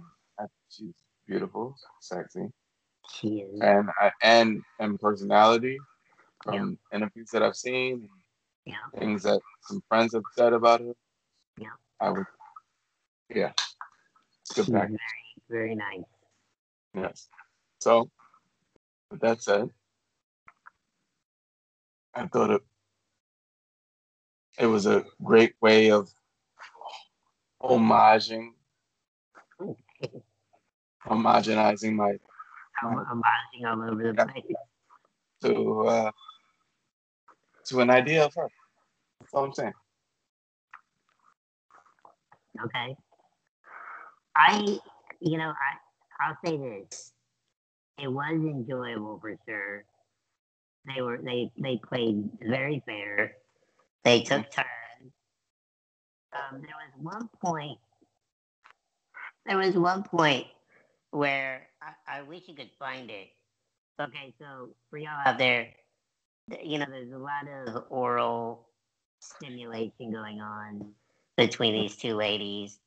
She's 0.76 0.94
beautiful, 1.26 1.74
sexy, 2.00 2.52
She 3.10 3.38
is. 3.40 3.60
and 3.60 3.88
I, 4.00 4.10
and 4.22 4.62
and 4.78 5.00
personality 5.00 5.78
from 6.44 6.78
interviews 6.92 7.30
that 7.32 7.42
I've 7.42 7.56
seen, 7.56 8.08
Yeah. 8.66 8.74
things 8.98 9.22
that 9.22 9.40
some 9.62 9.82
friends 9.88 10.12
have 10.14 10.24
said 10.36 10.52
about 10.52 10.80
her. 10.80 10.92
Yeah. 11.58 11.68
I 12.00 12.10
would. 12.10 12.26
Yeah. 13.34 13.52
Good 14.54 14.66
package. 14.72 14.98
very, 15.48 15.48
very 15.48 15.74
nice. 15.74 16.04
Yes. 16.94 17.28
So, 17.80 18.10
with 19.10 19.20
that 19.20 19.42
said, 19.42 19.70
I 22.14 22.26
thought 22.26 22.50
it 22.50 22.62
it 24.58 24.66
was 24.66 24.86
a 24.86 25.04
great 25.22 25.54
way 25.60 25.90
of 25.90 26.10
homaging, 27.62 28.52
homogenizing 31.06 31.94
my 31.94 32.16
I'm, 32.82 32.98
I'm 32.98 33.22
bouncing 33.22 33.66
all 33.66 33.90
over 33.90 34.12
the 34.12 34.26
place. 34.26 34.44
to 35.42 35.86
uh, 35.88 36.10
to 37.66 37.80
an 37.80 37.90
idea 37.90 38.24
of 38.24 38.34
her. 38.34 38.48
That's 39.20 39.34
all 39.34 39.44
I'm 39.44 39.52
saying. 39.52 39.72
Okay. 42.64 42.96
I, 44.36 44.78
you 45.20 45.38
know, 45.38 45.52
I, 45.52 46.26
I'll 46.26 46.38
say 46.44 46.56
this. 46.56 47.12
It 48.02 48.08
was 48.08 48.32
enjoyable 48.32 49.18
for 49.20 49.36
sure. 49.48 49.84
They 50.94 51.02
were, 51.02 51.18
they, 51.22 51.50
they 51.58 51.80
played 51.88 52.28
very 52.40 52.82
fair. 52.86 53.32
They 54.04 54.22
took 54.22 54.50
turns. 54.50 54.66
Um, 56.32 56.60
there 56.60 56.70
was 56.70 56.92
one 57.00 57.28
point, 57.42 57.78
there 59.46 59.58
was 59.58 59.74
one 59.74 60.02
point 60.02 60.46
where 61.16 61.66
I, 61.80 62.18
I 62.18 62.22
wish 62.22 62.42
you 62.46 62.54
could 62.54 62.70
find 62.78 63.10
it. 63.10 63.28
Okay, 64.00 64.34
so 64.38 64.68
for 64.90 64.98
y'all 64.98 65.22
out 65.24 65.38
there, 65.38 65.68
you 66.62 66.78
know, 66.78 66.84
there's 66.90 67.12
a 67.12 67.18
lot 67.18 67.48
of 67.48 67.84
oral 67.88 68.68
stimulation 69.20 70.12
going 70.12 70.42
on 70.42 70.92
between 71.38 71.72
these 71.72 71.96
two 71.96 72.14
ladies. 72.14 72.78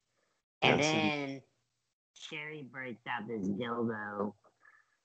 And 0.61 0.79
then 0.79 1.41
Sherry 2.13 2.67
breaks 2.71 3.01
out 3.07 3.27
this 3.27 3.47
dildo 3.47 4.33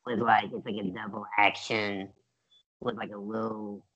with 0.05 0.19
like 0.19 0.51
it's 0.53 0.67
like 0.67 0.75
a 0.75 0.91
double 0.91 1.25
action 1.39 2.11
with 2.81 2.97
like 2.97 3.13
a 3.13 3.19
little 3.19 3.87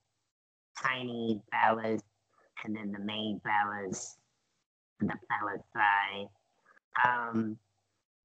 tiny 0.82 1.42
phallus 1.50 2.00
and 2.64 2.74
then 2.74 2.92
the 2.92 3.00
main 3.00 3.40
phallus 3.44 4.16
the 5.00 5.14
phallus 5.28 5.62
side. 5.74 6.28
Um 7.04 7.58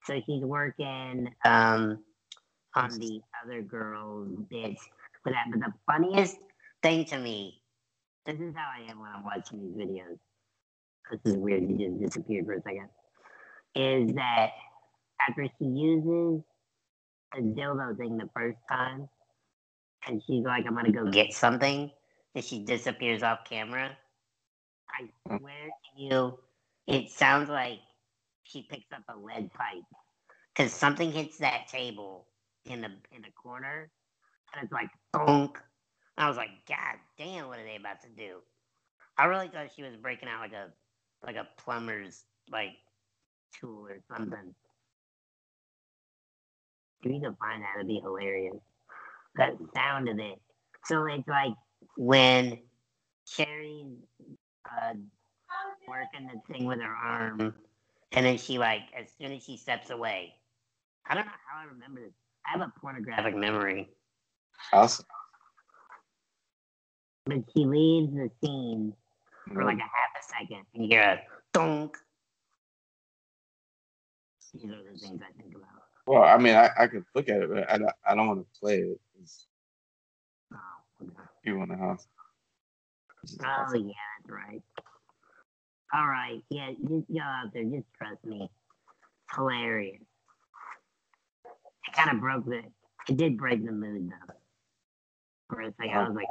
so 0.05 0.21
he's 0.25 0.43
working 0.43 1.29
um 1.45 1.99
on 2.75 2.89
the 2.99 3.21
other 3.43 3.61
girl's 3.61 4.35
bits 4.49 4.81
with 5.23 5.33
that. 5.33 5.45
But 5.51 5.59
the 5.61 5.73
funniest 5.85 6.37
thing 6.81 7.05
to 7.05 7.17
me, 7.17 7.61
this 8.25 8.39
is 8.39 8.53
how 8.55 8.69
I 8.77 8.89
am 8.89 8.99
when 8.99 9.09
I'm 9.15 9.23
watching 9.23 9.59
these 9.61 9.75
videos. 9.75 10.17
This 11.11 11.33
is 11.33 11.37
weird, 11.37 11.63
he 11.63 11.75
just 11.75 11.99
disappeared 11.99 12.45
for 12.45 12.53
a 12.53 12.61
second. 12.61 12.89
Is 13.75 14.13
that 14.15 14.51
after 15.27 15.47
she 15.59 15.65
uses 15.65 16.41
the 17.35 17.41
dildo 17.41 17.97
thing 17.97 18.17
the 18.17 18.29
first 18.35 18.57
time, 18.69 19.07
and 20.07 20.21
she's 20.25 20.43
like, 20.43 20.65
I'm 20.67 20.75
gonna 20.75 20.91
go 20.91 21.09
get 21.09 21.33
something, 21.33 21.91
and 22.35 22.43
she 22.43 22.63
disappears 22.63 23.23
off 23.23 23.39
camera. 23.45 23.91
I 24.89 25.37
swear 25.37 25.69
to 25.69 26.01
you, 26.01 26.39
it 26.87 27.09
sounds 27.09 27.49
like 27.49 27.79
she 28.43 28.67
picks 28.69 28.91
up 28.91 29.03
a 29.09 29.17
lead 29.17 29.51
pipe 29.53 29.83
because 30.55 30.71
something 30.71 31.11
hits 31.11 31.37
that 31.37 31.67
table 31.67 32.27
in 32.65 32.81
the 32.81 32.89
in 33.11 33.21
the 33.21 33.31
corner, 33.41 33.89
and 34.53 34.63
it's 34.63 34.73
like 34.73 34.89
bonk. 35.15 35.55
I 36.17 36.27
was 36.27 36.37
like, 36.37 36.51
God 36.67 36.97
damn, 37.17 37.47
what 37.47 37.59
are 37.59 37.63
they 37.65 37.75
about 37.75 38.01
to 38.01 38.09
do? 38.09 38.37
I 39.17 39.25
really 39.25 39.47
thought 39.47 39.71
she 39.75 39.83
was 39.83 39.95
breaking 39.95 40.29
out 40.29 40.41
like 40.41 40.53
a 40.53 40.69
like 41.25 41.35
a 41.35 41.47
plumber's 41.57 42.23
like 42.51 42.71
tool 43.59 43.87
or 43.87 43.99
something. 44.15 44.53
If 47.03 47.11
you 47.11 47.19
can 47.19 47.35
find 47.35 47.61
that, 47.61 47.75
it'd 47.77 47.87
be 47.87 47.99
hilarious. 48.01 48.55
That 49.35 49.53
sound 49.75 50.09
of 50.09 50.19
it. 50.19 50.39
So 50.85 51.05
it's 51.07 51.27
like 51.27 51.53
when 51.97 52.59
Sherry's 53.27 53.97
uh, 54.65 54.93
working 55.87 56.29
the 56.31 56.53
thing 56.53 56.65
with 56.65 56.79
her 56.79 56.93
arm, 56.93 57.53
and 58.13 58.25
then 58.25 58.37
she 58.37 58.57
like 58.57 58.83
as 58.97 59.07
soon 59.19 59.31
as 59.31 59.43
she 59.43 59.57
steps 59.57 59.89
away. 59.89 60.33
I 61.07 61.15
don't 61.15 61.25
know 61.25 61.31
how 61.51 61.61
I 61.61 61.65
remember 61.65 62.01
this. 62.01 62.13
I 62.45 62.57
have 62.57 62.61
a 62.61 62.71
pornographic 62.79 63.35
memory, 63.35 63.89
Awesome. 64.71 65.05
but 67.25 67.37
she 67.55 67.65
leaves 67.65 68.13
the 68.13 68.29
scene 68.41 68.93
for 69.53 69.63
like 69.63 69.77
a 69.77 69.81
half 69.81 69.89
a 70.19 70.23
second, 70.39 70.63
and 70.73 70.83
you 70.83 70.89
hear 70.89 71.01
a 71.03 71.19
donk. 71.53 71.97
These 74.53 74.65
are 74.65 74.83
the 74.91 74.99
things 74.99 75.21
I 75.21 75.41
think 75.41 75.55
about. 75.55 75.67
Well, 76.05 76.23
I 76.23 76.37
mean, 76.37 76.55
I, 76.55 76.69
I 76.77 76.87
could 76.87 77.05
look 77.15 77.27
at 77.29 77.41
it, 77.41 77.49
but 77.49 77.69
I, 77.71 77.77
don't- 77.77 77.91
I 78.07 78.13
don't 78.15 78.27
want 78.27 78.39
to 78.53 78.59
play 78.59 78.79
it. 78.79 78.99
Oh, 80.53 80.57
okay. 81.01 81.11
people 81.43 81.63
in 81.63 81.69
the 81.69 81.77
house. 81.77 82.05
Oh 83.41 83.73
yeah, 83.73 83.93
that's 84.19 84.29
right. 84.29 84.61
All 85.93 86.07
right, 86.07 86.41
yeah, 86.49 86.71
just 86.71 87.09
y'all 87.09 87.23
out 87.23 87.53
there, 87.53 87.63
just 87.65 87.85
trust 87.97 88.25
me. 88.25 88.41
It's 88.41 89.35
hilarious. 89.35 90.01
It 91.87 91.93
kind 91.93 92.11
of 92.11 92.19
broke 92.19 92.45
the. 92.45 92.63
It 93.07 93.17
did 93.17 93.37
break 93.37 93.63
the 93.63 93.71
mood 93.71 94.09
though. 94.09 94.33
For 95.49 95.61
a 95.61 95.73
second, 95.73 95.91
I 95.91 96.07
was 96.07 96.15
like, 96.15 96.25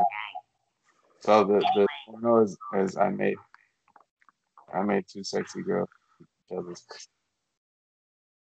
So 1.21 1.45
the 1.45 1.61
the 1.77 1.87
porno 2.07 2.43
is, 2.43 2.57
is 2.77 2.97
I 2.97 3.11
made 3.11 3.37
I 4.75 4.83
made 4.83 5.05
two 5.07 5.23
sexy 5.23 5.63
girls. 5.63 5.89
It 6.51 6.65
was, 6.65 6.85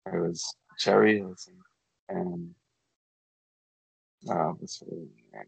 it 0.06 0.16
was 0.16 0.54
Cherry 0.78 1.22
and 2.08 2.54
uh, 4.28 4.52
what's 4.58 4.80
her 4.80 4.86
name? 4.90 5.44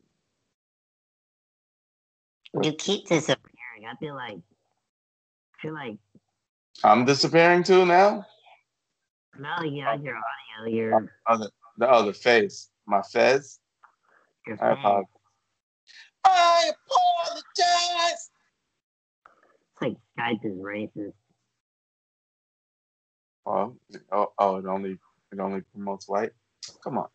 you 2.62 2.72
keep 2.74 3.06
disappearing. 3.06 3.86
I 3.90 3.96
feel 3.96 4.14
like, 4.14 4.38
I 4.38 4.51
feel 5.62 5.74
like, 5.74 5.96
I'm 6.84 7.04
disappearing 7.04 7.62
too 7.62 7.86
now. 7.86 8.26
No, 9.38 9.62
you 9.64 9.82
oh. 9.82 9.96
got 9.96 10.02
your 10.02 10.16
audio. 10.16 10.74
Your 10.74 11.08
Oh, 11.28 11.38
the, 11.38 11.50
the 11.78 11.88
other 11.88 12.12
face. 12.12 12.68
My 12.86 13.00
fez. 13.02 13.60
your 14.46 14.56
I 14.56 14.70
face. 14.70 14.78
apologize. 14.78 15.08
I 16.24 16.70
apologize. 16.88 18.30
It's 19.72 19.80
like 19.80 19.96
Skype 20.18 20.44
is 20.44 20.58
racist. 20.58 21.12
Well, 23.44 23.76
oh, 24.12 24.32
oh, 24.38 24.56
it 24.56 24.66
only 24.66 24.98
it 25.32 25.40
only 25.40 25.62
promotes 25.72 26.08
white. 26.08 26.30
Come 26.84 26.98
on. 26.98 27.08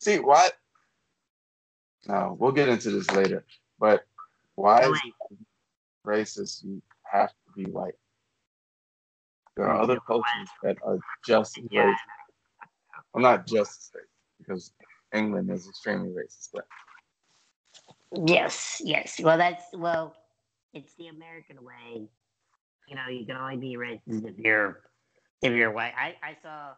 See 0.00 0.18
what? 0.18 0.56
No, 2.06 2.36
we'll 2.38 2.52
get 2.52 2.68
into 2.68 2.90
this 2.90 3.10
later. 3.10 3.44
But 3.78 4.04
why 4.54 4.82
Oh, 4.84 4.92
is 4.92 5.00
racist? 6.06 6.64
You 6.64 6.82
have 7.04 7.30
to 7.30 7.47
be 7.64 7.70
white. 7.70 7.94
There 9.56 9.66
are 9.66 9.80
other 9.80 9.98
cultures 10.06 10.48
that 10.62 10.76
are 10.84 10.98
just 11.26 11.58
as 11.58 11.64
racist. 11.64 11.94
Well, 13.12 13.22
not 13.22 13.46
just 13.46 13.70
as 13.70 14.00
racist, 14.00 14.38
because 14.38 14.72
England 15.14 15.50
is 15.50 15.68
extremely 15.68 16.10
racist. 16.10 16.50
But 16.52 16.66
Yes, 18.26 18.80
yes. 18.84 19.20
Well, 19.22 19.36
that's 19.36 19.64
well, 19.74 20.14
it's 20.72 20.94
the 20.94 21.08
American 21.08 21.56
way. 21.62 22.08
You 22.88 22.96
know, 22.96 23.08
you 23.10 23.26
can 23.26 23.36
only 23.36 23.56
be 23.56 23.76
racist 23.76 24.26
if 24.26 24.38
you're 24.38 24.80
if 25.42 25.52
you're 25.52 25.72
white. 25.72 25.92
I 25.98 26.14
I 26.22 26.36
saw 26.42 26.74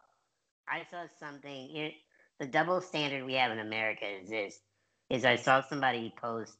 I 0.67 0.83
saw 0.89 1.05
something. 1.19 1.75
It, 1.75 1.93
the 2.39 2.47
double 2.47 2.81
standard 2.81 3.25
we 3.25 3.33
have 3.35 3.51
in 3.51 3.59
America 3.59 4.05
is 4.21 4.29
this: 4.29 4.59
is 5.09 5.25
I 5.25 5.35
saw 5.35 5.61
somebody 5.61 6.13
post 6.19 6.57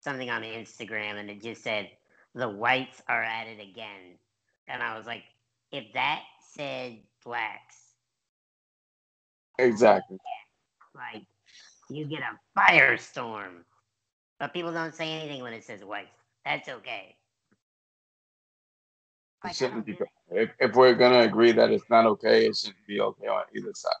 something 0.00 0.30
on 0.30 0.42
Instagram 0.42 1.20
and 1.20 1.30
it 1.30 1.40
just 1.42 1.62
said 1.62 1.88
the 2.34 2.48
whites 2.48 3.02
are 3.08 3.22
at 3.22 3.46
it 3.46 3.60
again, 3.60 4.18
and 4.68 4.82
I 4.82 4.96
was 4.96 5.06
like, 5.06 5.24
if 5.70 5.92
that 5.94 6.22
said 6.54 6.98
blacks, 7.24 7.76
exactly. 9.58 10.18
like 10.94 11.24
you 11.90 12.06
get 12.06 12.20
a 12.20 12.58
firestorm. 12.58 13.64
But 14.38 14.52
people 14.52 14.72
don't 14.72 14.94
say 14.94 15.12
anything 15.12 15.42
when 15.42 15.52
it 15.52 15.62
says 15.62 15.84
white. 15.84 16.08
That's 16.44 16.68
okay. 16.68 17.14
Like, 19.44 19.54
shouldn't 19.54 19.86
be. 19.86 19.96
If, 20.30 20.50
if 20.58 20.74
we're 20.74 20.94
gonna 20.94 21.20
agree 21.20 21.52
that 21.52 21.70
it's 21.70 21.88
not 21.90 22.06
okay, 22.06 22.46
it 22.46 22.56
shouldn't 22.56 22.86
be 22.86 23.00
okay 23.00 23.26
on 23.26 23.44
either 23.54 23.72
side. 23.74 23.92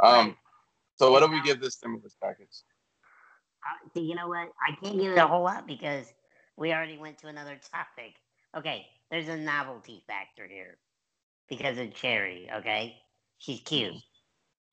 Um. 0.00 0.26
Right. 0.26 0.36
So 0.96 1.10
what 1.10 1.20
do 1.20 1.32
we 1.32 1.40
give 1.42 1.62
this 1.62 1.74
stimulus 1.74 2.14
package? 2.22 2.48
Uh, 3.64 3.88
see, 3.94 4.00
you 4.00 4.14
know 4.14 4.28
what? 4.28 4.48
I 4.66 4.76
can't 4.82 4.98
give 4.98 5.12
it 5.12 5.18
a 5.18 5.26
whole 5.26 5.42
lot 5.42 5.66
because 5.66 6.12
we 6.60 6.72
already 6.72 6.98
went 6.98 7.18
to 7.18 7.26
another 7.26 7.58
topic. 7.72 8.14
Okay, 8.56 8.86
there's 9.10 9.28
a 9.28 9.36
novelty 9.36 10.04
factor 10.06 10.46
here 10.46 10.76
because 11.48 11.78
of 11.78 11.92
Cherry. 11.94 12.48
Okay, 12.58 12.96
she's 13.38 13.60
cute. 13.60 13.94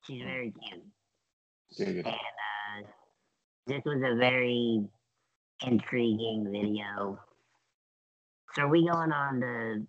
She's 0.06 0.22
very 0.22 0.54
cute, 0.64 0.84
and 1.80 2.06
uh, 2.06 2.88
this 3.66 3.82
was 3.86 4.02
a 4.06 4.16
very 4.16 4.84
intriguing 5.66 6.48
video. 6.52 7.20
So 8.54 8.64
are 8.64 8.68
we 8.68 8.88
going 8.88 9.12
on 9.12 9.40
the 9.40 9.88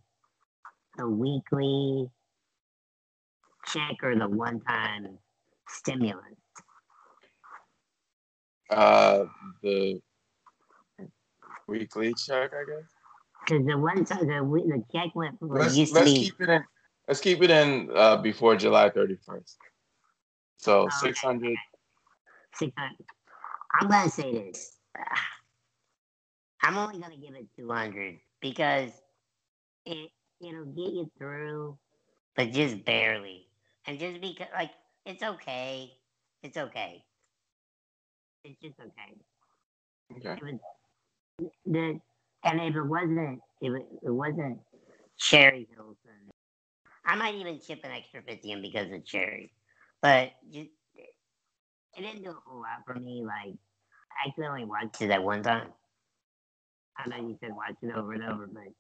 the 0.97 1.09
weekly 1.09 2.09
check 3.67 3.97
or 4.03 4.17
the 4.17 4.29
one 4.29 4.61
time 4.61 5.19
stimulus? 5.69 6.25
Uh, 8.71 9.25
the 9.63 10.01
weekly 11.69 12.15
check, 12.15 12.53
I 12.53 12.65
guess. 12.65 12.89
Because 13.45 13.67
the 13.67 13.79
one 13.79 14.05
time 14.05 14.27
the 14.27 14.43
the 14.43 14.83
check 14.93 15.15
went 15.15 15.39
from 15.39 15.51
Let's 15.51 15.77
used 15.77 15.95
to 15.95 16.01
let's 16.01 16.13
be 16.13 16.25
keep 16.25 16.41
it 16.41 16.49
in. 16.49 16.65
Let's 17.07 17.21
keep 17.21 17.43
it 17.43 17.51
in 17.51 17.91
uh, 17.95 18.17
before 18.17 18.57
July 18.57 18.91
thirty 18.91 19.17
first. 19.25 19.59
So 20.57 20.83
okay. 20.83 20.97
six 21.01 21.21
hundred. 21.21 21.57
six 22.55 22.73
hundred. 22.77 23.07
I'm 23.81 23.89
gonna 23.89 24.11
say 24.11 24.33
this. 24.33 24.77
I'm 26.63 26.77
only 26.77 26.99
gonna 26.99 27.17
give 27.17 27.35
it 27.35 27.47
two 27.57 27.71
hundred 27.71 28.19
because 28.41 28.91
it 29.87 30.11
it'll 30.41 30.67
get 30.67 30.93
you 30.93 31.11
through, 31.19 31.79
but 32.37 32.51
just 32.53 32.85
barely. 32.85 33.47
And 33.87 33.99
just 33.99 34.21
because 34.21 34.49
like 34.53 34.73
it's 35.07 35.23
okay, 35.23 35.93
it's 36.43 36.57
okay. 36.57 37.05
It's 38.45 38.61
just 38.61 38.79
okay. 38.81 39.15
Okay. 40.17 40.33
It 40.33 40.43
was 40.43 40.61
the 41.67 42.01
and 42.45 42.61
if 42.61 42.75
it 42.75 42.83
wasn't 42.83 43.41
if 43.61 43.75
it, 43.75 43.87
it 44.03 44.11
wasn't 44.11 44.59
Cherry 45.19 45.69
Hilton, 45.75 46.31
I 47.05 47.17
might 47.17 47.35
even 47.35 47.61
chip 47.61 47.81
an 47.85 47.91
extra 47.91 48.23
fifty 48.23 48.53
in 48.53 48.63
because 48.63 48.93
of 48.93 49.05
Cherry. 49.05 49.53
But 50.01 50.33
just 50.53 50.71
it 50.97 52.03
didn't 52.03 52.23
do 52.23 52.31
a 52.31 52.37
whole 52.47 52.61
lot 52.61 52.85
for 52.87 52.95
me. 52.95 53.25
Like 53.25 53.55
I 53.55 54.29
actually 54.29 54.47
only 54.47 54.65
watch 54.65 54.97
it 55.01 55.09
that 55.09 55.23
one 55.23 55.43
time. 55.43 55.69
I 56.97 57.09
know 57.09 57.17
you 57.17 57.37
said 57.41 57.51
watch 57.55 57.75
it 57.83 57.95
over 57.95 58.13
and 58.13 58.25
over, 58.25 58.47
but 58.47 58.73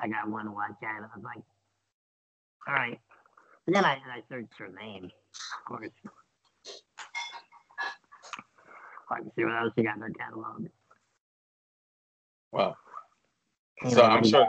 I 0.00 0.08
got 0.08 0.28
one 0.28 0.46
to 0.46 0.50
watch 0.50 0.72
at. 0.82 0.88
I 0.88 1.00
was 1.14 1.24
like, 1.24 1.42
all 2.66 2.74
right. 2.74 2.98
But 3.64 3.74
then 3.74 3.84
I, 3.84 3.92
I 3.94 4.22
searched 4.28 4.58
her 4.58 4.68
name, 4.68 5.04
of 5.04 5.64
course. 5.64 5.90
I 9.10 9.18
can 9.18 9.30
see 9.36 9.44
what 9.44 9.54
else 9.54 9.72
she 9.76 9.84
got 9.84 9.96
in 9.96 10.02
her 10.02 10.10
catalog. 10.10 10.66
Well, 12.52 12.76
so 13.90 14.02
I'm 14.02 14.24
sure. 14.24 14.46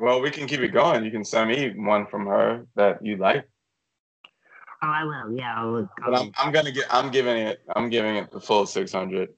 Well, 0.00 0.20
we 0.20 0.30
can 0.30 0.46
keep 0.46 0.60
it 0.60 0.68
going. 0.68 1.04
You 1.04 1.10
can 1.10 1.24
send 1.24 1.50
me 1.50 1.72
one 1.76 2.06
from 2.06 2.26
her 2.26 2.66
that 2.74 3.04
you 3.04 3.16
like, 3.16 3.48
Oh, 4.84 4.88
I 4.88 5.04
will. 5.04 5.32
Yeah, 5.34 5.54
I'll 5.56 5.72
look. 5.72 5.88
but 6.04 6.14
I'm 6.14 6.30
I'm 6.36 6.52
gonna 6.52 6.70
get. 6.70 6.84
I'm 6.90 7.10
giving 7.10 7.38
it. 7.38 7.60
I'm 7.74 7.88
giving 7.88 8.16
it 8.16 8.30
the 8.30 8.40
full 8.40 8.66
six 8.66 8.92
hundred 8.92 9.30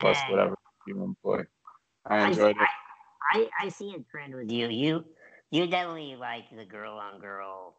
plus 0.00 0.16
Yeah. 0.16 0.30
whatever 0.30 0.56
you 0.86 1.04
employ. 1.04 1.44
I 2.06 2.18
I, 2.18 2.28
enjoyed 2.28 2.56
it. 2.56 2.62
I, 3.32 3.38
I, 3.38 3.66
I 3.66 3.68
see 3.68 3.94
a 3.94 4.00
trend 4.10 4.34
with 4.34 4.50
you. 4.50 4.68
You 4.68 5.04
you 5.52 5.68
definitely 5.68 6.16
like 6.16 6.44
the 6.56 6.64
girl 6.64 6.94
on 6.98 7.20
girl 7.20 7.76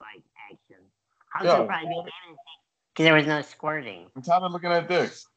like 0.00 0.24
action. 0.50 0.84
I'm 1.32 1.46
Yeah. 1.46 1.60
surprised 1.60 1.88
you 1.88 2.02
didn't 2.02 2.38
because 2.92 3.04
there 3.04 3.14
was 3.14 3.26
no 3.26 3.42
squirting. 3.42 4.06
I'm 4.16 4.22
tired 4.22 4.42
of 4.42 4.50
looking 4.50 4.72
at 4.72 4.88
dicks. 4.88 5.28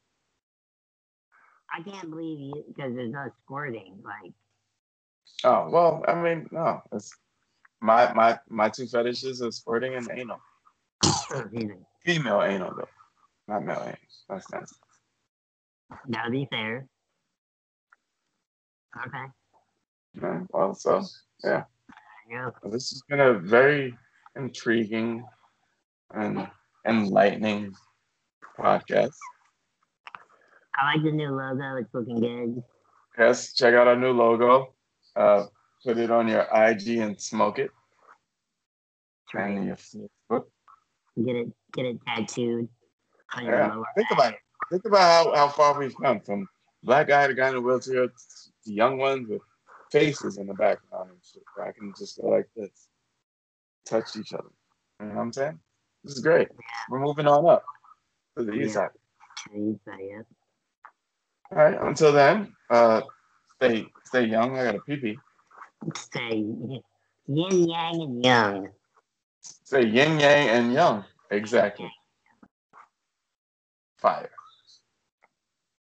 I 1.73 1.81
can't 1.81 2.09
believe 2.09 2.39
you 2.39 2.63
because 2.67 2.93
there's 2.93 3.11
no 3.11 3.29
squirting. 3.43 3.97
Like 4.03 4.33
Oh 5.43 5.69
well, 5.69 6.03
I 6.07 6.15
mean, 6.15 6.47
no. 6.51 6.81
It's 6.91 7.13
my 7.81 8.13
my 8.13 8.39
my 8.49 8.69
two 8.69 8.87
fetishes 8.87 9.41
are 9.41 9.51
squirting 9.51 9.95
and 9.95 10.09
anal. 10.15 10.39
Female 12.05 12.43
anal 12.43 12.73
though, 12.75 12.89
not 13.47 13.65
male 13.65 13.81
anal. 13.83 13.97
That's 14.29 14.49
nice. 14.51 14.73
That 16.07 16.25
would 16.25 16.31
be 16.33 16.47
fair. 16.49 16.87
Okay. 19.05 19.25
Yeah, 20.21 20.41
well, 20.49 20.75
so 20.75 21.03
yeah. 21.43 21.63
Well, 22.29 22.71
This 22.71 22.91
has 22.91 23.01
been 23.09 23.19
a 23.19 23.33
very 23.33 23.97
intriguing 24.35 25.25
and 26.11 26.47
enlightening 26.87 27.73
podcast. 28.57 29.15
I 30.75 30.93
like 30.93 31.03
the 31.03 31.11
new 31.11 31.29
logo. 31.29 31.77
It's 31.77 31.93
looking 31.93 32.19
good. 32.19 32.63
Yes, 33.17 33.53
check 33.53 33.73
out 33.73 33.87
our 33.87 33.95
new 33.95 34.11
logo. 34.11 34.73
Uh, 35.15 35.45
put 35.85 35.97
it 35.97 36.09
on 36.09 36.27
your 36.27 36.47
IG 36.53 36.97
and 36.97 37.19
smoke 37.19 37.59
it. 37.59 37.71
Try 39.29 39.49
And 39.49 39.65
your 39.67 39.75
Facebook. 39.75 40.45
Get 41.23 41.35
it 41.35 41.47
get 41.73 41.85
it 41.85 41.99
tattooed 42.07 42.67
Yeah. 43.39 43.81
Think 43.95 44.07
about 44.11 44.33
it. 44.33 44.39
Think 44.71 44.85
about 44.85 45.01
how, 45.25 45.35
how 45.35 45.47
far 45.49 45.77
we've 45.77 45.95
come 46.01 46.21
from 46.21 46.47
black 46.83 47.07
guy 47.07 47.27
to 47.27 47.33
guy 47.33 47.49
in 47.49 47.55
a 47.55 47.61
wheelchair 47.61 48.07
to 48.07 48.13
young 48.65 48.97
ones 48.97 49.27
with 49.29 49.41
faces 49.91 50.37
in 50.37 50.47
the 50.47 50.53
background 50.53 51.09
and 51.11 51.19
shit. 51.23 51.43
I 51.61 51.71
can 51.71 51.93
just 51.97 52.19
go 52.19 52.29
like 52.29 52.49
this, 52.55 52.87
touch 53.85 54.15
each 54.15 54.33
other. 54.33 54.49
You 54.99 55.07
know 55.07 55.15
what 55.15 55.21
I'm 55.21 55.33
saying? 55.33 55.59
This 56.03 56.13
is 56.15 56.21
great. 56.21 56.47
We're 56.89 56.99
moving 56.99 57.27
on 57.27 57.45
up 57.47 57.63
to 58.37 58.43
the 58.43 58.53
east 58.53 58.69
Yeah. 58.69 58.73
side. 58.73 58.89
You 59.53 59.79
say 59.85 60.03
it. 60.03 60.25
All 61.55 61.63
right. 61.65 61.77
Until 61.83 62.11
then, 62.11 62.55
uh, 62.71 63.01
stay 63.57 63.85
stay 64.05 64.25
young. 64.25 64.57
I 64.57 64.65
got 64.65 64.75
a 64.75 64.79
pee 64.81 64.97
pee. 64.97 65.19
Say 65.95 66.37
yin 67.27 67.69
yang 67.69 68.01
and 68.01 68.25
Jung. 68.25 68.69
Say 69.63 69.83
yin 69.85 70.19
yang 70.19 70.49
and 70.49 70.73
Jung. 70.73 71.05
Exactly. 71.31 71.91
Fire. 73.97 74.31